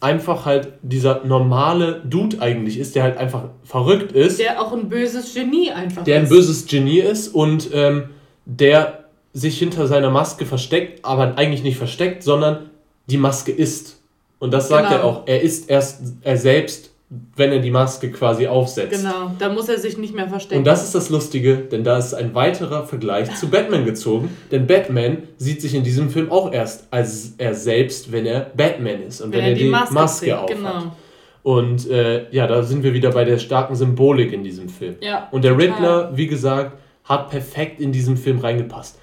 einfach 0.00 0.46
halt 0.46 0.68
dieser 0.82 1.24
normale 1.24 2.02
Dude 2.04 2.40
eigentlich 2.40 2.76
ist, 2.78 2.94
der 2.96 3.04
halt 3.04 3.16
einfach 3.18 3.44
verrückt 3.62 4.12
ist, 4.12 4.38
der, 4.40 4.52
Der 4.54 4.62
auch 4.62 4.72
ein 4.72 4.88
böses 4.88 5.32
Genie 5.34 5.70
einfach 5.70 6.04
ein 6.06 6.22
ist. 6.24 6.28
böses 6.28 6.66
Genie 6.66 6.98
ist 7.00 7.28
und 7.28 7.70
ähm, 7.72 8.04
der 8.44 9.04
sich 9.32 9.58
hinter 9.58 9.86
seiner 9.86 10.10
Maske 10.10 10.44
versteckt, 10.44 11.04
aber 11.04 11.38
eigentlich 11.38 11.62
nicht 11.62 11.76
versteckt, 11.78 12.22
sondern 12.22 12.70
die 13.06 13.16
Maske 13.18 13.52
ist. 13.52 14.00
Und 14.38 14.52
das 14.52 14.68
sagt 14.68 14.88
Genau. 14.88 15.00
er 15.00 15.04
auch. 15.04 15.22
Er 15.26 15.40
ist 15.42 15.70
erst 15.70 16.00
er 16.22 16.36
selbst, 16.36 16.90
wenn 17.36 17.52
er 17.52 17.58
die 17.58 17.70
Maske 17.70 18.10
quasi 18.10 18.46
aufsetzt. 18.46 19.02
Genau, 19.02 19.32
da 19.38 19.50
muss 19.50 19.68
er 19.68 19.78
sich 19.78 19.98
nicht 19.98 20.14
mehr 20.14 20.28
verstecken. 20.28 20.60
Und 20.60 20.64
das 20.64 20.82
ist 20.82 20.94
das 20.94 21.10
Lustige, 21.10 21.56
denn 21.56 21.84
da 21.84 21.98
ist 21.98 22.14
ein 22.14 22.34
weiterer 22.34 22.86
Vergleich 22.86 23.34
zu 23.36 23.48
Batman 23.48 23.84
gezogen. 23.84 24.34
Denn 24.50 24.66
Batman 24.66 25.18
sieht 25.36 25.60
sich 25.60 25.74
in 25.74 25.84
diesem 25.84 26.08
Film 26.08 26.32
auch 26.32 26.52
erst 26.52 26.86
als 26.90 27.34
er 27.36 27.54
selbst, 27.54 28.12
wenn 28.12 28.24
er 28.24 28.50
Batman 28.56 29.02
ist 29.02 29.20
und 29.20 29.32
wenn, 29.32 29.44
er 29.44 29.54
die, 29.54 29.64
Maske, 29.64 30.26
trägt, 30.26 30.36
aufhat. 30.38 30.56
Genau. 30.56 30.96
Und 31.42 31.90
äh, 31.90 32.30
ja, 32.30 32.46
da 32.46 32.62
sind 32.62 32.82
wir 32.82 32.94
wieder 32.94 33.10
bei 33.10 33.24
der 33.24 33.38
starken 33.38 33.74
Symbolik 33.74 34.32
in 34.32 34.42
diesem 34.42 34.68
Film. 34.68 34.96
Ja, 35.00 35.28
Und 35.32 35.44
der 35.44 35.52
total. 35.52 35.66
Riddler, 35.68 36.16
wie 36.16 36.28
gesagt, 36.28 36.78
hat 37.04 37.30
perfekt 37.30 37.80
in 37.80 37.92
diesen 37.92 38.16
Film 38.16 38.38
reingepasst. 38.38 38.98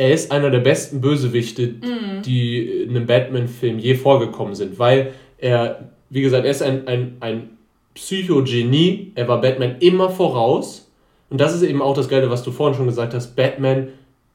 Er 0.00 0.14
ist 0.14 0.32
einer 0.32 0.48
der 0.50 0.60
besten 0.60 1.02
Bösewichte, 1.02 1.74
Mhm. 1.82 2.22
die 2.24 2.66
in 2.84 2.90
einem 2.96 3.06
Batman-Film 3.06 3.78
je 3.78 3.94
vorgekommen 3.94 4.54
sind, 4.54 4.78
weil 4.78 5.12
er, 5.36 5.90
wie 6.08 6.22
gesagt, 6.22 6.46
er 6.46 6.50
ist 6.50 6.62
ein, 6.62 6.88
ein, 6.88 7.16
ein 7.20 7.50
Psychogenie. 7.92 9.12
Er 9.14 9.28
war 9.28 9.40
Batman 9.42 9.76
immer 9.80 10.08
voraus. 10.08 10.90
Und 11.28 11.38
das 11.40 11.54
ist 11.54 11.62
eben 11.62 11.82
auch 11.82 11.94
das 11.94 12.08
Geile, 12.08 12.30
was 12.30 12.42
du 12.42 12.50
vorhin 12.50 12.76
schon 12.76 12.86
gesagt 12.86 13.12
hast. 13.12 13.36
Batman 13.36 13.88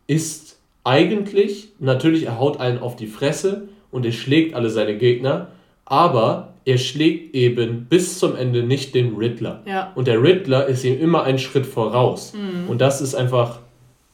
ist 0.06 0.58
eigentlich, 0.84 1.69
natürlich, 1.80 2.28
er 2.28 2.39
haut 2.39 2.60
allen 2.60 2.78
auf 2.78 2.95
die 2.95 3.08
Fresse 3.08 3.67
und 3.89 4.06
er 4.06 4.12
schlägt 4.12 4.54
alle 4.54 4.69
seine 4.69 4.97
Gegner, 4.97 5.47
aber 5.86 6.54
er 6.65 6.78
schlägt 6.78 7.34
eben 7.36 7.86
bis 7.89 8.19
zum 8.19 8.36
Ende 8.36 8.62
nicht 8.62 8.93
den 8.93 9.15
Riddler. 9.15 9.63
Ja. 9.65 9.91
Und 9.95 10.08
der 10.08 10.21
Riddler 10.21 10.67
ist 10.67 10.84
ihm 10.84 10.99
immer 10.99 11.23
einen 11.23 11.39
Schritt 11.39 11.65
voraus. 11.65 12.34
Und 12.67 12.82
das 12.82 13.01
ist 13.01 13.15
einfach, 13.15 13.60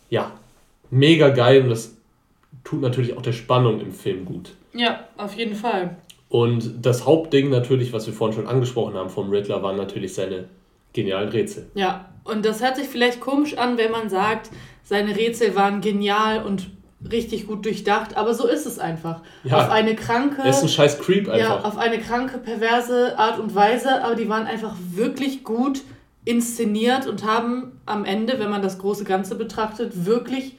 ja, 0.10 0.32
mega 0.92 1.30
geil 1.30 1.64
und 1.64 1.70
das 1.70 1.96
tut 2.64 2.82
natürlich 2.82 3.18
auch 3.18 3.22
der 3.22 3.32
Spannung 3.32 3.82
im 3.82 3.92
Film 3.92 4.26
gut. 4.26 4.54
Ja, 4.74 5.08
auf 5.18 5.34
jeden 5.36 5.56
Fall. 5.56 5.98
Und 6.30 6.86
das 6.86 7.06
Hauptding 7.06 7.50
natürlich, 7.50 7.92
was 7.92 8.06
wir 8.08 8.14
vorhin 8.14 8.36
schon 8.36 8.48
angesprochen 8.48 8.94
haben 8.94 9.10
vom 9.10 9.30
Riddler, 9.30 9.64
waren 9.64 9.76
natürlich 9.76 10.14
seine 10.14 10.46
genialen 10.94 11.30
Rätsel. 11.30 11.68
Ja, 11.74 12.10
und 12.24 12.46
das 12.46 12.62
hört 12.62 12.78
sich 12.78 12.88
vielleicht 12.88 13.20
komisch 13.20 13.58
an, 13.58 13.78
wenn 13.78 13.92
man 13.92 14.10
sagt, 14.10 14.50
seine 14.84 15.16
Rätsel 15.16 15.56
waren 15.56 15.82
genial 15.82 16.44
und 16.44 16.70
richtig 17.10 17.48
gut 17.48 17.66
durchdacht, 17.66 18.16
aber 18.16 18.34
so 18.34 18.48
ist 18.48 18.66
es 18.66 18.78
einfach. 18.78 19.22
Ja. 19.44 19.58
Auf 19.58 19.70
eine 19.72 19.96
kranke, 19.96 20.48
ist 20.48 20.62
ein 20.62 20.70
scheiß 20.70 21.00
Creep 21.00 21.28
ja, 21.28 21.34
einfach. 21.34 21.66
auf 21.66 21.78
eine 21.78 22.00
kranke, 22.00 22.38
perverse 22.38 23.18
Art 23.18 23.40
und 23.40 23.56
Weise, 23.56 24.04
aber 24.04 24.16
die 24.16 24.30
waren 24.30 24.46
einfach 24.46 24.76
wirklich 24.92 25.44
gut 25.44 25.82
inszeniert 26.24 27.08
und 27.08 27.26
haben 27.26 27.80
am 27.86 28.06
Ende, 28.06 28.40
wenn 28.40 28.52
man 28.52 28.62
das 28.62 28.78
große 28.78 29.04
Ganze 29.04 29.36
betrachtet, 29.36 30.06
wirklich 30.06 30.58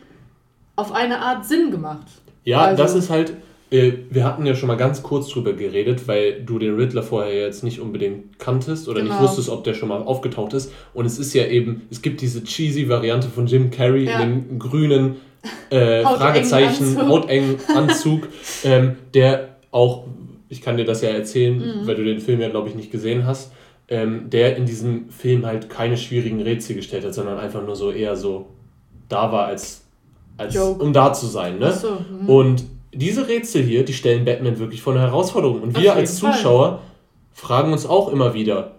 auf 0.77 0.93
eine 0.93 1.19
Art 1.21 1.45
Sinn 1.47 1.71
gemacht. 1.71 2.07
Ja, 2.45 2.61
Also- 2.63 2.83
das 2.83 2.95
ist 2.95 3.11
halt, 3.11 3.35
äh, 3.71 3.93
wir 4.11 4.25
hatten 4.25 4.45
ja 4.47 4.55
schon 4.55 4.67
mal 4.69 4.77
ganz 4.77 5.03
kurz 5.03 5.29
drüber 5.29 5.53
geredet, 5.53 6.07
weil 6.09 6.43
du 6.43 6.59
den 6.59 6.75
Riddler 6.77 7.03
vorher 7.03 7.35
jetzt 7.35 7.63
nicht 7.65 7.81
unbedingt 7.81 8.39
kanntest 8.39 8.89
oder 8.89 9.03
nicht 9.03 9.11
Genau. 9.13 9.23
wusstest, 9.23 9.49
ob 9.49 9.65
der 9.65 9.75
schon 9.75 9.89
mal 9.89 10.03
aufgetaucht 10.03 10.53
ist. 10.55 10.73
Und 10.95 11.05
es 11.07 11.19
ist 11.19 11.35
ja 11.35 11.45
eben, 11.47 11.83
es 11.91 12.03
gibt 12.03 12.21
diese 12.21 12.43
cheesy 12.45 12.89
Variante 12.89 13.29
von 13.29 13.47
Jim 13.47 13.71
Carrey 13.71 14.07
Ja. 14.07 14.21
in 14.21 14.49
dem 14.49 14.59
grünen 14.59 15.17
äh, 15.71 16.03
Fragezeichen, 16.03 16.85
Anzug. 16.97 17.09
hautengen 17.09 17.57
Anzug, 17.75 18.29
ähm, 18.65 18.97
der 19.15 19.57
auch, 19.73 20.05
ich 20.49 20.61
kann 20.63 20.77
dir 20.77 20.85
das 20.85 21.03
ja 21.03 21.09
erzählen, 21.11 21.57
Mhm. 21.59 21.87
weil 21.87 21.97
du 21.97 22.05
den 22.05 22.21
Film 22.21 22.41
ja, 22.41 22.49
glaube 22.49 22.69
ich, 22.69 22.75
nicht 22.77 22.93
gesehen 22.93 23.27
hast, 23.27 23.53
ähm, 23.89 24.31
der 24.31 24.57
in 24.57 24.67
diesem 24.67 25.09
Film 25.11 25.45
halt 25.45 25.69
keine 25.69 25.97
schwierigen 25.97 26.41
Rätsel 26.41 26.77
gestellt 26.77 27.05
hat, 27.05 27.15
sondern 27.15 27.39
einfach 27.39 27.65
nur 27.65 27.75
so 27.75 27.91
eher 27.91 28.15
so 28.17 28.47
da 29.09 29.33
war, 29.33 29.47
als, 29.47 29.82
als 30.43 30.55
Joke. 30.55 30.83
um 30.83 30.93
da 30.93 31.13
zu 31.13 31.27
sein. 31.27 31.59
Ne? 31.59 31.73
So, 31.73 31.99
mhm. 32.21 32.29
Und 32.29 32.65
diese 32.93 33.27
Rätsel 33.29 33.63
hier, 33.63 33.85
die 33.85 33.95
stellen 33.95 34.25
Batman 34.25 34.59
wirklich 34.59 34.83
vor 34.83 34.93
eine 34.93 35.03
Herausforderung. 35.03 35.63
Und 35.63 35.79
wir 35.81 35.95
als 35.95 36.21
Fall. 36.21 36.33
Zuschauer 36.35 36.81
fragen 37.33 37.73
uns 37.73 37.87
auch 37.87 38.09
immer 38.13 38.35
wieder, 38.35 38.73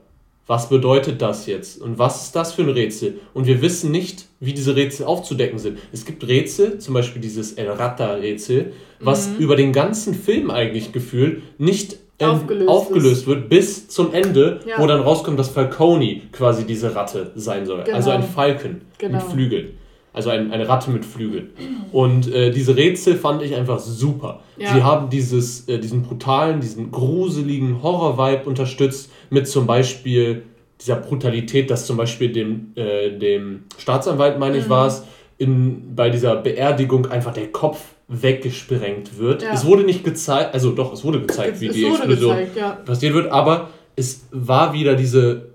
was 0.46 0.68
bedeutet 0.70 1.22
das 1.22 1.46
jetzt? 1.48 1.82
Und 1.82 1.98
was 1.98 2.24
ist 2.26 2.36
das 2.36 2.52
für 2.54 2.64
ein 2.64 2.70
Rätsel? 2.70 3.20
Und 3.34 3.48
wir 3.48 3.62
wissen 3.62 3.92
nicht, 3.92 4.26
wie 4.42 4.54
diese 4.54 4.76
Rätsel 4.76 5.06
aufzudecken 5.06 5.58
sind. 5.58 5.80
Es 5.94 6.06
gibt 6.06 6.28
Rätsel, 6.28 6.80
zum 6.80 6.94
Beispiel 6.94 7.22
dieses 7.22 7.54
El 7.54 7.70
Rata-Rätsel, 7.72 8.74
was 9.00 9.30
Mhm. 9.30 9.36
über 9.38 9.56
den 9.56 9.72
ganzen 9.72 10.14
Film 10.14 10.52
eigentlich 10.52 10.92
gefühlt 10.92 11.42
nicht 11.60 11.98
ähm, 12.20 12.30
Aufgelöst 12.30 12.70
aufgelöst 12.70 13.28
wird 13.28 13.50
bis 13.50 13.88
zum 13.88 14.14
Ende, 14.14 14.60
Ja. 14.68 14.80
wo 14.80 14.86
dann 14.86 15.02
rauskommt, 15.02 15.40
dass 15.40 15.50
Falcone 15.50 16.22
quasi 16.32 16.64
diese 16.66 16.94
Ratte 16.94 17.32
sein 17.36 17.66
soll. 17.66 17.84
Genau. 17.84 17.96
Also 17.98 18.12
ein 18.12 18.22
Falken 18.24 18.82
Genau. 19.00 19.18
mit 19.18 19.24
Flügeln. 19.32 19.70
Also 20.14 20.30
ein, 20.30 20.52
eine 20.52 20.70
Ratte 20.70 20.92
mit 20.92 21.06
Flügeln. 21.06 21.50
Und 21.92 22.32
äh, 22.32 22.52
diese 22.52 22.78
Rätsel 22.78 23.16
fand 23.16 23.42
ich 23.42 23.56
einfach 23.56 23.80
super. 23.80 24.42
Ja. 24.58 24.74
Sie 24.74 24.84
haben 24.84 25.10
dieses, 25.10 25.68
äh, 25.68 25.80
diesen 25.80 26.04
brutalen, 26.04 26.62
diesen 26.62 26.92
gruseligen 26.92 27.82
Horror-Vibe 27.82 28.48
unterstützt 28.48 29.12
mit 29.32 29.48
zum 29.48 29.66
Beispiel 29.66 30.44
dieser 30.80 30.98
Brutalität, 30.98 31.72
dass 31.72 31.88
zum 31.88 31.98
Beispiel 31.98 32.32
dem, 32.32 32.74
äh, 32.76 33.18
dem 33.18 33.64
Staatsanwalt, 33.78 34.38
meine 34.38 34.56
Mhm. 34.58 34.62
ich, 34.62 34.70
war 34.70 34.88
es, 34.88 35.04
in, 35.40 35.96
bei 35.96 36.10
dieser 36.10 36.36
Beerdigung 36.36 37.08
einfach 37.08 37.34
der 37.34 37.52
Kopf 37.52 37.80
weggesprengt 38.08 39.18
wird. 39.18 39.42
Ja. 39.42 39.54
Es 39.54 39.66
wurde 39.66 39.84
nicht 39.84 40.04
gezeigt, 40.04 40.54
also 40.54 40.72
doch, 40.72 40.94
es 40.94 41.04
wurde 41.04 41.22
gezeigt, 41.22 41.60
wie 41.60 41.68
es 41.68 41.76
die 41.76 41.86
Explosion 41.86 42.36
gezeigt, 42.36 42.58
ja. 42.58 42.72
passiert 42.72 43.14
wird, 43.14 43.32
aber 43.32 43.70
es 43.96 44.28
war 44.32 44.74
wieder 44.74 44.96
diese, 44.96 45.50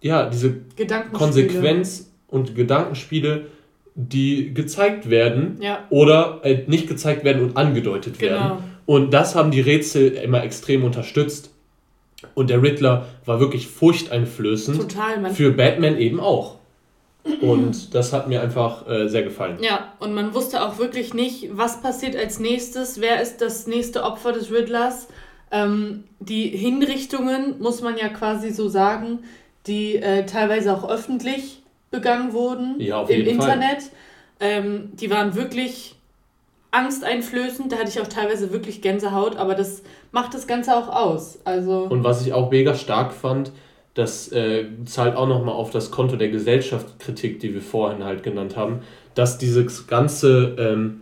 ja, 0.00 0.28
diese. 0.28 0.56
Konsequenz 1.12 2.10
und 2.28 2.54
Gedankenspiele, 2.54 3.46
die 4.00 4.54
gezeigt 4.54 5.10
werden 5.10 5.58
Ja, 5.60 5.84
oder 5.90 6.40
äh, 6.44 6.62
nicht 6.68 6.86
gezeigt 6.86 7.24
werden 7.24 7.42
und 7.42 7.56
angedeutet 7.56 8.20
werden. 8.20 8.42
Genau. 8.42 8.62
Und 8.86 9.12
das 9.12 9.34
haben 9.34 9.50
die 9.50 9.60
Rätsel 9.60 10.12
immer 10.12 10.44
extrem 10.44 10.84
unterstützt. 10.84 11.50
Und 12.34 12.48
der 12.48 12.62
Riddler 12.62 13.06
war 13.26 13.40
wirklich 13.40 13.66
furchteinflößend. 13.66 14.80
total. 14.80 15.20
Man 15.20 15.34
Für 15.34 15.50
Batman 15.50 15.98
eben 15.98 16.20
auch. 16.20 16.56
Und 17.40 17.94
das 17.94 18.12
hat 18.12 18.28
mir 18.28 18.40
einfach 18.40 18.88
äh, 18.88 19.08
sehr 19.08 19.22
gefallen. 19.22 19.58
Ja, 19.60 19.92
und 19.98 20.14
man 20.14 20.32
wusste 20.32 20.62
auch 20.62 20.78
wirklich 20.78 21.12
nicht, 21.12 21.50
was 21.52 21.82
passiert 21.82 22.16
als 22.16 22.38
nächstes, 22.38 23.00
wer 23.00 23.20
ist 23.20 23.42
das 23.42 23.66
nächste 23.66 24.04
Opfer 24.04 24.32
des 24.32 24.50
Riddlers. 24.50 25.08
Ähm, 25.50 26.04
die 26.20 26.48
Hinrichtungen, 26.48 27.56
muss 27.58 27.82
man 27.82 27.98
ja 27.98 28.08
quasi 28.08 28.50
so 28.50 28.68
sagen, 28.68 29.18
die 29.66 29.96
äh, 29.96 30.24
teilweise 30.24 30.72
auch 30.72 30.88
öffentlich 30.88 31.57
begangen 31.90 32.32
wurden 32.32 32.80
Ja, 32.80 33.02
im. 33.02 33.26
Internet, 33.26 33.90
ähm, 34.40 34.90
die 34.94 35.10
waren 35.10 35.34
wirklich 35.34 35.96
angsteinflößend. 36.70 37.72
Da 37.72 37.76
hatte 37.76 37.88
ich 37.88 38.00
auch 38.00 38.06
teilweise 38.06 38.52
wirklich 38.52 38.82
Gänsehaut, 38.82 39.36
aber 39.36 39.54
das 39.54 39.82
macht 40.12 40.34
das 40.34 40.46
Ganze 40.46 40.76
auch 40.76 40.88
aus. 40.88 41.38
Also, 41.44 41.84
Und 41.84 42.04
was 42.04 42.24
ich 42.26 42.32
auch 42.32 42.50
mega 42.50 42.74
stark 42.74 43.12
fand, 43.12 43.52
das 43.94 44.30
äh, 44.30 44.66
zahlt 44.84 45.16
auch 45.16 45.26
nochmal 45.26 45.54
auf 45.54 45.70
das 45.70 45.90
Konto 45.90 46.16
der 46.16 46.28
Gesellschaftskritik, 46.28 47.40
die 47.40 47.54
wir 47.54 47.62
vorhin 47.62 48.04
halt 48.04 48.22
genannt 48.22 48.56
haben, 48.56 48.82
dass 49.14 49.38
dieses 49.38 49.88
ganze, 49.88 50.54
ähm, 50.58 51.00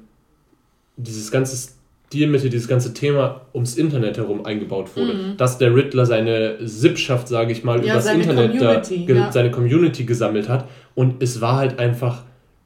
dieses 0.97 1.31
ganze 1.31 1.76
Stilmittel, 2.17 2.51
dieses 2.51 2.67
ganze 2.69 2.95
Thema 2.95 3.43
ums 3.55 3.77
Internet 3.77 4.17
herum 4.17 4.45
eingebaut 4.47 4.97
wurde. 4.97 5.35
Dass 5.37 5.59
der 5.59 5.75
Riddler 5.75 6.07
seine 6.07 6.57
Sippschaft, 6.67 7.29
sage 7.29 7.53
ich 7.53 7.63
mal, 7.63 7.79
Mhm. 7.79 7.85
Ja, 7.85 7.93
übers 7.95 8.05
seine 8.05 8.23
Internet 8.23 8.53
Community, 8.59 9.07
da, 9.07 9.15
ja. 9.15 9.33
seine 9.33 9.51
Community 9.51 10.05
gesammelt 10.05 10.49
hat. 10.49 10.67
Und 10.95 11.23
es 11.23 11.41
war 11.41 11.57
halt 11.57 11.79
einfach 11.79 12.23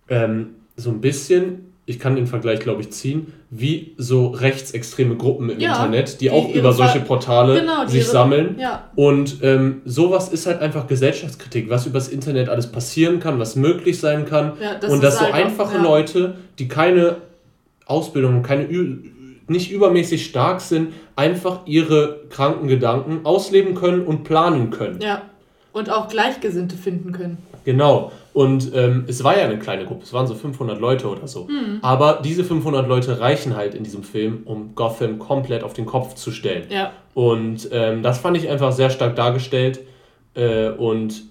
ähm, 0.08 0.50
so 0.76 0.90
ein 0.90 1.00
bisschen, 1.00 1.66
ich 1.86 1.98
kann 1.98 2.14
den 2.16 2.26
Vergleich, 2.26 2.60
glaube 2.60 2.80
ich, 2.82 2.90
ziehen, 2.90 3.32
wie 3.50 3.92
so 3.96 4.28
rechtsextreme 4.28 5.16
Gruppen 5.16 5.50
im 5.50 5.58
Ja, 5.60 5.72
Internet, 5.76 6.14
die, 6.20 6.24
die 6.26 6.30
auch 6.30 6.52
über 6.54 6.72
solche 6.72 7.00
Portale 7.00 7.60
Genau, 7.60 7.86
sich 7.86 8.02
ihre- 8.02 8.10
sammeln. 8.10 8.56
ja, 8.58 8.90
Und 8.94 9.38
ähm, 9.42 9.82
sowas 9.84 10.28
ist 10.28 10.46
halt 10.46 10.60
einfach 10.60 10.86
Gesellschaftskritik, 10.86 11.68
was 11.70 11.86
übers 11.86 12.08
Internet 12.08 12.48
alles 12.48 12.68
passieren 12.68 13.18
kann, 13.20 13.38
was 13.40 13.56
möglich 13.56 13.98
sein 13.98 14.24
kann. 14.26 14.52
Ja, 14.62 14.74
das 14.80 14.92
und 14.92 15.02
dass 15.02 15.18
so 15.18 15.24
einfach- 15.26 15.38
einfache 15.38 15.76
ja. 15.76 15.82
Leute, 15.82 16.34
die 16.58 16.68
keine 16.68 17.16
Ausbildung, 17.86 18.42
keine 18.42 18.70
Ü 18.70 18.98
nicht 19.50 19.70
übermäßig 19.70 20.24
stark 20.24 20.60
sind, 20.60 20.94
einfach 21.16 21.66
ihre 21.66 22.20
kranken 22.30 22.68
Gedanken 22.68 23.20
ausleben 23.24 23.74
können 23.74 24.06
und 24.06 24.24
planen 24.24 24.70
können. 24.70 25.00
Ja. 25.00 25.22
Und 25.72 25.90
auch 25.90 26.08
Gleichgesinnte 26.08 26.76
finden 26.76 27.12
können. 27.12 27.38
Genau. 27.64 28.12
Und 28.32 28.72
ähm, 28.74 29.04
es 29.08 29.22
war 29.22 29.36
ja 29.36 29.44
eine 29.44 29.58
kleine 29.58 29.84
Gruppe, 29.84 30.04
es 30.04 30.12
waren 30.12 30.26
so 30.26 30.34
500 30.34 30.80
Leute 30.80 31.08
oder 31.08 31.26
so. 31.26 31.44
Mhm. 31.44 31.78
Aber 31.82 32.20
diese 32.24 32.44
500 32.44 32.88
Leute 32.88 33.20
reichen 33.20 33.56
halt 33.56 33.74
in 33.74 33.82
diesem 33.84 34.02
Film, 34.02 34.42
um 34.44 34.74
Gotham 34.74 35.18
komplett 35.18 35.62
auf 35.64 35.72
den 35.72 35.84
Kopf 35.84 36.14
zu 36.14 36.30
stellen. 36.30 36.64
Ja. 36.70 36.92
Und 37.14 37.68
ähm, 37.72 38.02
das 38.02 38.18
fand 38.18 38.36
ich 38.36 38.48
einfach 38.48 38.72
sehr 38.72 38.90
stark 38.90 39.16
dargestellt. 39.16 39.80
Äh, 40.34 40.70
und 40.70 41.22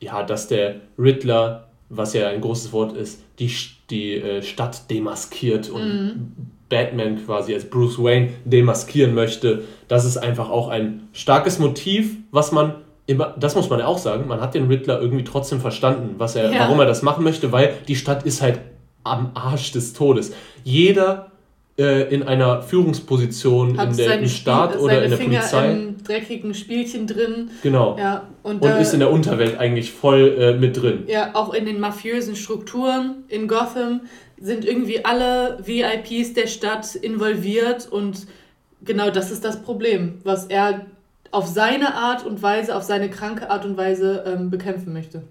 ja, 0.00 0.22
dass 0.22 0.48
der 0.48 0.76
Riddler, 0.98 1.68
was 1.88 2.14
ja 2.14 2.28
ein 2.28 2.40
großes 2.40 2.72
Wort 2.72 2.96
ist, 2.96 3.22
die, 3.38 3.50
die 3.90 4.14
äh, 4.16 4.42
Stadt 4.42 4.90
demaskiert 4.90 5.70
und 5.70 5.82
Mhm. 5.82 6.32
Batman 6.70 7.18
quasi 7.26 7.52
als 7.52 7.68
Bruce 7.68 7.98
Wayne 7.98 8.30
demaskieren 8.46 9.12
möchte, 9.14 9.64
das 9.88 10.06
ist 10.06 10.16
einfach 10.16 10.48
auch 10.48 10.68
ein 10.68 11.08
starkes 11.12 11.58
Motiv, 11.58 12.16
was 12.30 12.52
man 12.52 12.76
immer, 13.06 13.34
das 13.38 13.54
muss 13.56 13.68
man 13.68 13.80
ja 13.80 13.86
auch 13.86 13.98
sagen, 13.98 14.26
man 14.28 14.40
hat 14.40 14.54
den 14.54 14.68
Riddler 14.68 15.00
irgendwie 15.02 15.24
trotzdem 15.24 15.60
verstanden, 15.60 16.14
was 16.16 16.36
er, 16.36 16.50
Ja. 16.52 16.60
warum 16.60 16.80
er 16.80 16.86
das 16.86 17.02
machen 17.02 17.24
möchte, 17.24 17.52
weil 17.52 17.74
die 17.88 17.96
Stadt 17.96 18.22
ist 18.24 18.40
halt 18.40 18.60
am 19.04 19.32
Arsch 19.34 19.72
des 19.72 19.92
Todes. 19.92 20.32
Jeder 20.64 21.30
äh, 21.78 22.14
in 22.14 22.22
einer 22.22 22.60
Führungsposition 22.62 23.78
Hat 23.78 23.90
in 23.90 23.96
der, 23.96 24.18
im 24.18 24.28
Staat 24.28 24.72
Spiel- 24.72 24.82
oder 24.84 25.02
in 25.02 25.10
der 25.10 25.18
Finger 25.18 25.38
Polizei. 25.38 25.72
im 25.72 26.04
dreckigen 26.04 26.54
Spielchen 26.54 27.06
drin. 27.06 27.50
Genau. 27.62 27.96
Ja. 27.98 28.24
Und, 28.42 28.62
Und 28.62 28.70
ist 28.80 28.92
in 28.92 29.00
der 29.00 29.10
Unterwelt 29.10 29.58
eigentlich 29.58 29.90
voll 29.90 30.36
äh, 30.38 30.54
mit 30.58 30.80
drin. 30.80 31.04
Ja, 31.06 31.30
auch 31.34 31.54
in 31.54 31.64
den 31.64 31.80
mafiösen 31.80 32.36
Strukturen 32.36 33.24
in 33.28 33.48
Gotham 33.48 34.02
sind 34.40 34.64
irgendwie 34.64 35.04
alle 35.04 35.58
VIPs 35.64 36.34
der 36.34 36.46
Stadt 36.46 36.94
involviert 36.94 37.86
und 37.90 38.26
genau 38.84 39.10
das 39.10 39.30
ist 39.30 39.44
das 39.44 39.62
Problem, 39.62 40.18
was 40.24 40.46
er 40.46 40.86
auf 41.30 41.46
seine 41.46 41.94
Art 41.94 42.24
und 42.26 42.42
Weise, 42.42 42.74
auf 42.74 42.82
seine 42.82 43.10
kranke 43.10 43.50
Art 43.50 43.64
und 43.64 43.76
Weise 43.76 44.24
ähm, 44.26 44.50
bekämpfen 44.50 44.92
möchte. 44.92 45.22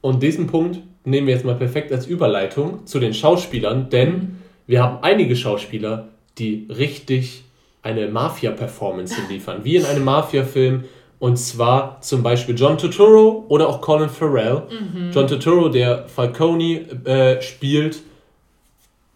Und 0.00 0.22
diesen 0.22 0.46
Punkt 0.46 0.80
nehmen 1.04 1.26
wir 1.26 1.34
jetzt 1.34 1.44
mal 1.44 1.56
perfekt 1.56 1.90
als 1.90 2.06
Überleitung 2.06 2.86
zu 2.86 3.00
den 3.00 3.14
Schauspielern, 3.14 3.90
denn 3.90 4.36
wir 4.66 4.82
haben 4.82 4.98
einige 5.02 5.34
Schauspieler, 5.34 6.08
die 6.38 6.68
richtig 6.68 7.44
eine 7.82 8.08
Mafia-Performance 8.08 9.16
liefern, 9.28 9.64
wie 9.64 9.76
in 9.76 9.84
einem 9.84 10.04
Mafia-Film. 10.04 10.84
Und 11.18 11.36
zwar 11.36 12.00
zum 12.00 12.22
Beispiel 12.22 12.54
John 12.56 12.78
Turturro 12.78 13.46
oder 13.48 13.68
auch 13.68 13.80
Colin 13.80 14.08
Farrell. 14.08 14.62
John 15.12 15.26
Turturro, 15.26 15.68
der 15.68 16.06
Falcone 16.06 16.86
äh, 17.04 17.42
spielt. 17.42 18.02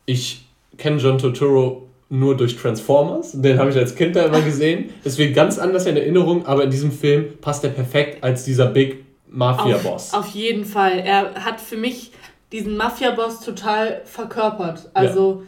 Ich 0.06 0.44
kenne 0.78 0.98
John 0.98 1.18
Turturro 1.18 1.88
nur 2.08 2.36
durch 2.36 2.56
Transformers. 2.56 3.32
Den 3.32 3.58
habe 3.58 3.70
ich 3.70 3.76
als 3.76 3.94
Kind 3.94 4.16
da 4.16 4.24
immer 4.26 4.40
gesehen. 4.42 4.90
Deswegen 5.04 5.34
ganz 5.34 5.58
anders 5.58 5.86
in 5.86 5.96
Erinnerung, 5.96 6.44
aber 6.46 6.64
in 6.64 6.70
diesem 6.70 6.92
Film 6.92 7.38
passt 7.40 7.64
er 7.64 7.70
perfekt 7.70 8.22
als 8.22 8.44
dieser 8.44 8.66
Big 8.66 9.04
Mafia-Boss. 9.28 10.12
Auf, 10.12 10.20
auf 10.20 10.28
jeden 10.34 10.64
Fall. 10.64 10.98
Er 10.98 11.34
hat 11.44 11.60
für 11.60 11.76
mich 11.76 12.10
diesen 12.52 12.76
Mafia-Boss 12.76 13.40
total 13.40 14.02
verkörpert. 14.04 14.90
Also 14.92 15.44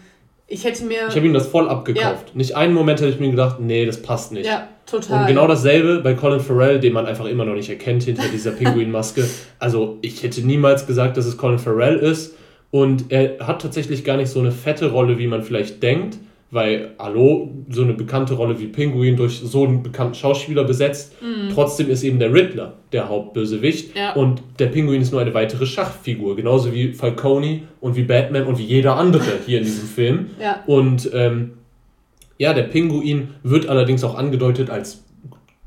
ich 0.46 0.64
hätte 0.64 0.84
mir... 0.84 1.08
Ich 1.08 1.16
habe 1.16 1.26
ihm 1.26 1.34
das 1.34 1.46
voll 1.46 1.68
abgekauft. 1.68 2.34
Nicht 2.34 2.56
einen 2.56 2.72
Moment 2.72 3.00
hätte 3.00 3.10
ich 3.10 3.20
mir 3.20 3.30
gedacht, 3.30 3.60
nee, 3.60 3.84
das 3.84 4.00
passt 4.00 4.32
nicht. 4.32 4.46
ja, 4.46 4.68
total. 4.86 5.20
Und 5.20 5.26
genau 5.26 5.46
dasselbe 5.46 6.00
bei 6.00 6.14
Colin 6.14 6.40
Farrell, 6.40 6.80
den 6.80 6.94
man 6.94 7.04
einfach 7.04 7.26
immer 7.26 7.44
noch 7.44 7.54
nicht 7.54 7.68
erkennt 7.68 8.04
hinter 8.04 8.28
dieser 8.32 8.50
Pinguinmaske. 8.52 9.28
Also 9.58 9.98
ich 10.00 10.22
hätte 10.22 10.40
niemals 10.40 10.86
gesagt, 10.86 11.18
dass 11.18 11.26
es 11.26 11.36
Colin 11.36 11.58
Farrell 11.58 11.96
ist. 11.98 12.34
Und 12.80 13.04
er 13.12 13.38
hat 13.46 13.62
tatsächlich 13.62 14.02
gar 14.02 14.16
nicht 14.16 14.30
so 14.30 14.40
eine 14.40 14.50
fette 14.50 14.90
Rolle, 14.90 15.16
wie 15.20 15.28
man 15.28 15.44
vielleicht 15.44 15.80
denkt. 15.80 16.18
Weil, 16.50 16.90
hallo, 16.98 17.52
so 17.70 17.82
eine 17.82 17.92
bekannte 17.92 18.34
Rolle 18.34 18.58
wie 18.58 18.66
Pinguin 18.66 19.14
durch 19.16 19.38
so 19.38 19.64
einen 19.64 19.84
bekannten 19.84 20.14
Schauspieler 20.16 20.64
besetzt. 20.64 21.12
Trotzdem 21.54 21.88
ist 21.88 22.02
eben 22.02 22.18
der 22.18 22.32
Riddler 22.34 22.72
der 22.92 23.08
Hauptbösewicht. 23.08 23.94
Mhm. 23.94 23.98
Ja. 24.00 24.12
Und 24.14 24.42
der 24.58 24.66
Pinguin 24.66 25.00
ist 25.02 25.12
nur 25.12 25.20
eine 25.20 25.32
weitere 25.34 25.66
Schachfigur. 25.66 26.34
Genauso 26.34 26.72
wie 26.74 26.92
Falcone 26.92 27.60
und 27.80 27.94
wie 27.94 28.02
Batman 28.02 28.44
und 28.46 28.58
wie 28.58 28.64
jeder 28.64 28.96
andere 28.96 29.24
hier 29.46 29.58
in 29.58 29.64
diesem 29.64 29.86
Film. 29.88 30.26
Ja. 30.40 30.64
Und 30.66 31.08
ähm, 31.14 31.52
ja, 32.38 32.52
der 32.54 32.64
Pinguin 32.64 33.28
wird 33.44 33.68
allerdings 33.68 34.02
auch 34.02 34.16
angedeutet 34.16 34.68
als 34.70 35.04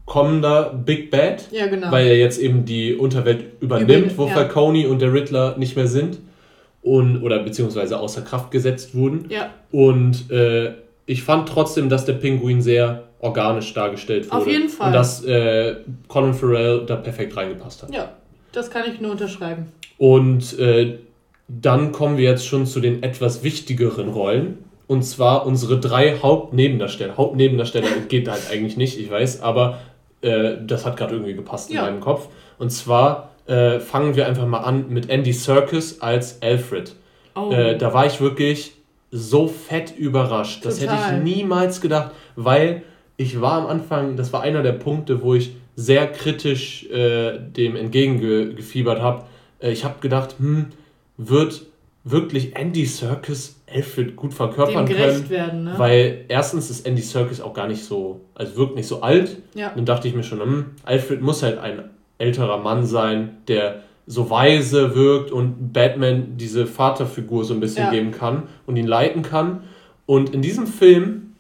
kommender 0.06 0.74
Big 0.86 1.10
Bad, 1.10 1.48
Ja, 1.52 1.68
genau. 1.68 1.90
weil 1.90 2.08
er 2.08 2.18
jetzt 2.18 2.38
eben 2.40 2.66
die 2.66 2.96
Unterwelt 2.96 3.46
übernimmt, 3.62 4.12
Über- 4.14 4.18
wo 4.18 4.28
ja. 4.28 4.34
Falcone 4.34 4.90
und 4.90 5.02
der 5.02 5.14
Riddler 5.14 5.58
nicht 5.58 5.78
mehr 5.78 5.88
sind 5.88 6.20
und 6.96 7.22
oder 7.22 7.40
beziehungsweise 7.40 8.00
außer 8.00 8.22
Kraft 8.22 8.52
gesetzt 8.52 8.96
wurden. 8.96 9.26
ja, 9.30 9.50
Und 9.72 10.30
äh, 10.32 10.74
ich 11.06 11.24
fand 11.24 11.48
trotzdem, 11.50 11.90
dass 11.90 12.06
der 12.06 12.14
Pinguin 12.14 12.62
sehr 12.62 13.04
organisch 13.20 13.74
dargestellt 13.74 14.26
wurde. 14.26 14.38
Auf 14.38 14.48
jeden 14.48 14.70
Fall. 14.70 14.88
Und 14.88 14.94
dass 14.94 15.24
äh, 15.26 15.76
Colin 16.08 16.34
Farrell 16.34 16.86
da 16.86 16.96
perfekt 16.98 17.36
reingepasst 17.36 17.84
hat. 17.84 17.94
ja, 17.94 18.12
das 18.52 18.70
kann 18.70 18.84
ich 18.92 19.00
nur 19.02 19.12
unterschreiben. 19.12 19.72
Und 19.98 20.58
äh, 20.60 21.00
dann 21.48 21.92
kommen 21.92 22.18
wir 22.18 22.26
jetzt 22.30 22.46
schon 22.46 22.66
zu 22.66 22.80
den 22.80 23.04
etwas 23.04 23.44
wichtigeren 23.44 24.10
Rollen. 24.10 24.60
Und 24.88 25.04
zwar 25.04 25.46
unsere 25.46 25.80
drei 25.80 26.18
Hauptnebendarsteller. 26.20 27.18
Hauptnebendarsteller 27.18 27.88
geht 28.10 28.30
halt 28.30 28.42
eigentlich 28.52 28.78
nicht, 28.78 29.00
ich 29.00 29.10
weiß, 29.10 29.42
aber 29.42 29.80
äh, 30.22 30.56
das 30.66 30.86
hat 30.86 30.98
gerade 30.98 31.16
irgendwie 31.16 31.34
gepasst 31.34 31.72
Ja. 31.72 31.82
in 31.88 31.94
meinem 31.94 32.02
Kopf. 32.02 32.28
Und 32.60 32.70
zwar 32.72 33.27
äh, 33.48 33.80
fangen 33.80 34.16
wir 34.16 34.28
einfach 34.28 34.46
mal 34.46 34.60
an 34.60 34.90
mit 34.90 35.10
Andy 35.10 35.34
Serkis 35.34 36.02
als 36.02 36.42
Alfred. 36.42 36.96
Oh. 37.36 37.52
Äh, 37.52 37.78
da 37.78 37.94
war 37.94 38.06
ich 38.06 38.20
wirklich 38.20 38.74
so 39.12 39.48
fett 39.48 39.98
überrascht. 39.98 40.66
Das 40.66 40.82
hätte 40.82 40.92
Total. 40.92 41.18
ich 41.18 41.24
niemals 41.24 41.82
gedacht, 41.82 42.12
weil 42.36 42.84
ich 43.16 43.40
war 43.42 43.54
am 43.54 43.68
Anfang, 43.68 44.16
das 44.16 44.34
war 44.34 44.42
einer 44.42 44.62
der 44.64 44.74
Punkte, 44.74 45.22
wo 45.22 45.34
ich 45.34 45.56
sehr 45.76 46.08
kritisch 46.08 46.86
äh, 46.90 47.40
dem 47.40 47.76
entgegengefiebert 47.76 49.02
habe. 49.02 49.26
Äh, 49.60 49.72
ich 49.72 49.84
habe 49.84 49.96
gedacht, 50.02 50.36
hm, 50.40 50.68
wird 51.18 51.66
wirklich 52.04 52.56
Andy 52.56 52.86
Serkis 52.86 53.62
Alfred 53.72 54.16
gut 54.16 54.34
verkörpern 54.34 54.86
können? 54.86 55.30
werden, 55.30 55.64
ne? 55.66 55.74
Weil 55.78 56.26
erstens 56.30 56.70
ist 56.70 56.86
Andy 56.86 57.02
Serkis 57.02 57.42
auch 57.42 57.54
gar 57.54 57.68
nicht 57.68 57.84
so, 57.84 58.22
also 58.34 58.56
wirkt 58.56 58.76
nicht 58.76 58.88
so 58.88 59.02
alt. 59.02 59.38
ja. 59.56 59.72
Dann 59.76 59.86
dachte 59.86 60.08
ich 60.08 60.16
mir 60.16 60.24
schon, 60.24 60.40
hm, 60.40 60.66
Alfred 60.84 61.22
muss 61.22 61.44
halt 61.44 61.58
ein 61.60 61.90
älterer 62.18 62.58
Mann 62.58 62.86
sein, 62.86 63.38
der 63.48 63.84
so 64.06 64.30
weise 64.30 64.96
wirkt 64.96 65.32
und 65.32 65.74
Batman 65.74 66.38
diese 66.38 66.66
Vaterfigur 66.66 67.44
so 67.44 67.54
ein 67.54 67.60
bisschen 67.60 67.86
Ja. 67.86 67.92
geben 67.92 68.12
kann 68.12 68.44
und 68.66 68.78
ihn 68.78 68.88
leiten 68.88 69.22
kann. 69.22 69.64
Und 70.06 70.34
in 70.34 70.42
diesem 70.42 70.66
Film 70.66 71.34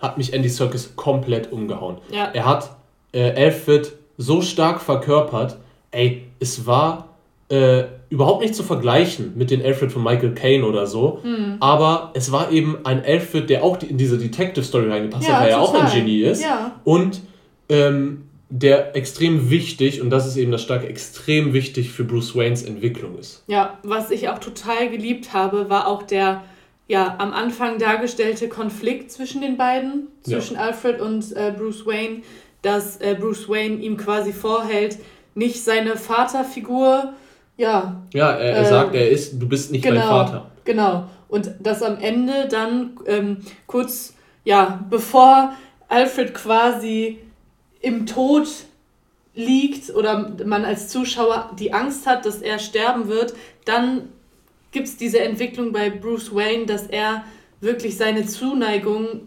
hat 0.00 0.18
mich 0.18 0.32
Andy 0.32 0.48
Serkis 0.48 0.94
komplett 0.96 1.52
umgehauen. 1.52 1.98
Ja. 2.12 2.30
Er 2.32 2.46
hat 2.46 2.70
äh, 3.12 3.30
Alfred 3.32 3.92
so 4.18 4.42
stark 4.42 4.80
verkörpert, 4.80 5.56
ey, 5.92 6.24
es 6.40 6.66
war 6.66 7.08
äh, 7.48 7.84
überhaupt 8.10 8.42
nicht 8.42 8.54
zu 8.54 8.62
vergleichen 8.62 9.32
mit 9.36 9.50
den 9.50 9.64
Alfred 9.64 9.90
von 9.92 10.02
Michael 10.04 10.34
Caine 10.34 10.64
oder 10.64 10.86
so, 10.86 11.20
Hm. 11.22 11.56
aber 11.60 12.10
es 12.14 12.30
war 12.32 12.50
eben 12.52 12.78
ein 12.84 13.04
Alfred, 13.04 13.48
der 13.50 13.62
auch 13.64 13.80
in 13.82 13.98
diese 13.98 14.18
Detective-Story 14.18 14.88
reingepasst 14.88 15.26
Ja, 15.28 15.34
hat, 15.34 15.42
weil 15.42 15.50
er 15.50 15.60
auch 15.60 15.74
ein. 15.74 15.90
Genie 15.92 16.22
ist 16.22 16.42
Ja. 16.42 16.72
und 16.84 17.20
ähm, 17.68 18.22
der 18.50 18.96
extrem 18.96 19.48
wichtig, 19.48 20.00
und 20.02 20.10
das 20.10 20.26
ist 20.26 20.36
eben 20.36 20.50
das 20.50 20.62
Starke, 20.62 20.88
extrem 20.88 21.52
wichtig 21.52 21.90
für 21.92 22.04
Bruce 22.04 22.34
Waynes 22.34 22.62
Entwicklung 22.64 23.16
ist. 23.18 23.44
Ja, 23.46 23.78
was 23.84 24.10
ich 24.10 24.28
auch 24.28 24.38
total 24.38 24.90
geliebt 24.90 25.32
habe, 25.32 25.70
war 25.70 25.86
auch 25.86 26.02
der 26.02 26.42
ja 26.88 27.14
am 27.18 27.32
Anfang 27.32 27.78
dargestellte 27.78 28.48
Konflikt 28.48 29.12
zwischen 29.12 29.40
den 29.40 29.56
beiden, 29.56 30.08
Ja. 30.26 30.38
zwischen 30.38 30.56
Alfred 30.56 31.00
und 31.00 31.30
äh, 31.36 31.52
Bruce 31.56 31.86
Wayne, 31.86 32.22
dass 32.62 32.96
äh, 32.96 33.16
Bruce 33.18 33.48
Wayne 33.48 33.76
ihm 33.76 33.96
quasi 33.96 34.32
vorhält, 34.32 34.98
nicht 35.36 35.62
seine 35.62 35.96
Vaterfigur, 35.96 37.12
ja, 37.56 38.02
Ja, 38.12 38.32
er, 38.32 38.54
er 38.56 38.62
Äh, 38.62 38.68
sagt, 38.68 38.94
er 38.96 39.08
ist, 39.10 39.40
du 39.40 39.48
bist 39.48 39.70
nicht 39.70 39.84
dein 39.84 39.94
genau. 39.94 40.06
Vater. 40.06 40.50
Genau. 40.64 41.04
Und 41.28 41.52
dass 41.60 41.82
am 41.84 41.98
Ende 41.98 42.48
dann 42.50 42.92
ähm, 43.06 43.36
kurz, 43.68 44.14
ja, 44.44 44.84
bevor 44.90 45.52
Alfred 45.88 46.34
quasi 46.34 47.18
im 47.80 48.06
Tod 48.06 48.46
liegt 49.34 49.94
oder 49.94 50.34
man 50.44 50.64
als 50.64 50.88
Zuschauer 50.88 51.50
die 51.58 51.72
Angst 51.72 52.06
hat, 52.06 52.26
dass 52.26 52.42
er 52.42 52.58
sterben 52.58 53.08
wird, 53.08 53.34
dann 53.64 54.08
gibt 54.72 54.86
es 54.86 54.96
diese 54.96 55.20
Entwicklung 55.20 55.72
bei 55.72 55.90
Bruce 55.90 56.34
Wayne, 56.34 56.66
dass 56.66 56.86
er 56.86 57.24
wirklich 57.60 57.96
seine 57.96 58.26
Zuneigung 58.26 59.22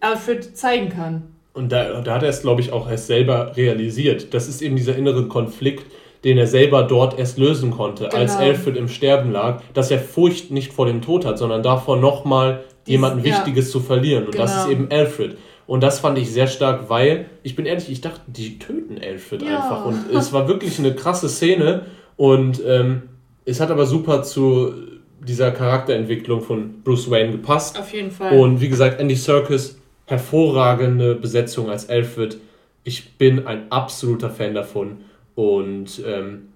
Alfred 0.00 0.56
zeigen 0.56 0.88
kann. 0.88 1.22
Und 1.54 1.70
da, 1.70 2.00
da 2.00 2.14
hat 2.14 2.22
er 2.22 2.30
es, 2.30 2.42
glaube 2.42 2.60
ich, 2.60 2.72
auch 2.72 2.88
erst 2.90 3.06
selber 3.06 3.56
realisiert. 3.56 4.32
Das 4.32 4.48
ist 4.48 4.62
eben 4.62 4.76
dieser 4.76 4.96
innere 4.96 5.28
Konflikt, 5.28 5.84
den 6.24 6.38
er 6.38 6.46
selber 6.46 6.82
dort 6.84 7.18
erst 7.18 7.36
lösen 7.38 7.70
konnte, 7.70 8.12
als 8.12 8.36
Genau. 8.36 8.48
Alfred 8.48 8.76
im 8.76 8.88
Sterben 8.88 9.30
lag, 9.32 9.60
dass 9.74 9.90
er 9.90 9.98
Furcht 9.98 10.50
nicht 10.50 10.72
vor 10.72 10.86
dem 10.86 11.02
Tod 11.02 11.24
hat, 11.26 11.38
sondern 11.38 11.62
davor 11.62 11.96
nochmal 11.96 12.64
jemanden 12.86 13.18
ja. 13.24 13.36
Wichtiges 13.36 13.70
zu 13.70 13.80
verlieren. 13.80 14.26
Und 14.26 14.38
das 14.38 14.50
Genau. 14.52 14.64
ist 14.64 14.70
eben 14.70 14.88
Alfred. 14.90 15.36
Und 15.66 15.82
das 15.82 16.00
fand 16.00 16.18
ich 16.18 16.30
sehr 16.30 16.46
stark, 16.46 16.88
weil, 16.90 17.26
ich 17.42 17.56
bin 17.56 17.66
ehrlich, 17.66 17.90
ich 17.90 18.00
dachte, 18.00 18.20
die 18.26 18.58
töten 18.58 18.98
Alfred 19.02 19.42
Ja. 19.42 19.62
einfach. 19.62 19.86
Und 19.86 20.10
es 20.12 20.32
war 20.32 20.48
wirklich 20.48 20.78
eine 20.78 20.94
krasse 20.94 21.28
Szene. 21.28 21.86
Und 22.16 22.60
ähm, 22.66 23.02
es 23.44 23.60
hat 23.60 23.70
aber 23.70 23.86
super 23.86 24.22
zu 24.22 24.72
dieser 25.20 25.50
Charakterentwicklung 25.52 26.40
von 26.40 26.82
Bruce 26.82 27.10
Wayne 27.10 27.32
gepasst. 27.32 27.78
Auf 27.78 27.92
jeden 27.92 28.10
Fall. 28.10 28.38
Und 28.38 28.60
wie 28.60 28.68
gesagt, 28.68 29.00
Andy 29.00 29.14
Serkis, 29.14 29.78
hervorragende 30.06 31.14
Besetzung 31.14 31.70
als 31.70 31.88
Alfred. 31.88 32.38
Ich 32.84 33.16
bin 33.16 33.46
ein 33.46 33.70
absoluter 33.70 34.30
Fan 34.30 34.54
davon. 34.54 34.98
Und 35.34 36.02
ähm, 36.06 36.48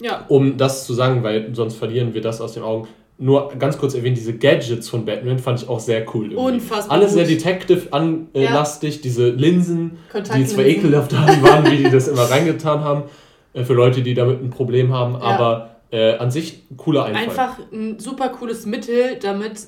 ja. 0.00 0.24
um 0.28 0.56
das 0.56 0.86
zu 0.86 0.94
sagen, 0.94 1.22
weil 1.22 1.54
sonst 1.54 1.76
verlieren 1.76 2.14
wir 2.14 2.22
das 2.22 2.40
aus 2.40 2.54
den 2.54 2.62
Augen, 2.62 2.88
nur 3.20 3.50
ganz 3.58 3.76
kurz 3.78 3.94
erwähnt, 3.94 4.16
diese 4.16 4.32
Gadgets 4.36 4.88
von 4.88 5.04
Batman 5.04 5.38
fand 5.38 5.62
ich 5.62 5.68
auch 5.68 5.78
sehr 5.78 6.04
cool. 6.14 6.32
Irgendwie. 6.32 6.54
Unfassbar. 6.54 6.96
Alles 6.96 7.12
sehr 7.12 7.26
Detective-anlastig, 7.26 8.96
Ja. 8.96 9.00
diese 9.02 9.28
Linsen, 9.30 9.98
die 10.36 10.46
zwar 10.46 10.64
ekelhaft 10.64 11.12
waren, 11.42 11.70
wie 11.70 11.76
die 11.84 11.90
das 11.90 12.08
immer 12.08 12.22
reingetan 12.30 12.80
haben, 12.82 13.02
äh, 13.52 13.64
für 13.64 13.74
Leute, 13.74 14.02
die 14.02 14.14
damit 14.14 14.42
ein 14.42 14.50
Problem 14.50 14.92
haben, 14.92 15.16
aber 15.16 15.76
äh, 15.92 16.16
an 16.16 16.30
sich 16.30 16.62
cooler 16.76 17.04
Einfall. 17.04 17.22
Einfach 17.24 17.58
ein 17.72 17.98
super 17.98 18.28
cooles 18.30 18.64
Mittel, 18.66 19.16
damit 19.20 19.66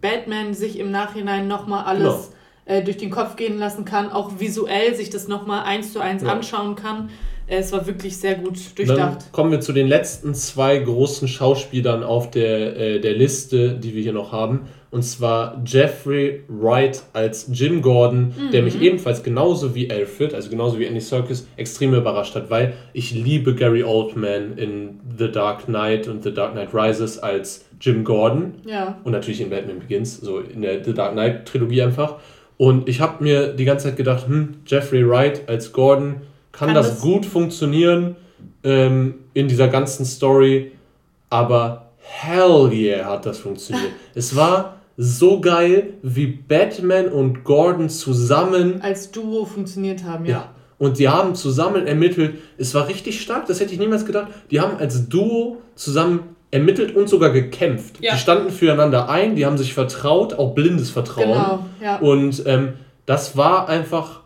Batman 0.00 0.54
sich 0.54 0.78
im 0.78 0.90
Nachhinein 0.90 1.46
nochmal 1.48 1.84
alles 1.84 2.32
äh, 2.64 2.82
durch 2.82 2.96
den 2.96 3.10
Kopf 3.10 3.36
gehen 3.36 3.58
lassen 3.58 3.84
kann, 3.84 4.10
auch 4.10 4.32
visuell 4.38 4.94
sich 4.94 5.10
das 5.10 5.28
nochmal 5.28 5.64
eins 5.64 5.92
zu 5.92 6.00
eins 6.00 6.22
Ja. 6.22 6.30
anschauen 6.32 6.74
kann. 6.74 7.10
Äh, 7.48 7.58
es 7.58 7.72
war 7.72 7.86
wirklich 7.86 8.16
sehr 8.16 8.34
gut 8.36 8.56
Dann 8.76 8.86
durchdacht. 8.86 9.32
kommen 9.32 9.50
wir 9.50 9.60
zu 9.60 9.72
den 9.72 9.88
letzten 9.88 10.34
zwei 10.34 10.78
großen 10.78 11.28
Schauspielern 11.28 12.02
auf 12.02 12.30
der, 12.30 12.76
äh, 12.76 13.00
der 13.00 13.14
Liste, 13.14 13.72
die 13.72 13.94
wir 13.94 14.02
hier 14.02 14.12
noch 14.12 14.32
haben. 14.32 14.66
Und 14.90 15.02
zwar 15.02 15.62
Jeffrey 15.66 16.44
Wright 16.48 17.02
als 17.12 17.50
Jim 17.52 17.82
Gordon, 17.82 18.32
der 18.52 18.60
Mhm. 18.62 18.64
mich 18.64 18.80
ebenfalls 18.80 19.22
genauso 19.22 19.74
wie 19.74 19.90
Alfred, 19.90 20.32
also 20.34 20.48
genauso 20.48 20.78
wie 20.78 20.86
Andy 20.86 21.00
Serkis, 21.00 21.46
extrem 21.58 21.92
überrascht 21.92 22.34
hat, 22.34 22.48
weil 22.48 22.72
ich 22.94 23.12
liebe 23.12 23.54
Gary 23.54 23.82
Oldman 23.84 24.56
in 24.56 25.00
The 25.18 25.30
Dark 25.30 25.66
Knight 25.66 26.08
und 26.08 26.22
The 26.22 26.32
Dark 26.32 26.52
Knight 26.52 26.70
Rises 26.72 27.18
als 27.18 27.66
Jim 27.80 28.02
Gordon. 28.02 28.54
Ja. 28.64 28.98
Und 29.04 29.12
natürlich 29.12 29.42
in 29.42 29.50
Batman 29.50 29.78
Begins, 29.80 30.18
so 30.20 30.38
in 30.40 30.62
der 30.62 30.82
The 30.82 30.94
Dark 30.94 31.12
Knight 31.12 31.44
Trilogie 31.46 31.82
einfach. 31.82 32.14
Und 32.56 32.88
ich 32.88 33.00
habe 33.02 33.22
mir 33.22 33.48
die 33.52 33.66
ganze 33.66 33.88
Zeit 33.88 33.96
gedacht, 33.98 34.26
hm, 34.26 34.54
Jeffrey 34.66 35.06
Wright 35.06 35.42
als 35.48 35.72
Gordon, 35.72 36.22
kann, 36.58 36.68
Kann 36.68 36.74
das, 36.74 36.90
das- 36.90 37.00
gut 37.00 37.24
funktionieren 37.24 38.16
ähm, 38.64 39.14
in 39.34 39.46
dieser 39.46 39.68
ganzen 39.68 40.04
Story? 40.04 40.72
Aber 41.30 41.90
hell 41.98 42.70
yeah 42.72 43.08
hat 43.08 43.26
das 43.26 43.38
funktioniert. 43.38 43.92
es 44.14 44.34
war 44.34 44.78
so 44.96 45.40
geil, 45.40 45.94
wie 46.02 46.26
Batman 46.26 47.06
und 47.08 47.44
Gordon 47.44 47.88
zusammen 47.88 48.82
Als 48.82 49.12
Duo 49.12 49.44
funktioniert 49.44 50.02
haben, 50.02 50.24
ja. 50.24 50.32
ja. 50.32 50.54
Und 50.78 50.98
die 50.98 51.08
haben 51.08 51.34
zusammen 51.34 51.86
ermittelt. 51.86 52.38
Es 52.56 52.74
war 52.74 52.88
richtig 52.88 53.20
stark, 53.20 53.46
das 53.46 53.60
hätte 53.60 53.72
ich 53.72 53.78
niemals 53.78 54.04
gedacht. 54.04 54.28
Die 54.50 54.60
haben 54.60 54.78
als 54.78 55.08
Duo 55.08 55.58
zusammen 55.76 56.20
ermittelt 56.50 56.96
und 56.96 57.08
sogar 57.08 57.30
gekämpft. 57.30 57.96
Ja. 58.00 58.14
Die 58.14 58.18
standen 58.18 58.50
füreinander 58.50 59.08
ein, 59.08 59.36
die 59.36 59.44
haben 59.46 59.58
sich 59.58 59.74
vertraut, 59.74 60.34
auch 60.34 60.54
blindes 60.54 60.90
Vertrauen. 60.90 61.28
Genau, 61.28 61.66
ja. 61.80 61.98
Und 61.98 62.42
ähm, 62.46 62.74
das 63.06 63.36
war 63.36 63.68
einfach 63.68 64.22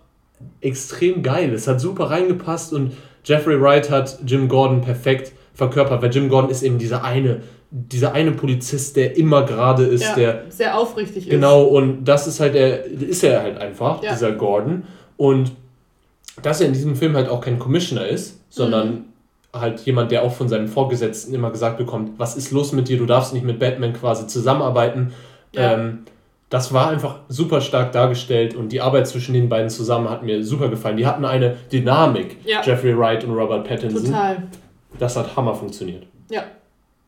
extrem 0.60 1.22
geil. 1.22 1.52
Es 1.52 1.66
hat 1.68 1.80
super 1.80 2.10
reingepasst 2.10 2.72
und 2.72 2.92
Jeffrey 3.24 3.60
Wright 3.60 3.90
hat 3.90 4.18
Jim 4.26 4.48
Gordon 4.48 4.80
perfekt 4.80 5.32
verkörpert, 5.54 6.02
weil 6.02 6.10
Jim 6.14 6.28
Gordon 6.28 6.50
ist 6.50 6.62
eben 6.62 6.78
dieser 6.78 7.04
eine, 7.04 7.42
dieser 7.70 8.12
eine 8.12 8.32
Polizist, 8.32 8.96
der 8.96 9.16
immer 9.16 9.44
gerade 9.44 9.84
ist, 9.84 10.02
ja, 10.02 10.14
der 10.14 10.42
sehr 10.48 10.76
aufrichtig 10.78 11.26
ist. 11.26 11.30
Genau, 11.30 11.62
und 11.64 12.04
das 12.04 12.26
ist 12.26 12.40
halt 12.40 12.54
der, 12.54 12.84
ist 12.84 13.22
er 13.24 13.42
halt 13.42 13.58
einfach, 13.58 14.02
Ja. 14.02 14.12
dieser 14.12 14.32
Gordon. 14.32 14.84
Und 15.16 15.52
dass 16.42 16.60
er 16.60 16.66
in 16.66 16.72
diesem 16.72 16.96
Film 16.96 17.14
halt 17.16 17.28
auch 17.28 17.40
kein 17.40 17.58
Commissioner 17.58 18.06
ist, 18.06 18.40
sondern 18.50 18.88
Mhm. 18.88 19.04
halt 19.60 19.80
jemand, 19.80 20.10
der 20.10 20.22
auch 20.22 20.32
von 20.32 20.48
seinem 20.48 20.68
Vorgesetzten 20.68 21.34
immer 21.34 21.50
gesagt 21.50 21.76
bekommt, 21.78 22.18
was 22.18 22.36
ist 22.36 22.50
los 22.50 22.72
mit 22.72 22.88
dir, 22.88 22.98
du 22.98 23.06
darfst 23.06 23.32
nicht 23.34 23.44
mit 23.44 23.58
Batman 23.58 23.92
quasi 23.92 24.26
zusammenarbeiten. 24.26 25.12
Ja. 25.52 25.74
Ähm, 25.74 25.98
das 26.52 26.70
war 26.74 26.90
einfach 26.90 27.20
super 27.28 27.62
stark 27.62 27.92
dargestellt 27.92 28.54
und 28.54 28.72
die 28.72 28.82
Arbeit 28.82 29.08
zwischen 29.08 29.32
den 29.32 29.48
beiden 29.48 29.70
zusammen 29.70 30.10
hat 30.10 30.22
mir 30.22 30.44
super 30.44 30.68
gefallen. 30.68 30.98
Die 30.98 31.06
hatten 31.06 31.24
eine 31.24 31.56
Dynamik, 31.72 32.36
Ja. 32.44 32.60
Jeffrey 32.62 32.94
Wright 32.96 33.24
und 33.24 33.30
Robert 33.32 33.66
Pattinson. 33.66 34.04
Total. 34.04 34.42
Das 34.98 35.16
hat 35.16 35.34
Hammer 35.34 35.54
funktioniert. 35.54 36.04
Ja. 36.30 36.44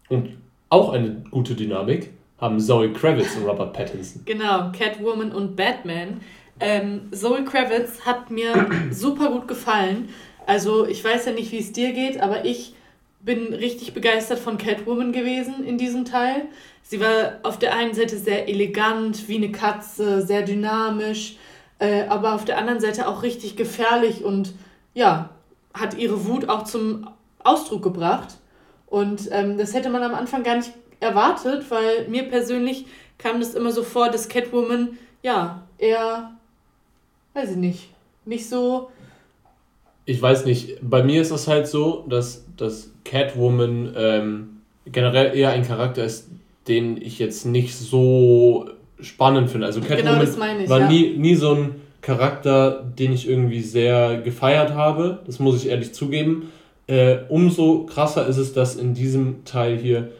Und 0.09 0.31
auch 0.71 0.95
eine 0.95 1.23
gute 1.31 1.55
Dynamik 1.55 2.11
haben 2.41 2.59
Zoe 2.59 2.91
Kravitz 2.95 3.37
und 3.37 3.45
Robert 3.47 3.75
Pattinson. 3.75 4.23
Genau, 4.25 4.73
Catwoman 4.73 5.31
und 5.31 5.57
Batman. 5.57 6.23
Ähm, 6.59 7.03
Zoe 7.13 7.45
Kravitz 7.45 8.01
hat 8.07 8.31
mir 8.31 8.55
super 8.93 9.29
gut 9.31 9.47
gefallen. 9.47 10.09
Also 10.47 10.87
ich 10.87 11.05
weiß 11.05 11.27
ja 11.27 11.33
nicht, 11.33 11.53
wie 11.53 11.59
es 11.59 11.71
dir 11.73 11.93
geht, 11.93 12.19
aber 12.23 12.47
ich 12.47 12.75
bin 13.25 13.55
richtig 13.55 13.95
begeistert 13.95 14.39
von 14.39 14.59
Catwoman 14.59 15.13
gewesen 15.13 15.65
in 15.65 15.79
diesem 15.79 16.05
Teil. 16.05 16.43
Sie 16.83 17.01
war 17.01 17.39
auf 17.43 17.59
der 17.59 17.75
einen 17.75 17.95
Seite 17.95 18.19
sehr 18.19 18.49
elegant, 18.49 19.29
wie 19.29 19.37
eine 19.37 19.51
Katze, 19.51 20.23
sehr 20.23 20.43
dynamisch, 20.43 21.37
äh, 21.79 22.03
aber 22.09 22.35
auf 22.35 22.45
der 22.45 22.59
anderen 22.59 22.81
Seite 22.81 23.09
auch 23.09 23.23
richtig 23.23 23.57
gefährlich 23.57 24.23
und 24.23 24.53
ja, 24.93 25.31
hat 25.73 25.95
ihre 25.95 26.27
Wut 26.27 26.49
auch 26.49 26.65
zum 26.65 27.09
Ausdruck 27.43 27.83
gebracht. 27.83 28.37
Und 28.87 29.29
ähm, 29.33 29.57
das 29.57 29.75
hätte 29.75 29.89
man 29.89 30.03
am 30.03 30.15
Anfang 30.15 30.43
gar 30.43 30.57
nicht 30.57 30.73
erwartet, 31.01 31.71
weil 31.71 32.07
mir 32.09 32.29
persönlich 32.29 32.87
kam 33.19 33.41
das 33.41 33.55
immer 33.55 33.73
so 33.73 33.83
vor, 33.83 34.11
dass 34.11 34.29
Catwoman, 34.29 34.99
ja, 35.23 35.63
eher, 35.79 36.33
weiß 37.33 37.53
ich 37.53 37.57
nicht, 37.57 37.89
nicht 38.27 38.49
so, 38.49 38.91
ich 40.07 40.21
weiß 40.21 40.45
nicht, 40.45 40.77
bei 40.83 41.03
mir 41.03 41.23
ist 41.23 41.31
es 41.31 41.49
halt 41.49 41.67
so, 41.67 42.05
dass, 42.09 42.45
dass 42.57 42.91
Catwoman 43.05 43.95
ähm, 43.97 44.49
generell 44.87 45.37
eher 45.37 45.51
ein 45.51 45.67
Charakter 45.67 46.05
ist, 46.05 46.29
den 46.69 47.01
ich 47.01 47.19
jetzt 47.19 47.47
nicht 47.47 47.75
so 47.75 48.69
spannend 49.01 49.51
finde. 49.51 49.67
Also 49.67 49.81
genau 49.81 49.95
Catwoman 49.97 50.39
meine 50.39 50.65
ich. 50.65 50.71
war 50.71 50.81
ja. 50.81 50.89
nie, 50.89 51.17
nie 51.17 51.35
so 51.35 51.55
ein 51.55 51.75
Charakter, 52.01 52.85
den 52.99 53.13
ich 53.13 53.29
irgendwie 53.29 53.63
sehr 53.63 54.21
gefeiert 54.21 54.75
habe. 54.75 55.21
Das 55.27 55.39
muss 55.39 55.57
ich 55.57 55.71
ehrlich 55.71 55.95
zugeben. 55.95 56.51
Äh, 56.87 57.19
umso 57.31 57.87
krasser 57.87 58.27
ist 58.27 58.37
es, 58.37 58.53
dass 58.53 58.77
in 58.77 58.93
diesem 58.93 59.45
Teil 59.47 59.79
hier 59.79 60.11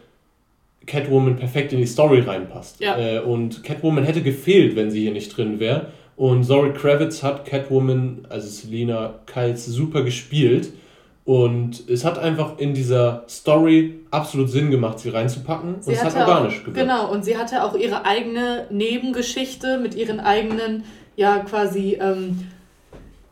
Catwoman 0.87 1.37
perfekt 1.37 1.73
in 1.73 1.79
die 1.79 1.87
Story 1.87 2.21
reinpasst. 2.21 2.81
Ja. 2.81 2.99
Äh, 2.99 3.19
und 3.21 3.63
Catwoman 3.63 4.05
hätte 4.05 4.23
gefehlt, 4.23 4.77
wenn 4.77 4.91
sie 4.91 5.03
hier 5.03 5.13
nicht 5.13 5.37
drin 5.37 5.61
wäre. 5.61 5.89
Und 6.17 6.45
Zoe 6.45 6.73
Kravitz 6.73 7.23
hat 7.23 7.45
Catwoman, 7.45 8.27
also 8.29 8.49
Selina 8.49 9.15
Kiles, 9.27 9.67
super 9.67 10.03
gespielt. 10.03 10.73
Und 11.25 11.89
es 11.89 12.05
hat 12.05 12.19
einfach 12.19 12.59
in 12.59 12.75
dieser 12.75 13.25
Story 13.29 14.01
absolut 14.11 14.51
Sinn 14.51 14.71
gemacht, 14.71 14.99
sie 14.99 15.09
reinzupacken. 15.09 15.77
Sie 15.81 15.91
und 15.91 15.97
es 15.97 16.05
hat 16.05 16.17
organisch 16.17 16.61
auch, 16.61 16.65
gewirkt. 16.65 16.79
Genau, 16.79 17.11
und 17.11 17.25
sie 17.25 17.39
hatte 17.39 17.65
auch 17.65 17.75
ihre 17.75 18.05
eigene 18.05 18.67
Nebengeschichte 18.71 19.79
mit 19.79 19.95
ihren 19.95 20.21
eigenen, 20.21 20.85
ja, 21.17 21.39
quasi 21.39 21.99
ähm, 22.01 22.47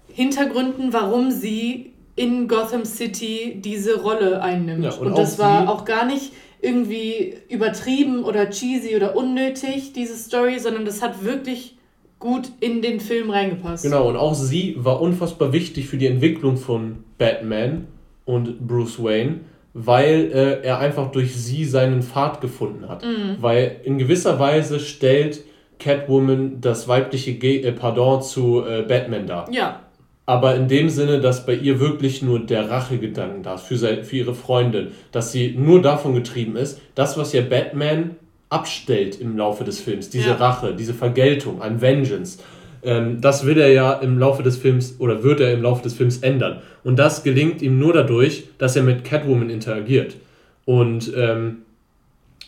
Hintergründen, 0.09 0.93
warum 0.93 1.31
sie 1.31 1.93
in 2.17 2.49
Gotham 2.49 2.85
City 2.85 3.61
diese 3.63 4.01
Rolle 4.01 4.43
einnimmt. 4.43 4.85
Ja, 4.85 4.93
und 4.93 5.09
und 5.09 5.19
das 5.19 5.39
war 5.39 5.69
auch 5.69 5.85
gar 5.85 6.07
nicht 6.07 6.33
irgendwie 6.63 7.35
übertrieben 7.49 8.25
oder 8.25 8.49
cheesy 8.49 8.97
oder 8.97 9.17
unnötig, 9.17 9.93
diese 9.93 10.17
Story, 10.17 10.59
sondern 10.59 10.85
das 10.85 11.03
hat 11.03 11.25
wirklich 11.25 11.77
gut 12.23 12.51
in 12.61 12.81
den 12.81 13.01
Film 13.01 13.31
reingepasst. 13.31 13.85
Genau, 13.85 14.09
und 14.09 14.17
auch 14.17 14.35
sie 14.35 14.77
war 14.79 15.03
unfassbar 15.03 15.53
wichtig 15.53 15.89
für 15.89 15.99
die 15.99 16.07
Entwicklung 16.07 16.57
von 16.57 17.05
Batman 17.19 17.89
und 18.25 18.67
Bruce 18.67 19.03
Wayne, 19.03 19.41
weil 19.75 20.31
äh, 20.33 20.67
er 20.67 20.79
einfach 20.79 21.11
durch 21.11 21.35
sie 21.35 21.65
seinen 21.65 22.03
Pfad 22.03 22.41
gefunden 22.41 22.89
hat. 22.89 23.05
Mhm. 23.05 23.37
Weil 23.41 23.81
in 23.85 23.99
gewisser 23.99 24.39
Weise 24.39 24.81
stellt 24.81 25.41
Catwoman 25.79 26.61
das 26.61 26.87
weibliche 26.89 27.35
Ge 27.35 27.63
äh, 27.63 27.73
Pardon 27.73 28.23
zu 28.23 28.65
äh, 28.65 28.83
Batman 28.83 29.27
dar. 29.27 29.51
Ja, 29.51 29.81
Aber 30.25 30.55
in 30.55 30.69
dem 30.69 30.89
Sinne, 30.89 31.21
dass 31.21 31.45
bei 31.45 31.55
ihr 31.55 31.81
wirklich 31.81 32.23
nur 32.23 32.39
der 32.39 32.71
Rachegedanken 32.71 33.43
da 33.43 33.55
ist 33.55 33.65
für, 33.65 34.05
für 34.05 34.17
ihre 34.17 34.35
Freundin, 34.35 34.93
dass 35.11 35.33
sie 35.33 35.55
nur 35.59 35.83
davon 35.83 36.15
getrieben 36.15 36.57
ist, 36.57 36.81
das, 36.95 37.19
was 37.19 37.33
ja 37.33 37.43
Batman 37.43 38.17
abstellt 38.53 39.21
im 39.21 39.37
Laufe 39.37 39.65
des 39.65 39.81
Films, 39.81 40.11
diese 40.11 40.29
Ja. 40.31 40.35
Rache, 40.37 40.75
diese 40.75 40.95
Vergeltung, 40.95 41.63
ein 41.63 41.81
Vengeance, 41.81 42.39
ähm, 42.85 43.21
das 43.21 43.47
will 43.47 43.59
er 43.59 43.73
ja 43.73 43.93
im 43.95 44.19
Laufe 44.19 44.43
des 44.43 44.57
Films 44.57 44.97
oder 44.99 45.23
wird 45.23 45.41
er 45.41 45.53
im 45.53 45.63
Laufe 45.63 45.83
des 45.83 45.95
Films 45.95 46.19
ändern. 46.19 46.59
Und 46.85 46.99
das 46.99 47.23
gelingt 47.23 47.63
ihm 47.63 47.79
nur 47.79 47.93
dadurch, 47.93 48.45
dass 48.59 48.75
er 48.77 48.83
mit 48.83 49.05
Catwoman 49.05 49.51
interagiert. 49.51 50.17
Und 50.65 51.13
ähm, 51.17 51.59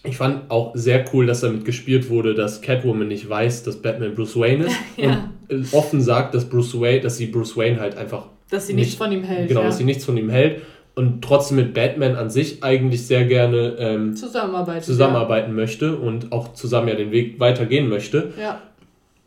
ich 0.03 0.17
fand 0.17 0.51
auch 0.51 0.73
sehr 0.75 1.05
cool, 1.13 1.27
dass 1.27 1.41
damit 1.41 1.65
gespielt 1.65 2.11
wurde, 2.11 2.35
dass 2.35 2.61
Catwoman 2.61 3.09
nicht 3.09 3.29
weiß, 3.29 3.63
dass 3.63 3.77
Batman 3.81 4.15
Bruce 4.15 4.37
Wayne 4.37 4.65
ist 4.67 4.77
Ja. 4.97 5.31
und 5.49 5.73
äh, 5.73 5.77
offen 5.77 6.01
sagt, 6.01 6.35
dass 6.35 6.45
Bruce 6.49 6.79
Wayne, 6.81 7.01
dass 7.01 7.17
sie 7.17 7.27
Bruce 7.27 7.57
Wayne 7.57 7.81
halt 7.81 7.97
einfach 7.97 8.27
dass 8.51 8.67
sie 8.67 8.75
Nicht- 8.75 8.85
nichts 8.85 8.97
von 8.99 9.11
ihm 9.11 9.23
hält. 9.25 9.49
genau, 9.49 9.61
ja. 9.63 9.67
dass 9.67 9.79
sie 9.79 9.85
nichts 9.85 10.05
von 10.05 10.17
ihm 10.17 10.29
hält 10.29 10.61
und 10.95 11.23
trotzdem 11.23 11.57
mit 11.57 11.75
Batman 11.75 12.15
an 12.17 12.31
sich 12.31 12.63
eigentlich 12.63 13.07
sehr 13.07 13.25
gerne 13.25 13.77
ähm, 13.79 14.17
zusammenarbeitet. 14.17 14.85
zusammenarbeiten 14.85 15.55
möchte 15.55 15.97
und 15.97 16.31
auch 16.33 16.53
zusammen 16.55 16.89
ja 16.89 16.95
den 16.95 17.11
Weg 17.11 17.41
weitergehen 17.41 17.89
möchte. 17.89 18.33
Ja. 18.37 18.43
ja. 18.43 18.61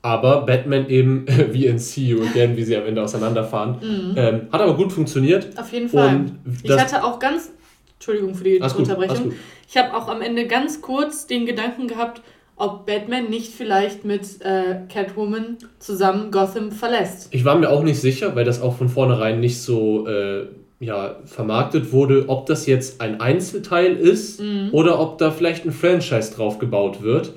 Aber 0.01 0.45
Batman 0.45 0.87
eben, 0.89 1.25
wie 1.51 1.65
in 1.65 1.79
See 1.79 2.05
You 2.05 2.21
Again, 2.23 2.55
wie 2.55 2.63
sie 2.63 2.77
am 2.77 2.85
Ende 2.85 3.01
auseinanderfahren, 3.01 3.77
Mhm. 3.81 4.13
ähm, 4.15 4.41
hat 4.51 4.61
aber 4.61 4.75
gut 4.75 4.93
funktioniert. 4.93 5.47
Auf 5.59 5.71
jeden 5.73 5.89
Fall. 5.89 6.25
Ich 6.63 6.71
hatte 6.71 7.03
auch 7.03 7.19
ganz 7.19 7.51
Entschuldigung 7.95 8.35
für 8.35 8.43
die 8.43 8.59
Unterbrechung. 8.59 9.33
Ich 9.67 9.75
habe 9.75 9.93
auch 9.97 10.07
am 10.07 10.21
Ende 10.21 10.47
ganz 10.47 10.81
kurz 10.81 11.27
den 11.27 11.45
Gedanken 11.45 11.87
gehabt, 11.87 12.21
ob 12.55 12.85
Batman 12.85 13.29
nicht 13.29 13.51
vielleicht 13.53 14.05
mit 14.05 14.41
äh, 14.41 14.81
Catwoman 14.87 15.57
zusammen 15.79 16.31
Gotham 16.31 16.71
verlässt. 16.71 17.27
Ich 17.31 17.43
war 17.43 17.55
mir 17.57 17.69
auch 17.69 17.83
nicht 17.83 17.99
sicher, 17.99 18.35
weil 18.35 18.45
das 18.45 18.61
auch 18.61 18.77
von 18.77 18.87
vornherein 18.89 19.39
nicht 19.39 19.61
so 19.61 20.07
äh, 20.07 20.47
ja, 20.79 21.17
vermarktet 21.25 21.91
wurde, 21.91 22.25
ob 22.27 22.45
das 22.45 22.65
jetzt 22.67 23.01
ein 23.01 23.19
Einzelteil 23.19 23.95
ist 23.95 24.39
mhm. 24.39 24.69
oder 24.71 24.99
ob 24.99 25.17
da 25.17 25.31
vielleicht 25.31 25.65
ein 25.65 25.71
Franchise 25.71 26.33
drauf 26.33 26.59
gebaut 26.59 27.01
wird 27.01 27.33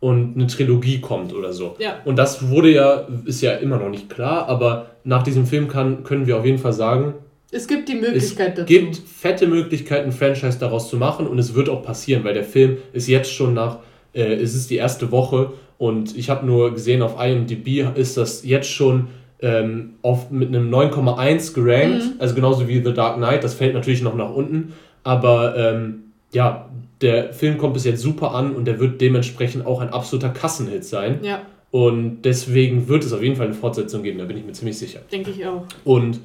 und 0.00 0.36
eine 0.36 0.46
Trilogie 0.46 1.00
kommt 1.00 1.34
oder 1.34 1.52
so. 1.52 1.76
Ja. 1.78 1.96
Und 2.04 2.16
das 2.16 2.48
wurde 2.50 2.70
ja, 2.70 3.08
ist 3.24 3.40
ja 3.40 3.52
immer 3.54 3.78
noch 3.78 3.88
nicht 3.88 4.10
klar, 4.10 4.48
aber 4.48 4.90
nach 5.02 5.22
diesem 5.22 5.46
Film 5.46 5.66
kann, 5.66 6.04
können 6.04 6.26
wir 6.26 6.36
auf 6.36 6.44
jeden 6.44 6.58
Fall 6.58 6.72
sagen, 6.72 7.14
es 7.50 7.68
gibt 7.68 7.88
die 7.88 7.94
Möglichkeit 7.94 8.48
es 8.48 8.54
dazu. 8.54 8.60
Es 8.62 8.66
gibt 8.66 8.96
fette 8.96 9.46
Möglichkeiten, 9.46 10.08
ein 10.08 10.12
Franchise 10.12 10.58
daraus 10.58 10.88
zu 10.88 10.96
machen 10.96 11.26
und 11.26 11.38
es 11.38 11.54
wird 11.54 11.68
auch 11.68 11.82
passieren, 11.82 12.24
weil 12.24 12.34
der 12.34 12.44
Film 12.44 12.78
ist 12.92 13.06
jetzt 13.06 13.32
schon 13.32 13.54
nach, 13.54 13.78
äh, 14.12 14.34
es 14.34 14.54
ist 14.54 14.70
die 14.70 14.76
erste 14.76 15.12
Woche 15.12 15.52
und 15.78 16.16
ich 16.16 16.30
habe 16.30 16.44
nur 16.46 16.74
gesehen, 16.74 17.00
auf 17.00 17.14
IMDb 17.20 17.86
ist 17.96 18.16
das 18.16 18.44
jetzt 18.44 18.68
schon 18.68 19.08
ähm, 19.40 19.94
auf, 20.02 20.30
mit 20.30 20.48
einem 20.48 20.72
9,1 20.72 21.54
gerankt, 21.54 22.04
mhm. 22.04 22.12
also 22.18 22.34
genauso 22.34 22.68
wie 22.68 22.82
The 22.82 22.94
Dark 22.94 23.16
Knight, 23.16 23.44
das 23.44 23.54
fällt 23.54 23.74
natürlich 23.74 24.02
noch 24.02 24.14
nach 24.14 24.30
unten, 24.30 24.72
aber 25.02 25.56
ähm, 25.56 26.04
ja, 26.32 26.68
der 27.00 27.32
Film 27.32 27.58
kommt 27.58 27.74
bis 27.74 27.84
jetzt 27.84 28.00
super 28.00 28.34
an 28.34 28.54
und 28.54 28.64
der 28.64 28.80
wird 28.80 29.00
dementsprechend 29.00 29.66
auch 29.66 29.80
ein 29.80 29.90
absoluter 29.90 30.30
Kassenhit 30.30 30.84
sein. 30.84 31.18
Ja. 31.22 31.42
Und 31.70 32.22
deswegen 32.22 32.88
wird 32.88 33.04
es 33.04 33.12
auf 33.12 33.22
jeden 33.22 33.36
Fall 33.36 33.46
eine 33.46 33.54
Fortsetzung 33.54 34.02
geben, 34.02 34.18
da 34.18 34.24
bin 34.24 34.36
ich 34.36 34.44
mir 34.44 34.52
ziemlich 34.52 34.78
sicher. 34.78 35.00
Denke 35.10 35.32
ich 35.32 35.44
auch. 35.44 35.64
Und 35.84 36.20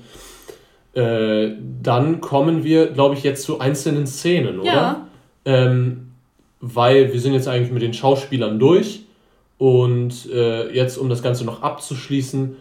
äh, 0.93 1.51
dann 1.81 2.21
kommen 2.21 2.63
wir, 2.63 2.87
glaube 2.87 3.15
ich, 3.15 3.23
jetzt 3.23 3.43
zu 3.43 3.59
einzelnen 3.59 4.05
Szenen, 4.05 4.59
oder? 4.59 4.71
Ja. 4.71 5.07
Ähm, 5.45 6.11
weil 6.61 7.13
wir 7.13 7.19
sind 7.19 7.33
jetzt 7.33 7.47
eigentlich 7.47 7.71
mit 7.71 7.81
den 7.81 7.93
Schauspielern 7.93 8.59
durch 8.59 9.03
und 9.57 10.29
äh, 10.31 10.71
jetzt, 10.71 10.97
um 10.97 11.09
das 11.09 11.23
Ganze 11.23 11.45
noch 11.45 11.63
abzuschließen, 11.63 12.55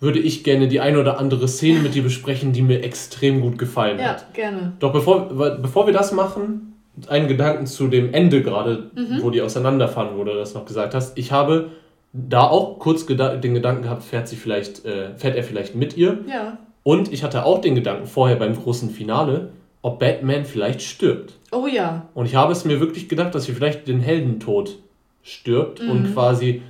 würde 0.00 0.18
ich 0.18 0.44
gerne 0.44 0.68
die 0.68 0.80
eine 0.80 1.00
oder 1.00 1.18
andere 1.18 1.48
Szene 1.48 1.80
mit 1.80 1.94
dir 1.94 2.02
besprechen, 2.02 2.52
die 2.52 2.62
mir 2.62 2.84
extrem 2.84 3.40
gut 3.40 3.58
gefallen 3.58 3.98
ja, 3.98 4.10
hat. 4.10 4.26
Ja, 4.34 4.50
gerne. 4.50 4.72
Doch 4.78 4.92
bevor, 4.92 5.28
bevor 5.28 5.86
wir 5.86 5.92
das 5.92 6.12
machen, 6.12 6.74
einen 7.08 7.28
Gedanken 7.28 7.66
zu 7.66 7.88
dem 7.88 8.12
Ende 8.12 8.42
gerade, 8.42 8.90
mhm. 8.94 9.22
wo 9.22 9.30
die 9.30 9.42
auseinanderfahren, 9.42 10.16
wo 10.16 10.24
du 10.24 10.34
das 10.34 10.54
noch 10.54 10.66
gesagt 10.66 10.94
hast. 10.94 11.18
Ich 11.18 11.32
habe 11.32 11.70
da 12.12 12.42
auch 12.42 12.78
kurz 12.78 13.06
den 13.06 13.54
Gedanken 13.54 13.82
gehabt, 13.82 14.02
fährt 14.02 14.28
sie 14.28 14.36
vielleicht, 14.36 14.84
äh, 14.84 15.16
fährt 15.16 15.36
er 15.36 15.44
vielleicht 15.44 15.74
mit 15.74 15.96
ihr? 15.96 16.18
Ja. 16.28 16.58
Und 16.82 17.12
ich 17.12 17.22
hatte 17.22 17.44
auch 17.44 17.60
den 17.60 17.74
Gedanken 17.74 18.06
vorher 18.06 18.36
beim 18.36 18.56
großen 18.56 18.90
Finale, 18.90 19.50
ob 19.82 19.98
Batman 19.98 20.44
vielleicht 20.44 20.82
stirbt. 20.82 21.34
Oh 21.52 21.66
ja. 21.66 22.08
Und 22.14 22.26
ich 22.26 22.34
habe 22.34 22.52
es 22.52 22.64
mir 22.64 22.80
wirklich 22.80 23.08
gedacht, 23.08 23.34
dass 23.34 23.44
sie 23.44 23.52
vielleicht 23.52 23.86
den 23.88 24.00
Heldentod 24.00 24.76
stirbt 25.22 25.82
mhm. 25.82 25.90
und 25.90 26.14
quasi 26.14 26.62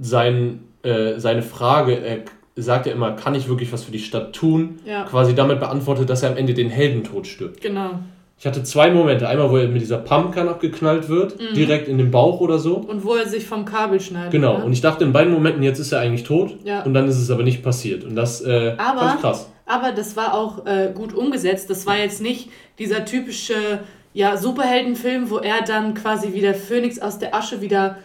sein, 0.00 0.64
äh, 0.82 1.18
seine 1.18 1.42
Frage, 1.42 1.98
er 1.98 2.18
sagt 2.56 2.86
ja 2.86 2.92
immer, 2.92 3.12
kann 3.12 3.34
ich 3.34 3.48
wirklich 3.48 3.72
was 3.72 3.84
für 3.84 3.92
die 3.92 3.98
Stadt 3.98 4.32
tun? 4.32 4.78
Ja. 4.86 5.04
Quasi 5.04 5.34
damit 5.34 5.60
beantwortet, 5.60 6.08
dass 6.08 6.22
er 6.22 6.30
am 6.30 6.36
Ende 6.36 6.54
den 6.54 6.70
Heldentod 6.70 7.26
stirbt. 7.26 7.60
Genau. 7.60 7.90
Ich 8.38 8.46
hatte 8.46 8.62
zwei 8.62 8.90
Momente. 8.90 9.28
Einmal, 9.28 9.50
wo 9.50 9.56
er 9.56 9.68
mit 9.68 9.80
dieser 9.80 9.96
Pumpgun 9.98 10.48
abgeknallt 10.48 11.08
wird, 11.08 11.38
mhm. 11.40 11.54
direkt 11.54 11.88
in 11.88 11.96
den 11.96 12.10
Bauch 12.10 12.40
oder 12.40 12.58
so. 12.58 12.76
Und 12.76 13.04
wo 13.04 13.14
er 13.14 13.26
sich 13.26 13.46
vom 13.46 13.64
Kabel 13.64 13.98
schneidet. 13.98 14.30
Genau. 14.30 14.58
Ne? 14.58 14.64
Und 14.64 14.72
ich 14.72 14.82
dachte 14.82 15.04
in 15.04 15.12
beiden 15.12 15.32
Momenten, 15.32 15.62
jetzt 15.62 15.78
ist 15.78 15.92
er 15.92 16.00
eigentlich 16.00 16.24
tot. 16.24 16.54
Ja. 16.64 16.82
Und 16.82 16.92
dann 16.92 17.08
ist 17.08 17.16
es 17.18 17.30
aber 17.30 17.42
nicht 17.42 17.62
passiert. 17.62 18.04
Und 18.04 18.14
das 18.14 18.42
äh, 18.42 18.74
aber, 18.76 19.14
ich 19.14 19.20
krass. 19.20 19.50
Aber 19.64 19.92
das 19.92 20.16
war 20.16 20.34
auch 20.34 20.66
äh, 20.66 20.92
gut 20.94 21.14
umgesetzt. 21.14 21.70
Das 21.70 21.86
war 21.86 21.96
jetzt 21.96 22.20
nicht 22.20 22.50
dieser 22.78 23.06
typische 23.06 23.80
ja, 24.12 24.36
Superheldenfilm, 24.36 25.30
wo 25.30 25.38
er 25.38 25.62
dann 25.62 25.94
quasi 25.94 26.34
wie 26.34 26.40
der 26.40 26.54
Phönix 26.54 26.98
aus 26.98 27.18
der 27.18 27.34
Asche 27.34 27.60
wieder 27.60 27.96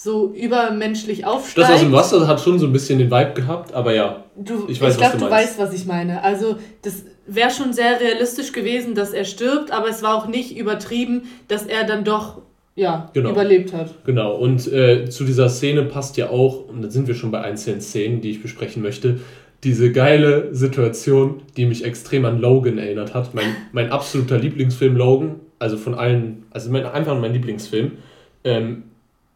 so 0.00 0.32
übermenschlich 0.32 1.26
aufsteigt. 1.26 1.68
Das 1.68 1.74
aus 1.74 1.80
dem 1.80 1.90
Wasser 1.90 2.28
hat 2.28 2.40
schon 2.40 2.56
so 2.60 2.66
ein 2.66 2.72
bisschen 2.72 3.00
den 3.00 3.10
Vibe 3.10 3.32
gehabt, 3.34 3.74
aber 3.74 3.92
ja. 3.92 4.22
Du, 4.36 4.68
ich 4.68 4.80
weiß, 4.80 4.92
ich 4.92 5.00
glaube, 5.00 5.18
du, 5.18 5.24
du 5.24 5.30
weißt, 5.30 5.58
was 5.58 5.72
ich 5.72 5.86
meine. 5.86 6.22
Also, 6.22 6.56
das 6.82 7.02
wäre 7.26 7.50
schon 7.50 7.72
sehr 7.72 8.00
realistisch 8.00 8.52
gewesen, 8.52 8.94
dass 8.94 9.12
er 9.12 9.24
stirbt, 9.24 9.72
aber 9.72 9.88
es 9.88 10.00
war 10.04 10.14
auch 10.14 10.28
nicht 10.28 10.56
übertrieben, 10.56 11.22
dass 11.48 11.66
er 11.66 11.82
dann 11.82 12.04
doch 12.04 12.42
ja, 12.76 13.10
genau. 13.12 13.30
überlebt 13.30 13.72
hat. 13.72 13.92
Genau, 14.04 14.36
und 14.36 14.72
äh, 14.72 15.10
zu 15.10 15.24
dieser 15.24 15.48
Szene 15.48 15.82
passt 15.82 16.16
ja 16.16 16.30
auch, 16.30 16.68
und 16.68 16.80
dann 16.80 16.92
sind 16.92 17.08
wir 17.08 17.16
schon 17.16 17.32
bei 17.32 17.40
einzelnen 17.40 17.80
Szenen, 17.80 18.20
die 18.20 18.30
ich 18.30 18.40
besprechen 18.40 18.84
möchte, 18.84 19.18
diese 19.64 19.90
geile 19.90 20.54
Situation, 20.54 21.42
die 21.56 21.66
mich 21.66 21.84
extrem 21.84 22.24
an 22.24 22.38
Logan 22.40 22.78
erinnert 22.78 23.14
hat. 23.14 23.34
Mein, 23.34 23.56
mein 23.72 23.90
absoluter 23.90 24.38
Lieblingsfilm 24.38 24.96
Logan, 24.96 25.40
also 25.58 25.76
von 25.76 25.96
allen, 25.96 26.46
also 26.52 26.70
mein, 26.70 26.86
einfach 26.86 27.18
mein 27.18 27.32
Lieblingsfilm. 27.32 27.98
Ähm, 28.44 28.84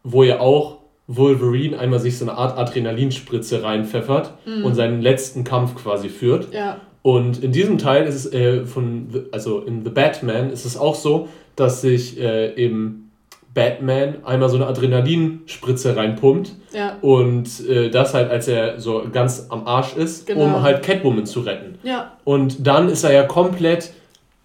wo 0.03 0.23
ja 0.23 0.39
auch 0.39 0.79
Wolverine 1.07 1.77
einmal 1.79 1.99
sich 1.99 2.17
so 2.17 2.25
eine 2.25 2.37
Art 2.37 2.57
Adrenalinspritze 2.57 3.63
reinpfeffert 3.63 4.33
mhm. 4.45 4.65
und 4.65 4.75
seinen 4.75 5.01
letzten 5.01 5.43
Kampf 5.43 5.75
quasi 5.75 6.09
führt. 6.09 6.53
Ja. 6.53 6.81
Und 7.01 7.43
in 7.43 7.51
diesem 7.51 7.77
Teil 7.77 8.05
ist 8.05 8.15
es 8.15 8.33
äh, 8.33 8.65
von, 8.65 9.27
also 9.31 9.59
in 9.59 9.83
The 9.83 9.89
Batman 9.89 10.49
ist 10.49 10.65
es 10.65 10.77
auch 10.77 10.95
so, 10.95 11.27
dass 11.55 11.81
sich 11.81 12.19
äh, 12.19 12.55
eben 12.55 13.11
Batman 13.53 14.23
einmal 14.23 14.49
so 14.49 14.55
eine 14.55 14.65
Adrenalinspritze 14.67 15.95
reinpumpt. 15.95 16.53
Ja. 16.73 16.97
Und 17.01 17.67
äh, 17.67 17.89
das 17.89 18.13
halt, 18.13 18.31
als 18.31 18.47
er 18.47 18.79
so 18.79 19.03
ganz 19.11 19.47
am 19.49 19.67
Arsch 19.67 19.95
ist, 19.95 20.25
genau. 20.25 20.45
um 20.45 20.61
halt 20.63 20.81
Catwoman 20.83 21.25
zu 21.25 21.41
retten. 21.41 21.77
Ja. 21.83 22.13
Und 22.23 22.65
dann 22.65 22.89
ist 22.89 23.03
er 23.03 23.11
ja 23.11 23.23
komplett 23.23 23.93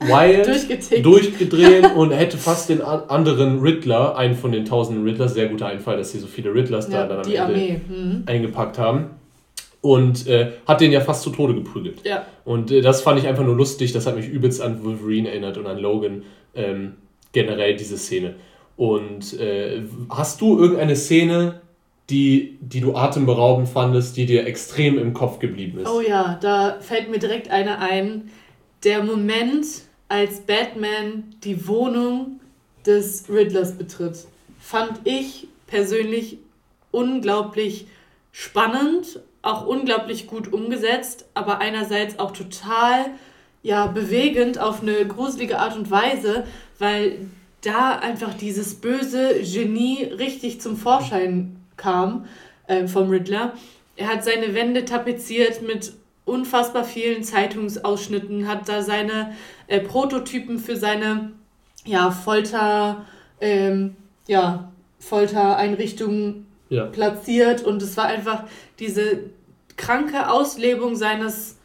wild, 0.00 1.04
durchgedreht 1.04 1.94
und 1.96 2.12
hätte 2.12 2.38
fast 2.38 2.68
den 2.68 2.82
anderen 2.82 3.60
Riddler, 3.60 4.16
einen 4.16 4.34
von 4.36 4.52
den 4.52 4.64
tausenden 4.64 5.04
Riddlers, 5.04 5.34
sehr 5.34 5.48
guter 5.48 5.66
Einfall, 5.66 5.96
dass 5.96 6.12
sie 6.12 6.18
so 6.18 6.26
viele 6.26 6.54
Riddlers 6.54 6.88
ja, 6.88 7.06
da 7.06 7.16
dann 7.16 7.18
am 7.18 7.24
Ende 7.26 7.42
Armee. 7.42 7.80
Mhm. 7.88 8.22
eingepackt 8.26 8.78
haben. 8.78 9.10
Und 9.80 10.26
äh, 10.26 10.52
hat 10.66 10.80
den 10.80 10.90
ja 10.90 11.00
fast 11.00 11.22
zu 11.22 11.30
Tode 11.30 11.54
geprügelt. 11.54 12.00
Ja. 12.04 12.26
Und 12.44 12.72
äh, 12.72 12.80
das 12.80 13.02
fand 13.02 13.20
ich 13.20 13.28
einfach 13.28 13.44
nur 13.44 13.54
lustig. 13.54 13.92
Das 13.92 14.06
hat 14.06 14.16
mich 14.16 14.28
übelst 14.28 14.60
an 14.60 14.84
Wolverine 14.84 15.28
erinnert 15.30 15.56
und 15.56 15.66
an 15.66 15.78
Logan. 15.78 16.24
Ähm, 16.54 16.94
generell 17.32 17.76
diese 17.76 17.96
Szene. 17.96 18.34
Und 18.76 19.38
äh, 19.38 19.82
hast 20.10 20.40
du 20.40 20.58
irgendeine 20.58 20.96
Szene, 20.96 21.60
die, 22.10 22.58
die 22.60 22.80
du 22.80 22.94
atemberaubend 22.94 23.68
fandest, 23.68 24.16
die 24.16 24.26
dir 24.26 24.46
extrem 24.46 24.98
im 24.98 25.14
Kopf 25.14 25.38
geblieben 25.38 25.80
ist? 25.80 25.88
Oh 25.88 26.00
ja, 26.00 26.38
da 26.40 26.78
fällt 26.80 27.10
mir 27.10 27.18
direkt 27.18 27.50
eine 27.50 27.80
ein. 27.80 28.30
Der 28.84 29.02
Moment, 29.02 29.66
als 30.08 30.40
Batman 30.40 31.34
die 31.44 31.66
Wohnung 31.66 32.40
des 32.86 33.28
Riddlers 33.28 33.76
betritt, 33.76 34.26
fand 34.58 35.00
ich 35.04 35.48
persönlich 35.66 36.38
unglaublich 36.90 37.86
spannend, 38.32 39.20
auch 39.42 39.66
unglaublich 39.66 40.26
gut 40.26 40.52
umgesetzt, 40.52 41.26
aber 41.34 41.58
einerseits 41.58 42.18
auch 42.18 42.32
total 42.32 43.06
ja, 43.62 43.86
bewegend 43.86 44.58
auf 44.58 44.82
eine 44.82 45.06
gruselige 45.06 45.58
Art 45.58 45.76
und 45.76 45.90
Weise, 45.90 46.44
weil 46.78 47.18
da 47.60 47.98
einfach 47.98 48.34
dieses 48.34 48.76
böse 48.76 49.40
Genie 49.42 50.04
richtig 50.04 50.60
zum 50.60 50.76
Vorschein 50.76 51.56
kam 51.76 52.26
äh, 52.66 52.86
vom 52.86 53.10
Riddler. 53.10 53.54
Er 53.96 54.08
hat 54.08 54.24
seine 54.24 54.54
Wände 54.54 54.84
tapeziert 54.84 55.62
mit 55.62 55.92
unfassbar 56.24 56.84
vielen 56.84 57.24
Zeitungsausschnitten, 57.24 58.46
hat 58.46 58.68
da 58.68 58.82
seine 58.82 59.34
äh, 59.68 59.80
Prototypen 59.80 60.58
für 60.58 60.76
seine 60.76 61.30
ja, 61.84 62.10
Folter, 62.10 63.04
ähm, 63.40 63.96
ja, 64.26 64.72
Foltereinrichtungen 64.98 66.46
ja. 66.68 66.86
platziert 66.86 67.62
und 67.62 67.80
es 67.82 67.96
war 67.96 68.06
einfach 68.06 68.44
diese 68.78 69.20
kranke 69.76 70.30
Auslebung 70.30 70.96
seines, 70.96 71.56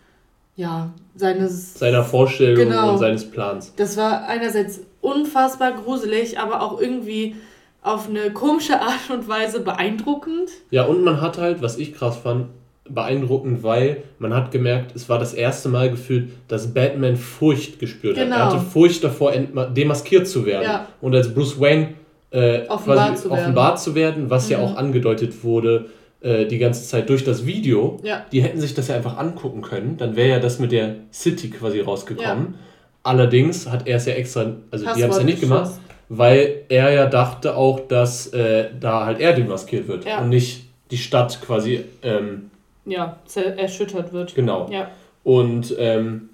ja, 0.55 0.93
seines... 1.15 1.73
Seiner 1.73 2.03
Vorstellung 2.03 2.69
genau, 2.69 2.93
und 2.93 2.99
seines 2.99 3.29
Plans. 3.29 3.73
Das 3.75 3.97
war 3.97 4.27
einerseits 4.27 4.81
unfassbar 5.01 5.73
gruselig, 5.73 6.39
aber 6.39 6.61
auch 6.61 6.79
irgendwie 6.79 7.35
auf 7.81 8.07
eine 8.07 8.31
komische 8.31 8.81
Art 8.81 9.09
und 9.11 9.27
Weise 9.27 9.59
beeindruckend. 9.59 10.49
Ja, 10.69 10.85
und 10.85 11.03
man 11.03 11.21
hat 11.21 11.37
halt, 11.37 11.61
was 11.61 11.77
ich 11.77 11.93
krass 11.93 12.17
fand, 12.17 12.47
beeindruckend, 12.89 13.63
weil 13.63 14.03
man 14.19 14.33
hat 14.33 14.51
gemerkt, 14.51 14.95
es 14.95 15.07
war 15.07 15.17
das 15.17 15.33
erste 15.33 15.69
Mal 15.69 15.89
gefühlt, 15.89 16.31
dass 16.47 16.73
Batman 16.73 17.15
Furcht 17.15 17.79
gespürt 17.79 18.15
genau. 18.15 18.35
hat. 18.35 18.39
Er 18.39 18.45
hatte 18.45 18.57
genau. 18.57 18.69
Furcht 18.69 19.03
davor, 19.03 19.31
demaskiert 19.31 20.27
zu 20.27 20.45
werden. 20.45 20.63
Ja. 20.63 20.87
Und 21.01 21.15
als 21.15 21.33
Bruce 21.33 21.59
Wayne 21.59 21.93
äh, 22.31 22.67
offenbart, 22.67 23.17
zu 23.17 23.31
offenbart, 23.31 23.79
zu 23.79 23.95
werden, 23.95 24.29
was 24.29 24.45
mhm. 24.45 24.51
ja 24.51 24.59
auch 24.59 24.75
angedeutet 24.75 25.43
wurde 25.43 25.85
äh, 26.21 26.45
die 26.45 26.57
ganze 26.57 26.85
Zeit 26.87 27.09
durch 27.09 27.23
das 27.23 27.45
Video, 27.45 27.99
ja. 28.03 28.25
die 28.31 28.41
hätten 28.41 28.59
sich 28.59 28.73
das 28.73 28.89
ja 28.89 28.95
einfach 28.95 29.17
angucken 29.17 29.61
können, 29.61 29.97
dann 29.97 30.15
wäre 30.15 30.29
ja 30.29 30.39
das 30.39 30.59
mit 30.59 30.71
der 30.71 30.95
City 31.11 31.49
quasi 31.49 31.79
rausgekommen. 31.79 32.47
Ja. 32.53 32.59
Allerdings 33.03 33.69
hat 33.69 33.87
er 33.87 33.97
es 33.97 34.05
ja 34.05 34.13
extra, 34.13 34.41
also 34.71 34.85
Passwort 34.85 34.97
die 34.97 35.03
haben 35.03 35.11
es 35.11 35.17
ja 35.17 35.23
nicht 35.23 35.41
gemacht, 35.41 35.71
weil 36.09 36.63
er 36.69 36.91
ja 36.91 37.05
dachte 37.05 37.55
auch, 37.55 37.81
dass 37.87 38.27
äh, 38.27 38.69
da 38.79 39.05
halt 39.05 39.19
er 39.19 39.33
demaskiert 39.33 39.87
wird 39.87 40.05
und 40.21 40.29
nicht 40.29 40.65
die 40.91 40.97
Stadt 40.97 41.41
quasi 41.41 41.83
ähm, 42.01 42.51
ja, 42.85 43.17
erschüttert 43.57 44.13
wird. 44.13 44.35
Genau. 44.35 44.69
Ja. 44.71 44.89
Und 45.23 45.73
ähm, 45.77 46.29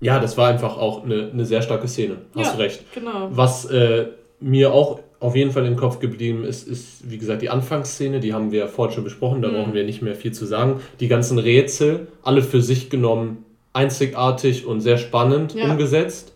ja, 0.00 0.18
das 0.20 0.36
war 0.38 0.48
einfach 0.48 0.76
auch 0.78 1.04
eine, 1.04 1.30
eine 1.32 1.44
sehr 1.44 1.62
starke 1.62 1.88
Szene. 1.88 2.16
Hast 2.34 2.52
Ja, 2.52 2.56
du 2.56 2.58
recht. 2.62 2.84
genau. 2.94 3.28
Was 3.30 3.64
äh, 3.66 4.06
mir 4.40 4.72
auch 4.72 5.00
auf 5.18 5.36
jeden 5.36 5.50
Fall 5.50 5.66
im 5.66 5.76
Kopf 5.76 5.98
geblieben 5.98 6.44
ist, 6.44 6.66
ist, 6.66 7.10
wie 7.10 7.18
gesagt, 7.18 7.42
die 7.42 7.50
Anfangsszene, 7.50 8.20
die 8.20 8.32
haben 8.32 8.52
wir 8.52 8.68
vorhin 8.68 8.94
schon 8.94 9.04
besprochen, 9.04 9.42
da 9.42 9.48
Mhm. 9.48 9.52
brauchen 9.54 9.74
wir 9.74 9.84
nicht 9.84 10.00
mehr 10.00 10.14
viel 10.14 10.32
zu 10.32 10.46
sagen. 10.46 10.80
Die 11.00 11.08
ganzen 11.08 11.38
Rätsel, 11.38 12.06
alle 12.22 12.42
für 12.42 12.62
sich 12.62 12.88
genommen 12.88 13.44
einzigartig 13.74 14.64
und 14.66 14.80
sehr 14.80 14.96
spannend 14.98 15.54
Ja. 15.54 15.70
umgesetzt. 15.70 16.32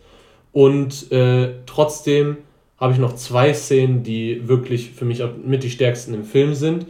Und 0.51 1.11
äh, 1.11 1.49
trotzdem 1.65 2.37
habe 2.77 2.93
ich 2.93 2.99
noch 2.99 3.15
zwei 3.15 3.53
Szenen, 3.53 4.03
die 4.03 4.47
wirklich 4.47 4.91
für 4.91 5.05
mich 5.05 5.23
mit 5.43 5.63
die 5.63 5.69
stärksten 5.71 6.13
im 6.13 6.23
Film 6.23 6.53
sind. 6.53 6.85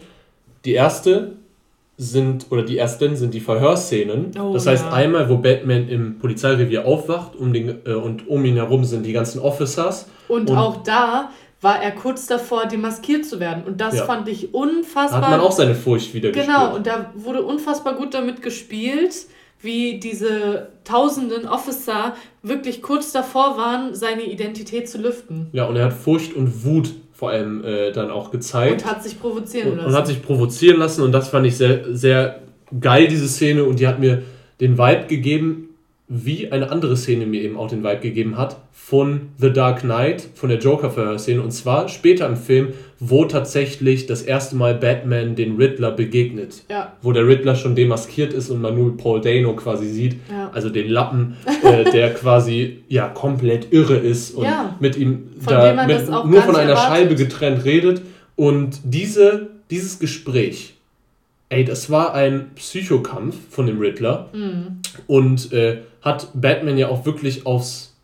Die 0.65 0.73
erste 0.73 1.33
sind, 1.97 2.47
oder 2.49 2.63
die 2.63 2.77
ersten 2.77 3.15
sind 3.15 3.33
die 3.33 3.39
Verhörszenen. 3.39 4.31
Oh, 4.39 4.53
das 4.53 4.67
heißt, 4.67 4.85
ja. 4.85 4.91
einmal, 4.93 5.29
wo 5.29 5.37
Batman 5.37 5.87
im 5.87 6.19
Polizeirevier 6.19 6.85
aufwacht 6.85 7.35
um 7.35 7.53
den, 7.53 7.79
äh, 7.85 7.93
und 7.93 8.27
um 8.27 8.43
ihn 8.45 8.55
herum 8.55 8.83
sind 8.83 9.05
die 9.05 9.13
ganzen 9.13 9.39
Officers. 9.39 10.07
Und, 10.27 10.49
Und- 10.49 10.57
auch 10.57 10.83
da 10.83 11.29
war 11.61 11.81
er 11.81 11.91
kurz 11.91 12.27
davor, 12.27 12.65
demaskiert 12.67 13.25
zu 13.25 13.39
werden. 13.39 13.63
Und 13.65 13.79
das 13.81 13.95
Ja. 13.95 14.05
fand 14.05 14.27
ich 14.27 14.51
Da 14.51 14.57
unfassbar. 14.59 15.21
hat 15.21 15.29
man 15.31 15.39
auch 15.39 15.51
seine 15.53 15.73
Furcht 15.73 16.13
wieder 16.13 16.31
Genau, 16.31 16.75
und 16.75 16.85
da 16.85 17.11
wurde 17.15 17.41
unfassbar 17.43 17.95
gut 17.95 18.13
damit 18.13 18.41
gespielt, 18.41 19.15
wie 19.61 19.99
diese 19.99 20.67
tausenden 20.83 21.47
Officer 21.47 22.13
wirklich 22.43 22.81
kurz 22.83 23.11
davor 23.13 23.57
waren, 23.57 23.95
seine 23.95 24.23
Identität 24.23 24.89
zu 24.89 24.99
lüften. 24.99 25.47
Ja, 25.53 25.65
und 25.65 25.75
er 25.77 25.85
hat 25.85 25.93
Furcht 25.93 26.35
und 26.35 26.65
Wut 26.65 26.91
vor 27.15 27.29
allem 27.29 27.63
äh, 27.63 27.91
dann 27.93 28.11
auch 28.11 28.29
gezeigt. 28.29 28.83
Und 28.83 28.91
hat 28.91 29.01
sich 29.01 29.19
provozieren 29.19 29.71
und, 29.71 29.77
lassen. 29.77 29.87
und 29.87 29.95
hat 29.95 30.07
sich 30.07 30.21
provozieren 30.21 30.79
lassen 30.79 31.01
und 31.01 31.13
das 31.13 31.29
fand 31.29 31.47
ich 31.47 31.55
sehr, 31.55 31.95
sehr 31.95 32.41
geil, 32.79 33.07
diese 33.07 33.27
Szene 33.27 33.63
und 33.63 33.79
die 33.79 33.87
hat 33.87 33.99
mir 33.99 34.23
den 34.59 34.77
Vibe 34.77 35.05
gegeben, 35.07 35.64
wie 36.07 36.51
eine 36.51 36.71
andere 36.71 36.95
Szene 36.95 37.25
mir 37.25 37.41
eben 37.41 37.57
auch 37.57 37.67
den 37.67 37.83
Vibe 37.83 37.99
gegeben 37.99 38.37
hat 38.37 38.57
von 38.71 39.21
The 39.39 39.51
Dark 39.51 39.79
Knight, 39.79 40.27
von 40.35 40.49
der 40.49 40.59
Joker-Verhörszene 40.59 41.41
und 41.41 41.49
zwar 41.49 41.89
später 41.89 42.27
im 42.27 42.37
Film, 42.37 42.73
wo 42.99 43.25
tatsächlich 43.25 44.05
das 44.05 44.21
erste 44.21 44.55
Mal 44.55 44.75
Batman 44.75 45.35
den 45.35 45.55
Riddler 45.57 45.89
begegnet. 45.91 46.61
ja, 46.69 46.93
Wo 47.01 47.11
der 47.11 47.27
Riddler 47.27 47.55
schon 47.55 47.75
demaskiert 47.75 48.33
ist 48.33 48.51
und 48.51 48.61
man 48.61 48.75
nur 48.75 48.95
Paul 48.95 49.19
Dano 49.21 49.55
quasi 49.55 49.87
sieht, 49.87 50.17
ja. 50.29 50.51
also 50.53 50.69
den 50.69 50.89
Lappen, 50.89 51.37
äh, 51.63 51.89
der 51.91 52.13
quasi 52.13 52.83
ja 52.87 53.07
komplett 53.07 53.73
irre 53.73 53.95
ist 53.97 54.35
und 54.35 54.43
Ja. 54.43 54.75
mit 54.79 54.97
ihm 54.97 55.29
Von 55.41 55.53
da 55.53 55.87
mit, 55.87 56.07
nur 56.07 56.41
von 56.43 56.55
einer 56.55 56.69
erwartet. 56.73 56.95
Scheibe 56.97 57.15
getrennt 57.15 57.65
redet. 57.65 58.01
Und 58.35 58.79
diese, 58.83 59.47
dieses 59.71 59.97
Gespräch, 59.97 60.74
ey, 61.49 61.63
das 61.65 61.89
war 61.89 62.13
ein 62.13 62.51
Psychokampf 62.55 63.35
von 63.49 63.65
dem 63.67 63.79
Riddler 63.79 64.29
Hm. 64.31 64.81
und 65.07 65.51
äh, 65.53 65.81
hat 66.01 66.29
Batman 66.33 66.77
ja 66.77 66.89
auch 66.89 67.05
wirklich 67.05 67.45
aufs, 67.45 67.95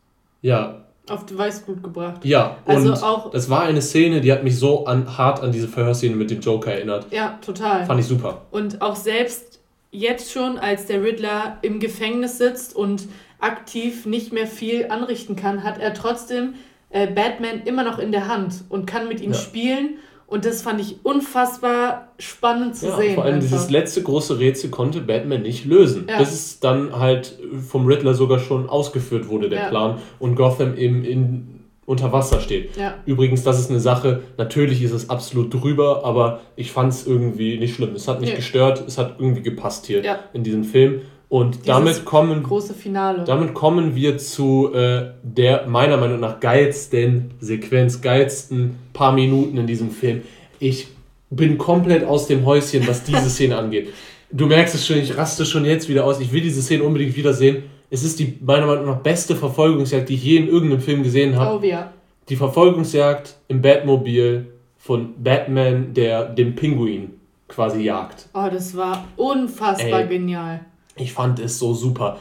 ja, 0.42 0.78
Auf 1.10 1.26
die 1.26 1.38
Weißblut 1.38 1.84
gebracht. 1.84 2.24
ja, 2.26 2.58
Also 2.66 2.90
und 2.90 3.04
auch- 3.04 3.32
das 3.32 3.50
war 3.50 3.64
eine 3.64 3.82
Szene, 3.82 4.22
die 4.22 4.32
hat 4.32 4.44
mich 4.44 4.58
so 4.58 4.86
an, 4.86 5.18
hart 5.18 5.42
an 5.42 5.52
diese 5.52 5.68
Verhörszene 5.68 6.16
mit 6.16 6.30
dem 6.32 6.40
Joker 6.42 6.72
erinnert. 6.72 7.08
Ja, 7.12 7.40
total. 7.46 7.86
Fand 7.86 8.00
ich 8.00 8.06
super. 8.08 8.44
Und 8.52 8.82
auch 8.82 8.96
selbst 8.96 9.60
jetzt 9.92 10.32
schon, 10.32 10.58
als 10.58 10.86
der 10.86 11.04
Riddler 11.04 11.58
im 11.64 11.80
Gefängnis 11.80 12.38
sitzt 12.38 12.76
und 12.76 13.08
aktiv 13.40 14.06
nicht 14.06 14.32
mehr 14.32 14.48
viel 14.48 14.88
anrichten 14.90 15.36
kann, 15.36 15.64
hat 15.64 15.80
er 15.80 15.94
trotzdem 15.94 16.54
äh, 16.94 17.08
Batman 17.08 17.62
immer 17.66 17.84
noch 17.84 18.00
in 18.00 18.12
der 18.12 18.28
Hand 18.28 18.64
und 18.70 18.86
kann 18.86 19.08
mit 19.08 19.22
ihm 19.22 19.32
Ja. 19.32 19.38
spielen. 19.38 19.98
Und 20.32 20.46
das 20.46 20.62
fand 20.62 20.80
ich 20.80 20.96
unfassbar 21.04 22.08
spannend 22.18 22.76
zu 22.78 22.88
Ja, 22.88 22.96
sehen. 22.96 23.16
vor 23.16 23.26
allem 23.26 23.36
einfach. 23.36 23.50
dieses 23.50 23.70
letzte 23.70 24.02
große 24.02 24.40
Rätsel 24.40 24.70
konnte 24.70 25.02
Batman 25.02 25.42
nicht 25.42 25.66
lösen. 25.66 26.06
Ja. 26.10 26.20
Bis 26.20 26.32
es 26.32 26.60
dann 26.62 26.98
halt 26.98 27.38
vom 27.68 27.86
Riddler 27.86 28.14
sogar 28.14 28.40
schon 28.40 28.70
ausgeführt 28.70 29.28
wurde, 29.28 29.50
der 29.50 29.60
Ja. 29.64 29.68
Plan, 29.70 29.98
und 30.20 30.36
Gotham 30.36 30.78
eben 30.78 31.04
in, 31.04 31.60
unter 31.86 32.14
Wasser 32.14 32.40
steht. 32.40 32.78
Ja. 32.78 32.94
Übrigens, 33.06 33.44
das 33.44 33.60
ist 33.60 33.70
eine 33.70 33.82
Sache, 33.82 34.22
natürlich 34.38 34.82
ist 34.82 34.94
es 34.94 35.10
absolut 35.10 35.54
drüber, 35.54 36.06
aber 36.06 36.40
ich 36.56 36.72
fand 36.72 36.94
es 36.94 37.06
irgendwie 37.06 37.58
nicht 37.58 37.76
schlimm. 37.76 37.94
Es 37.96 38.08
hat 38.08 38.22
nicht 38.22 38.30
Nee. 38.30 38.36
gestört, 38.38 38.82
es 38.88 38.98
hat 38.98 39.16
irgendwie 39.20 39.42
gepasst 39.42 39.86
hier 39.88 40.02
in 40.32 40.44
diesem 40.44 40.64
Film. 40.64 41.02
Und 41.32 41.56
Dieses 41.56 41.66
damit 41.66 42.04
kommen, 42.04 42.44
große 42.44 42.74
Finale. 42.74 43.24
damit 43.24 43.54
kommen 43.54 43.96
wir 43.96 44.18
zu 44.18 44.74
äh, 44.74 45.12
der 45.24 45.66
meiner 45.66 45.96
Meinung 45.96 46.20
nach 46.20 46.42
geilsten 46.42 47.32
Sequenz, 47.40 48.02
geilsten 48.02 48.76
paar 48.92 49.14
Minuten 49.14 49.58
in 49.58 49.66
diesem 49.66 49.92
Film. 49.92 50.24
Ich 50.60 50.90
bin 51.30 51.58
komplett 51.58 52.04
aus 52.04 52.28
dem 52.28 52.46
Häuschen, 52.46 52.86
was 52.86 53.06
diese 53.06 53.30
Szene 53.30 53.58
angeht. 53.58 53.94
Du 54.30 54.46
merkst 54.46 54.76
es 54.76 54.86
schon, 54.86 54.98
ich 54.98 55.16
raste 55.16 55.46
schon 55.46 55.64
jetzt 55.64 55.88
wieder 55.88 56.04
aus. 56.04 56.20
Ich 56.20 56.34
will 56.34 56.42
diese 56.42 56.62
Szene 56.62 56.84
unbedingt 56.84 57.16
wiedersehen. 57.16 57.64
Es 57.90 58.04
ist 58.04 58.20
die 58.20 58.38
meiner 58.42 58.68
Meinung 58.68 58.88
nach 58.88 59.00
beste 59.00 59.38
Verfolgungsjagd, 59.38 60.10
die 60.10 60.16
ich 60.16 60.24
je 60.26 60.36
in 60.36 60.50
irgendeinem 60.50 60.82
Film 60.82 61.02
gesehen 61.02 61.40
habe. 61.40 61.60
oh 61.60 61.66
ja. 61.66 61.94
Die 62.28 62.36
Verfolgungsjagd 62.36 63.38
im 63.48 63.62
Batmobil 63.62 64.48
von 64.78 65.14
Batman, 65.24 65.94
der 65.94 66.26
den 66.26 66.56
Pinguin 66.56 67.12
quasi 67.48 67.84
jagt. 67.84 68.28
Oh, 68.34 68.50
das 68.52 68.76
war 68.76 69.06
unfassbar 69.16 70.02
Ey. 70.02 70.08
genial. 70.10 70.66
Ich 70.98 71.14
fand 71.14 71.40
es 71.40 71.58
so 71.60 71.74
super. 71.74 72.18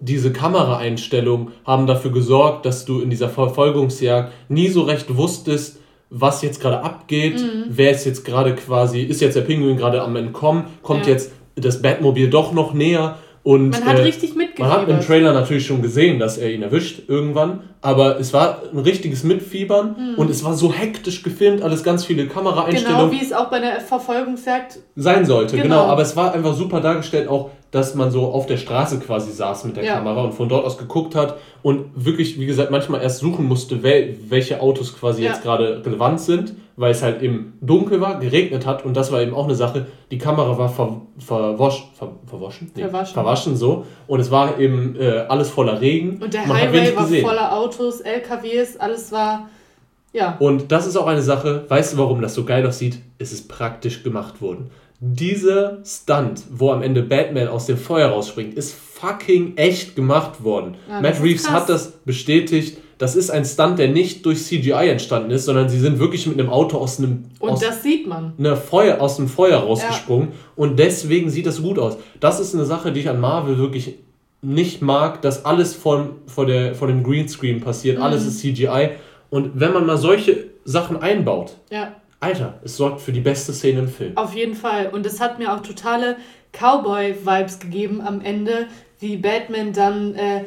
Diese 0.00 0.32
Kameraeinstellungen 0.32 1.48
haben 1.64 1.86
dafür 1.86 2.10
gesorgt, 2.12 2.66
dass 2.66 2.84
du 2.84 3.00
in 3.00 3.10
dieser 3.10 3.28
Verfolgungsjagd 3.28 4.32
nie 4.48 4.68
so 4.68 4.82
recht 4.82 5.16
wusstest, 5.16 5.78
was 6.10 6.42
jetzt 6.42 6.60
gerade 6.60 6.82
abgeht, 6.82 7.40
Mhm. 7.40 7.64
wer 7.68 7.90
ist 7.92 8.04
jetzt 8.04 8.24
gerade 8.24 8.54
quasi, 8.54 9.00
ist 9.02 9.20
jetzt 9.20 9.34
der 9.36 9.42
Pinguin 9.42 9.76
gerade 9.76 10.02
am 10.02 10.14
Entkommen, 10.16 10.64
kommt 10.82 11.06
Ja. 11.06 11.12
jetzt 11.12 11.32
das 11.56 11.80
Batmobil 11.80 12.28
doch 12.28 12.52
noch 12.52 12.74
näher 12.74 13.16
und 13.44 13.70
Man 13.70 13.84
hat 13.84 13.98
äh, 13.98 14.02
richtig 14.02 14.34
man 14.34 14.42
hat 14.46 14.52
im 14.52 14.58
mitgefiebert. 14.96 15.06
Trailer 15.06 15.32
natürlich 15.32 15.66
schon 15.66 15.80
gesehen, 15.82 16.18
dass 16.18 16.36
er 16.36 16.50
ihn 16.52 16.62
erwischt 16.62 17.02
irgendwann, 17.08 17.60
aber 17.80 18.18
es 18.20 18.32
war 18.34 18.60
ein 18.72 18.78
richtiges 18.80 19.24
Mitfiebern 19.24 20.14
und 20.16 20.30
es 20.30 20.44
war 20.44 20.54
so 20.54 20.72
hektisch 20.72 21.22
gefilmt, 21.22 21.62
alles 21.62 21.82
ganz 21.82 22.04
viele 22.04 22.24
Genau, 22.24 22.34
Kameraeinstellungen 22.34 23.10
wie 23.12 23.22
es 23.24 23.32
auch 23.32 23.48
bei 23.50 23.60
der 23.60 23.80
Verfolgungsjagd 23.80 24.80
sein 24.96 25.24
sollte, 25.24 25.56
genau. 25.56 25.68
Genau. 25.82 25.90
Aber 25.92 26.02
es 26.02 26.14
war 26.16 26.34
einfach 26.34 26.54
super 26.54 26.80
dargestellt, 26.80 27.28
auch, 27.28 27.50
dass 27.72 27.94
man 27.96 28.10
so 28.12 28.26
auf 28.30 28.46
der 28.46 28.58
Straße 28.58 29.00
quasi 29.00 29.32
saß 29.32 29.64
mit 29.64 29.76
der 29.76 29.84
Ja. 29.84 29.94
Kamera 29.96 30.22
und 30.22 30.32
von 30.34 30.48
dort 30.48 30.64
aus 30.64 30.78
geguckt 30.78 31.14
hat 31.16 31.38
und 31.62 31.86
wirklich, 31.96 32.38
wie 32.38 32.46
gesagt, 32.46 32.70
manchmal 32.70 33.02
erst 33.02 33.18
suchen 33.18 33.46
musste, 33.46 33.82
wel 33.82 34.16
welche 34.28 34.60
Autos 34.60 34.94
quasi 34.96 35.24
Ja. 35.24 35.30
jetzt 35.30 35.42
gerade 35.42 35.82
relevant 35.84 36.20
sind, 36.20 36.54
weil 36.76 36.90
es 36.92 37.02
halt 37.02 37.22
eben 37.22 37.54
dunkel 37.60 38.00
war, 38.00 38.20
geregnet 38.20 38.64
hat 38.66 38.84
und 38.84 38.94
das 38.96 39.10
war 39.10 39.20
eben 39.20 39.34
auch 39.34 39.44
eine 39.44 39.54
Sache. 39.54 39.86
Die 40.10 40.18
Kamera 40.18 40.56
war 40.56 40.68
ver 40.68 41.00
verwosch 41.18 41.88
ver 41.98 42.12
verwaschen? 42.26 42.70
Verwaschen. 42.74 43.14
verwaschen 43.14 43.56
so 43.56 43.84
und 44.06 44.20
es 44.20 44.30
war 44.30 44.58
eben 44.58 44.94
äh, 45.00 45.24
alles 45.28 45.50
voller 45.50 45.80
Regen. 45.80 46.22
und 46.22 46.32
der 46.32 46.46
Man 46.46 46.56
Highway 46.56 46.94
war 46.94 47.04
gesehen. 47.04 47.24
voller 47.26 47.56
Autos, 47.56 48.00
LKWs, 48.00 48.76
alles 48.76 49.10
war 49.12 49.48
ja. 50.14 50.36
Und 50.40 50.70
das 50.70 50.86
ist 50.86 50.96
auch 50.98 51.06
eine 51.06 51.22
Sache, 51.22 51.64
weißt 51.68 51.94
du, 51.94 51.96
warum 51.98 52.20
das 52.20 52.34
so 52.34 52.44
geil 52.44 52.66
aussieht? 52.66 52.98
Es 53.18 53.32
ist 53.32 53.48
praktisch 53.48 54.02
gemacht 54.02 54.42
worden. 54.42 54.68
Dieser 55.04 55.78
Stunt, 55.84 56.42
wo 56.52 56.70
am 56.70 56.80
Ende 56.80 57.02
Batman 57.02 57.48
aus 57.48 57.66
dem 57.66 57.76
Feuer 57.76 58.10
rausspringt, 58.10 58.54
ist 58.54 58.72
fucking 58.72 59.56
echt 59.56 59.96
gemacht 59.96 60.44
worden. 60.44 60.76
Ja, 60.88 61.00
Matt 61.00 61.20
Reeves 61.20 61.50
hat 61.50 61.68
das 61.68 61.90
bestätigt. 62.04 62.78
Das 62.98 63.16
ist 63.16 63.28
ein 63.30 63.44
Stunt, 63.44 63.80
der 63.80 63.88
nicht 63.88 64.24
durch 64.24 64.44
CGI 64.44 64.90
entstanden 64.90 65.32
ist, 65.32 65.46
sondern 65.46 65.68
sie 65.68 65.80
sind 65.80 65.98
wirklich 65.98 66.28
mit 66.28 66.38
einem 66.38 66.50
Auto 66.50 66.78
aus 66.78 67.00
einem 67.00 67.24
Und 67.40 67.50
aus 67.50 67.58
das 67.60 67.82
sieht 67.82 68.06
man. 68.06 68.34
Feuer, 68.56 69.00
aus 69.00 69.16
dem 69.16 69.26
Feuer 69.26 69.58
rausgesprungen 69.58 70.28
und 70.54 70.78
deswegen 70.78 71.30
sieht 71.30 71.46
das 71.46 71.60
gut 71.60 71.80
aus. 71.80 71.96
Das 72.20 72.38
ist 72.38 72.54
eine 72.54 72.64
Sache, 72.64 72.92
die 72.92 73.00
ich 73.00 73.08
an 73.08 73.18
Marvel 73.18 73.58
wirklich 73.58 73.96
nicht 74.40 74.82
mag, 74.82 75.20
dass 75.20 75.44
alles 75.44 75.74
von, 75.74 76.10
vor, 76.28 76.46
der, 76.46 76.76
vor 76.76 76.86
dem 76.86 77.02
Greenscreen 77.02 77.60
passiert, 77.60 77.96
Mhm. 77.98 78.04
alles 78.04 78.24
ist 78.24 78.38
CGI 78.38 78.90
und 79.30 79.50
wenn 79.58 79.72
man 79.72 79.84
mal 79.84 79.98
solche 79.98 80.46
Sachen 80.64 80.96
einbaut, 81.02 81.56
Ja, 81.72 81.96
Alter, 82.22 82.60
es 82.62 82.76
sorgt 82.76 83.00
für 83.00 83.12
die 83.12 83.20
beste 83.20 83.52
Szene 83.52 83.80
im 83.80 83.88
Film. 83.88 84.16
auf 84.16 84.34
jeden 84.34 84.54
Fall. 84.54 84.90
Und 84.92 85.04
es 85.06 85.20
hat 85.20 85.38
mir 85.40 85.52
auch 85.52 85.60
totale 85.60 86.16
Cowboy-Vibes 86.52 87.58
gegeben 87.58 88.00
am 88.00 88.20
Ende, 88.20 88.68
wie 89.00 89.16
Batman 89.16 89.72
dann 89.72 90.14
äh, 90.14 90.44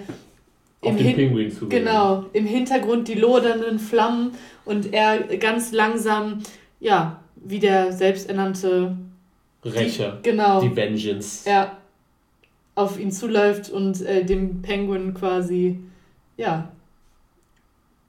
Auf 0.82 0.92
im, 0.92 0.98
Hin 0.98 1.52
zu 1.52 1.68
genau, 1.68 2.26
im 2.32 2.46
Hintergrund 2.46 3.10
die 3.10 3.16
lodernden 3.16 3.80
Flammen 3.80 4.32
und 4.64 4.94
er 4.94 5.20
ganz 5.38 5.74
langsam, 5.74 6.44
ja, 6.80 7.20
wie 7.36 7.60
der 7.60 7.92
selbsternannte 7.92 8.96
Rächer, 9.66 10.20
genau, 10.24 10.62
die 10.62 10.74
Vengeance. 10.74 11.50
er 11.50 11.78
auf 12.76 12.98
ihn 12.98 13.12
zuläuft 13.12 13.70
und 13.70 14.02
äh, 14.02 14.24
dem 14.24 14.62
Penguin 14.62 15.14
quasi, 15.14 15.80
ja, 16.38 16.70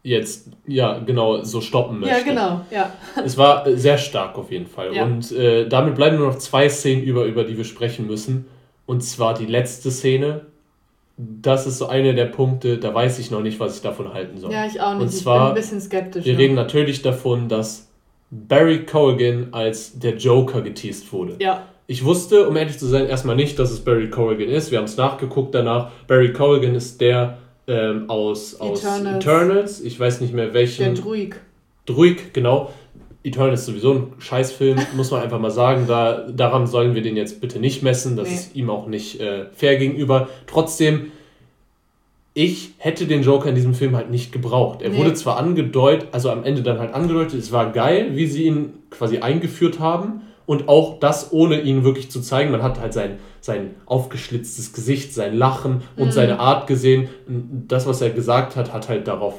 Jetzt, 0.07 0.51
ja, 0.69 1.01
genau, 1.01 1.43
so 1.43 1.61
stoppen 1.61 1.99
möchte. 1.99 2.17
ja, 2.17 2.23
genau, 2.23 2.61
ja. 2.71 2.93
Es 3.25 3.37
war 3.37 3.67
äh, 3.67 3.77
sehr 3.77 3.99
stark 3.99 4.39
auf 4.39 4.53
jeden 4.53 4.69
Fall. 4.69 4.95
Ja. 4.95 5.05
Und 5.05 5.33
äh, 5.33 5.69
damit 5.69 5.97
bleiben 5.97 6.19
nur 6.19 6.29
noch 6.29 6.39
zwei 6.39 6.69
Szenen 6.69 7.03
über, 7.03 7.25
über 7.25 7.43
die 7.43 7.57
wir 7.57 7.65
sprechen 7.65 8.07
müssen. 8.07 8.47
Und 8.87 9.03
zwar 9.03 9.35
die 9.35 9.47
letzte 9.47 9.91
Szene. 9.91 10.43
Das 11.17 11.67
ist 11.67 11.79
so 11.79 11.89
einer 11.89 12.13
der 12.13 12.27
Punkte, 12.27 12.79
da 12.79 12.95
weiß 12.95 13.19
ich 13.19 13.33
noch 13.33 13.41
nicht, 13.41 13.59
was 13.59 13.75
ich 13.75 13.83
davon 13.83 14.15
halten 14.15 14.39
soll. 14.39 14.53
Ja, 14.53 14.65
ich 14.65 14.81
auch 14.81 14.93
nicht. 14.93 15.01
Und 15.01 15.09
ich 15.09 15.15
bin 15.15 15.23
zwar, 15.23 15.49
ein 15.49 15.55
bisschen 15.55 15.81
skeptisch. 15.81 16.25
Wir 16.25 16.35
ne? 16.35 16.39
reden 16.39 16.55
natürlich 16.55 17.03
davon, 17.03 17.49
dass 17.49 17.89
Barry 18.31 18.87
Corrigan 18.87 19.49
als 19.51 19.99
der 19.99 20.17
Joker 20.17 20.63
geteased 20.63 21.13
wurde. 21.13 21.35
Ja. 21.41 21.65
Ich 21.89 22.05
wusste, 22.05 22.49
um 22.49 22.55
ehrlich 22.57 22.79
zu 22.79 22.87
sein, 22.87 23.07
erstmal 23.07 23.35
nicht, 23.35 23.59
dass 23.59 23.73
es 23.73 23.81
Barry 23.81 24.09
Corrigan 24.09 24.51
ist. 24.51 24.71
Wir 24.71 24.79
haben 24.79 24.85
es 24.85 24.97
nachgeguckt 24.97 25.53
danach. 25.53 25.91
Barry 26.07 26.33
Corrigan 26.33 26.77
ist 26.77 27.01
der 27.01 27.39
ähm, 27.67 28.09
aus, 28.09 28.61
aus 28.61 28.81
Eternals. 28.81 29.25
Eternals. 29.25 29.81
Ich 29.81 29.99
weiß 29.99 30.21
nicht 30.21 30.33
mehr 30.33 30.55
welchen. 30.55 30.95
Der 30.95 30.95
Druig. 30.95 31.41
Druig, 31.87 32.33
genau. 32.33 32.73
Eternals 33.23 33.61
ist 33.61 33.67
sowieso 33.67 33.93
ein 33.93 34.12
Scheißfilm, 34.19 34.79
muss 34.97 35.11
man 35.11 35.23
einfach 35.23 35.41
mal 35.41 35.51
sagen. 35.51 35.87
Da, 35.89 36.27
daran 36.31 36.67
sollen 36.67 36.95
wir 36.95 37.03
den 37.03 37.17
jetzt 37.17 37.41
bitte 37.41 37.59
nicht 37.59 37.83
messen. 37.83 38.17
Das 38.17 38.29
nee. 38.29 38.35
ist 38.35 38.57
ihm 38.57 38.71
auch 38.71 38.87
nicht 38.87 39.21
äh, 39.21 39.47
fair 39.53 39.77
gegenüber. 39.77 40.29
Trotzdem, 40.47 41.12
ich 42.35 42.75
hätte 42.79 43.07
den 43.07 43.23
Joker 43.23 43.49
in 43.49 43.55
diesem 43.55 43.75
Film 43.75 43.97
halt 43.97 44.11
nicht 44.11 44.31
gebraucht. 44.31 44.83
Er 44.83 44.91
nee. 44.91 44.99
wurde 44.99 45.14
zwar 45.14 45.39
angedeutet, 45.39 46.09
also 46.12 46.31
am 46.31 46.45
Ende 46.45 46.62
dann 46.62 46.79
halt 46.79 46.95
angedeutet, 46.95 47.41
es 47.41 47.51
war 47.51 47.73
geil, 47.73 48.11
wie 48.14 48.27
sie 48.27 48.45
ihn 48.45 48.75
quasi 48.91 49.19
eingeführt 49.19 49.81
haben. 49.81 50.21
Und 50.47 50.68
auch 50.68 51.01
das 51.01 51.32
ohne 51.32 51.61
ihn 51.61 51.82
wirklich 51.82 52.11
zu 52.11 52.20
zeigen. 52.20 52.53
Man 52.53 52.62
hat 52.62 52.80
halt 52.80 52.92
sein, 52.92 53.18
sein 53.40 53.74
aufgeschlitztes 53.84 54.72
Gesicht, 54.72 55.12
sein 55.12 55.36
Lachen 55.36 55.82
und 55.97 56.07
mhm. 56.07 56.12
seine 56.12 56.38
Art 56.38 56.66
gesehen. 56.68 57.09
Das, 57.26 57.86
was 57.86 58.01
er 58.01 58.11
gesagt 58.11 58.55
hat, 58.55 58.72
hat 58.72 58.88
halt 58.88 59.09
darauf 59.09 59.34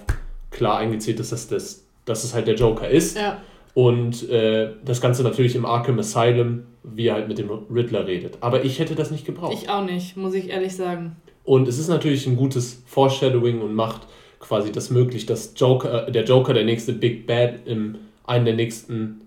klar 0.52 0.78
eingezählt, 0.78 1.20
dass 1.20 1.30
das, 1.30 1.48
das, 1.48 1.86
dass 2.06 2.24
es 2.24 2.34
halt 2.34 2.48
der 2.48 2.56
Joker 2.56 2.90
ist. 2.90 3.18
Ja. 3.18 3.42
Und 3.74 4.28
äh, 4.30 4.72
das 4.84 5.02
Ganze 5.02 5.24
natürlich 5.24 5.56
im 5.56 5.66
Arkham 5.66 6.00
Asylum, 6.00 6.64
wie 6.84 7.08
er 7.08 7.14
halt 7.14 7.28
mit 7.28 7.38
dem 7.38 7.50
Riddler 7.50 8.08
redet. 8.08 8.38
Aber 8.42 8.66
ich 8.66 8.80
hätte 8.80 8.96
das 8.96 9.12
nicht 9.12 9.26
gebraucht. 9.26 9.54
Ich 9.54 9.70
auch 9.70 9.84
nicht, 9.86 10.18
muss 10.18 10.34
ich 10.34 10.50
ehrlich 10.50 10.76
sagen. 10.76 11.16
Und 11.44 11.68
es 11.68 11.78
ist 11.78 11.88
natürlich 11.88 12.28
ein 12.28 12.36
gutes 12.36 12.84
Foreshadowing 12.88 13.62
und 13.62 13.74
macht 13.74 14.08
quasi 14.40 14.72
das 14.72 14.90
möglich, 14.90 15.26
dass 15.26 15.54
Joker, 15.56 16.08
äh, 16.08 16.12
der 16.12 16.24
Joker 16.24 16.54
der 16.54 16.66
nächste 16.66 16.92
Big 16.94 17.28
Bad 17.28 17.66
in 17.66 18.00
einem 18.26 18.46
der 18.46 18.56
nächsten 18.56 19.22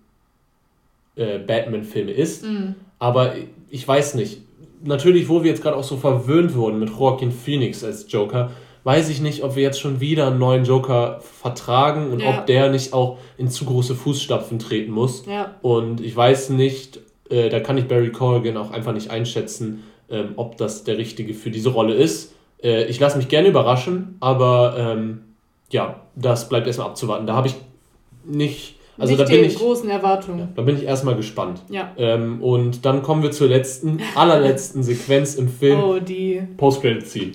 äh, 1.17 1.39
Batman-Filme 1.39 2.13
ist. 2.13 2.45
Mhm. 2.45 2.75
Aber 2.99 3.35
ich 3.69 3.87
weiß 3.87 4.15
nicht. 4.15 4.43
Natürlich, 4.83 5.29
wo 5.29 5.43
wir 5.43 5.51
jetzt 5.51 5.63
gerade 5.63 5.77
auch 5.77 5.85
so 5.85 5.99
verwöhnt 5.99 6.55
wurden 6.55 6.79
mit 6.79 6.89
Joaquin 6.89 7.33
Phoenix 7.33 7.85
als 7.85 8.11
Joker, 8.11 8.51
weiß 8.85 9.11
ich 9.11 9.21
nicht, 9.21 9.43
ob 9.43 9.55
wir 9.57 9.63
jetzt 9.63 9.79
schon 9.79 10.01
wieder 10.01 10.29
einen 10.29 10.39
neuen 10.39 10.65
Joker 10.65 11.21
vertragen 11.21 12.11
und 12.11 12.21
ja. 12.21 12.31
ob 12.31 12.47
der 12.47 12.71
nicht 12.71 12.93
auch 12.93 13.19
in 13.37 13.49
zu 13.49 13.67
große 13.67 13.95
Fußstapfen 13.95 14.59
treten 14.59 14.91
muss. 14.91 15.27
Ja. 15.27 15.57
Und 15.61 16.01
ich 16.01 16.17
weiß 16.17 16.51
nicht, 16.51 17.01
äh, 17.29 17.51
da 17.51 17.61
kann 17.61 17.77
ich 17.77 17.89
Barry 17.89 18.11
Corrigan 18.11 18.57
auch 18.57 18.71
einfach 18.71 18.93
nicht 18.93 19.11
einschätzen, 19.11 19.83
ähm, 20.09 20.33
ob 20.37 20.57
das 20.57 20.85
der 20.85 20.99
Richtige 20.99 21.35
für 21.35 21.51
diese 21.51 21.71
Rolle 21.71 21.95
ist. 21.95 22.35
Äh, 22.63 22.85
ich 22.87 22.99
lasse 22.99 23.19
mich 23.19 23.29
gerne 23.29 23.49
überraschen, 23.49 24.17
aber 24.21 24.77
ähm, 24.79 25.23
ja, 25.71 26.01
das 26.17 26.49
bleibt 26.49 26.67
erstmal 26.67 26.89
abzuwarten. 26.89 27.27
Da 27.27 27.35
habe 27.35 27.49
ich 27.49 27.55
nicht 28.25 28.77
also 29.01 29.15
Nicht 29.15 29.21
da 29.21 29.35
bin 29.35 29.45
ich 29.45 29.57
großen 29.57 29.89
Erwartungen. 29.89 30.39
Ja, 30.41 30.49
da 30.55 30.63
bin 30.63 30.77
ich 30.77 30.85
erstmal 30.85 31.17
gespannt. 31.17 31.63
Ja. 31.71 31.93
Ähm, 31.97 32.43
und 32.43 32.85
dann 32.85 33.03
kommen 33.03 33.23
wir 33.23 33.31
zur 33.31 33.49
letzten, 33.49 34.01
allerletzten 34.15 34.83
Sequenz 34.83 35.37
im 35.37 35.49
Film. 35.49 35.81
Oh, 35.83 35.99
die. 35.99 36.43
Post-Credit-Scene. 36.59 37.33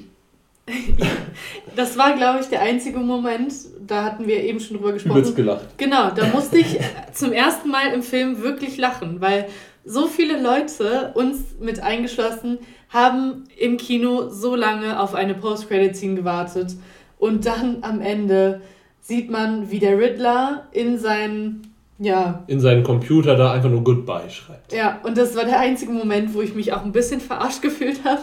das 1.76 1.98
war, 1.98 2.16
glaube 2.16 2.40
ich, 2.42 2.48
der 2.48 2.62
einzige 2.62 3.00
Moment, 3.00 3.54
da 3.86 4.04
hatten 4.04 4.28
wir 4.28 4.44
eben 4.44 4.60
schon 4.60 4.78
drüber 4.78 4.94
gesprochen. 4.94 5.24
Du 5.24 5.34
gelacht. 5.34 5.78
Genau, 5.78 6.12
da 6.16 6.28
musste 6.28 6.58
ich 6.58 6.80
zum 7.14 7.32
ersten 7.32 7.70
Mal 7.70 7.94
im 7.94 8.04
Film 8.04 8.42
wirklich 8.42 8.78
lachen, 8.78 9.22
weil 9.22 9.48
so 9.84 10.08
viele 10.08 10.42
Leute, 10.42 11.12
uns 11.14 11.56
mit 11.60 11.82
eingeschlossen, 11.82 12.60
haben 12.90 13.44
im 13.58 13.78
Kino 13.78 14.30
so 14.30 14.56
lange 14.56 15.00
auf 15.00 15.14
eine 15.16 15.34
Post-Credit-Scene 15.34 16.16
gewartet 16.16 16.76
und 17.18 17.46
dann 17.46 17.80
am 17.82 18.02
Ende 18.02 18.62
sieht 19.06 19.30
man, 19.30 19.70
wie 19.70 19.78
der 19.78 20.00
Riddler 20.00 20.68
in 20.72 20.98
seinen 20.98 21.72
ja. 21.98 22.44
In 22.48 22.60
seinen 22.60 22.84
Computer 22.84 23.38
da 23.38 23.54
einfach 23.54 23.70
nur 23.70 23.82
Goodbye 23.82 24.30
schreibt. 24.30 24.74
Ja, 24.74 25.00
und 25.04 25.18
das 25.18 25.34
war 25.38 25.46
der 25.46 25.62
einzige 25.62 25.94
Moment, 25.94 26.34
wo 26.34 26.42
ich 26.42 26.54
mich 26.54 26.74
auch 26.74 26.84
ein 26.84 26.92
bisschen 26.92 27.22
verarscht 27.22 27.62
gefühlt 27.62 28.04
habe. 28.04 28.22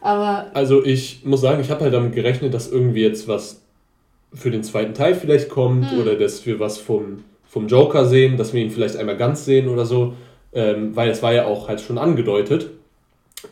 Aber. 0.00 0.50
Also 0.52 0.84
ich 0.84 1.24
muss 1.24 1.40
sagen, 1.40 1.60
ich 1.60 1.70
habe 1.70 1.84
halt 1.84 1.94
damit 1.94 2.12
gerechnet, 2.12 2.52
dass 2.52 2.70
irgendwie 2.70 3.02
jetzt 3.02 3.26
was 3.26 3.62
für 4.34 4.50
den 4.50 4.62
zweiten 4.62 4.92
Teil 4.92 5.14
vielleicht 5.14 5.48
kommt 5.48 5.90
hm. 5.90 6.00
oder 6.00 6.16
dass 6.16 6.44
wir 6.44 6.60
was 6.60 6.76
vom, 6.76 7.24
vom 7.46 7.68
Joker 7.68 8.04
sehen, 8.04 8.36
dass 8.36 8.52
wir 8.52 8.62
ihn 8.62 8.70
vielleicht 8.70 8.96
einmal 8.96 9.16
ganz 9.16 9.44
sehen 9.44 9.68
oder 9.68 9.86
so. 9.86 10.14
Ähm, 10.52 10.94
weil 10.94 11.08
es 11.08 11.22
war 11.22 11.32
ja 11.32 11.46
auch 11.46 11.68
halt 11.68 11.80
schon 11.80 11.96
angedeutet. 11.96 12.70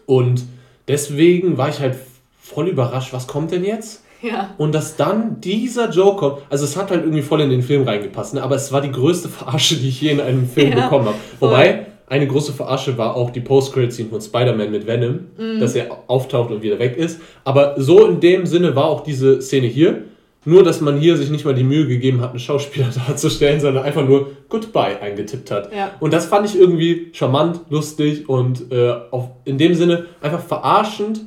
Und 0.05 0.45
deswegen 0.89 1.57
war 1.57 1.71
ich 1.71 1.81
halt 1.81 1.97
voll 2.41 2.69
überrascht, 2.69 3.13
was 3.13 3.27
kommt 3.27 3.53
denn 3.53 3.65
jetzt? 3.65 4.03
Ja. 4.33 4.55
Und 4.57 4.73
dass 4.73 4.97
dann 4.97 5.41
dieser 5.41 5.91
Joker, 5.91 6.39
also 6.49 6.65
es 6.65 6.77
hat 6.77 6.91
halt 6.91 7.03
irgendwie 7.03 7.23
voll 7.23 7.41
in 7.41 7.51
den 7.51 7.63
Film 7.63 7.83
reingepasst, 7.83 8.35
ne? 8.35 8.43
aber 8.43 8.55
es 8.55 8.71
war 8.71 8.81
die 8.81 8.93
größte 8.93 9.29
Verarsche, 9.29 9.75
die 9.77 9.89
ich 9.89 10.01
je 10.01 10.11
in 10.11 10.21
einem 10.21 10.49
Film 10.49 10.71
ja, 10.71 10.85
bekommen 10.85 11.07
habe. 11.07 11.17
Wobei, 11.41 11.87
eine 12.13 12.27
große 12.27 12.53
Verarsche 12.53 12.99
war 12.99 13.17
auch 13.17 13.31
die 13.31 13.41
Post-Credit-Scene 13.41 14.11
von 14.11 14.21
Spider-Man 14.21 14.71
mit 14.71 14.87
Venom, 14.87 15.21
mhm. 15.39 15.61
dass 15.61 15.75
er 15.75 15.87
auftaucht 16.09 16.51
und 16.51 16.63
wieder 16.63 16.79
weg 16.79 16.97
ist. 16.97 17.21
Aber 17.43 17.75
so 17.79 18.07
in 18.07 18.21
dem 18.21 18.45
Sinne 18.45 18.77
war 18.77 18.85
auch 18.85 19.03
diese 19.03 19.41
Szene 19.41 19.67
hier. 19.67 20.03
Nur, 20.45 20.63
dass 20.63 20.81
man 20.81 20.99
hier 20.99 21.17
sich 21.17 21.31
nicht 21.31 21.45
mal 21.45 21.55
die 21.55 21.63
Mühe 21.63 21.87
gegeben 21.87 22.21
hat, 22.21 22.31
einen 22.31 22.39
Schauspieler 22.39 22.89
darzustellen, 23.07 23.61
sondern 23.61 23.85
einfach 23.85 24.07
nur 24.07 24.33
Goodbye 24.51 25.01
eingetippt 25.01 25.51
hat. 25.51 25.73
Ja. 25.75 25.93
Und 26.01 26.13
das 26.13 26.27
fand 26.27 26.47
ich 26.47 26.59
irgendwie 26.59 27.09
charmant, 27.13 27.61
lustig 27.71 28.29
und 28.29 28.71
äh, 28.71 28.93
auf, 29.11 29.31
in 29.47 29.57
dem 29.57 29.75
Sinne 29.75 30.07
einfach 30.21 30.41
verarschend, 30.41 31.21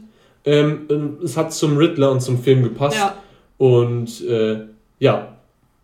ähm, 0.45 1.17
es 1.23 1.37
hat 1.37 1.53
zum 1.53 1.77
Riddler 1.77 2.11
und 2.11 2.21
zum 2.21 2.41
Film 2.41 2.63
gepasst. 2.63 2.97
Ja. 2.97 3.15
Und 3.57 4.21
äh, 4.27 4.65
ja. 4.99 5.37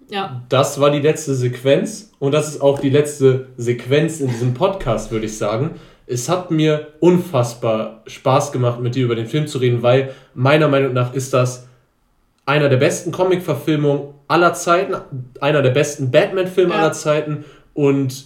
ja, 0.10 0.42
das 0.50 0.80
war 0.80 0.92
die 0.92 1.00
letzte 1.00 1.36
Sequenz. 1.36 2.12
Und 2.20 2.34
das 2.34 2.48
ist 2.48 2.62
auch 2.62 2.80
die 2.80 2.90
letzte 2.90 3.48
Sequenz 3.58 4.20
in 4.20 4.28
diesem 4.28 4.54
Podcast, 4.54 5.12
würde 5.12 5.26
ich 5.26 5.38
sagen. 5.38 5.72
Es 6.06 6.30
hat 6.30 6.52
mir 6.52 6.90
unfassbar 7.00 8.04
Spaß 8.08 8.52
gemacht, 8.52 8.80
mit 8.82 8.96
dir 8.96 9.06
über 9.06 9.16
den 9.16 9.28
Film 9.28 9.48
zu 9.48 9.60
reden, 9.60 9.82
weil 9.82 10.14
meiner 10.34 10.68
Meinung 10.68 10.94
nach 10.94 11.14
ist 11.14 11.34
das 11.34 11.68
einer 12.46 12.70
der 12.70 12.78
besten 12.78 13.12
Comic-Verfilmungen 13.12 14.14
aller 14.28 14.54
Zeiten, 14.54 14.96
einer 15.40 15.62
der 15.62 15.70
besten 15.72 16.12
Batman-Filme 16.12 16.74
ja. 16.74 16.80
aller 16.80 16.92
Zeiten 16.92 17.46
und 17.74 18.26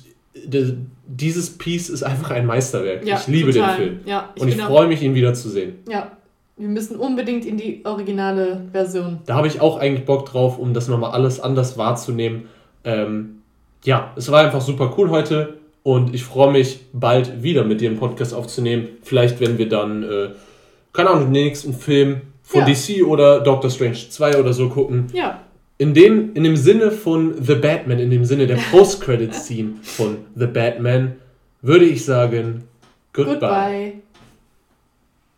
dieses 1.08 1.58
Piece 1.58 1.90
ist 1.90 2.04
einfach 2.04 2.32
ein 2.32 2.46
Meisterwerk. 2.46 3.06
Ja, 3.06 3.18
ich 3.18 3.28
liebe 3.28 3.52
total. 3.52 3.78
den 3.78 3.78
Film. 3.78 4.00
Ja, 4.06 4.34
ich 4.36 4.42
und 4.42 4.48
ich 4.50 4.62
freue 4.62 4.88
mich, 4.88 5.02
ihn 5.02 5.14
wieder 5.14 5.34
zu 5.34 5.50
sehen. 5.50 5.76
Ja, 5.88 6.12
wir 6.58 6.70
müssen 6.70 6.96
unbedingt 6.96 7.46
in 7.46 7.58
die 7.58 7.82
originale 7.84 8.62
Version. 8.72 9.20
Da 9.26 9.36
habe 9.36 9.48
ich 9.48 9.60
auch 9.60 9.78
eigentlich 9.78 10.06
Bock 10.06 10.26
drauf, 10.26 10.58
um 10.58 10.74
das 10.74 10.88
nochmal 10.88 11.12
alles 11.12 11.40
anders 11.40 11.78
wahrzunehmen. 11.78 12.48
Ähm, 12.84 13.42
ja, 13.84 14.14
es 14.16 14.32
war 14.32 14.46
einfach 14.46 14.62
super 14.62 14.94
cool 14.98 15.10
heute 15.10 15.56
und 15.84 16.16
ich 16.16 16.24
freue 16.24 16.52
mich, 16.52 16.80
bald 16.94 17.44
wieder 17.44 17.64
mit 17.64 17.82
dir 17.82 17.90
einen 17.90 18.00
Podcast 18.00 18.34
aufzunehmen. 18.34 18.88
Vielleicht, 19.04 19.40
wenn 19.42 19.58
wir 19.58 19.68
dann, 19.68 20.04
äh, 20.04 20.30
keine 20.94 21.10
Ahnung, 21.10 21.26
den 21.26 21.32
nächsten 21.32 21.74
Film 21.74 22.22
von 22.42 22.62
ja. 22.62 22.68
DC 22.68 23.06
oder 23.06 23.42
Doctor 23.42 23.70
Strange 23.70 24.10
2 24.10 24.40
oder 24.40 24.54
so 24.54 24.70
gucken. 24.70 25.08
Ja. 25.14 25.42
In 25.78 25.94
dem, 25.94 26.34
in 26.36 26.46
dem 26.46 26.56
Sinne 26.56 26.90
von 26.90 27.36
The 27.44 27.56
Batman, 27.56 28.00
in 28.00 28.10
dem 28.10 28.24
Sinne 28.24 28.48
der 28.48 28.56
Post-Credit-Scene 28.72 29.74
von 29.84 30.18
The 30.36 30.48
Batman, 30.48 31.18
würde 31.62 31.86
ich 31.86 32.06
sagen, 32.06 32.64
goodbye. 33.12 33.34
goodbye. 33.34 33.94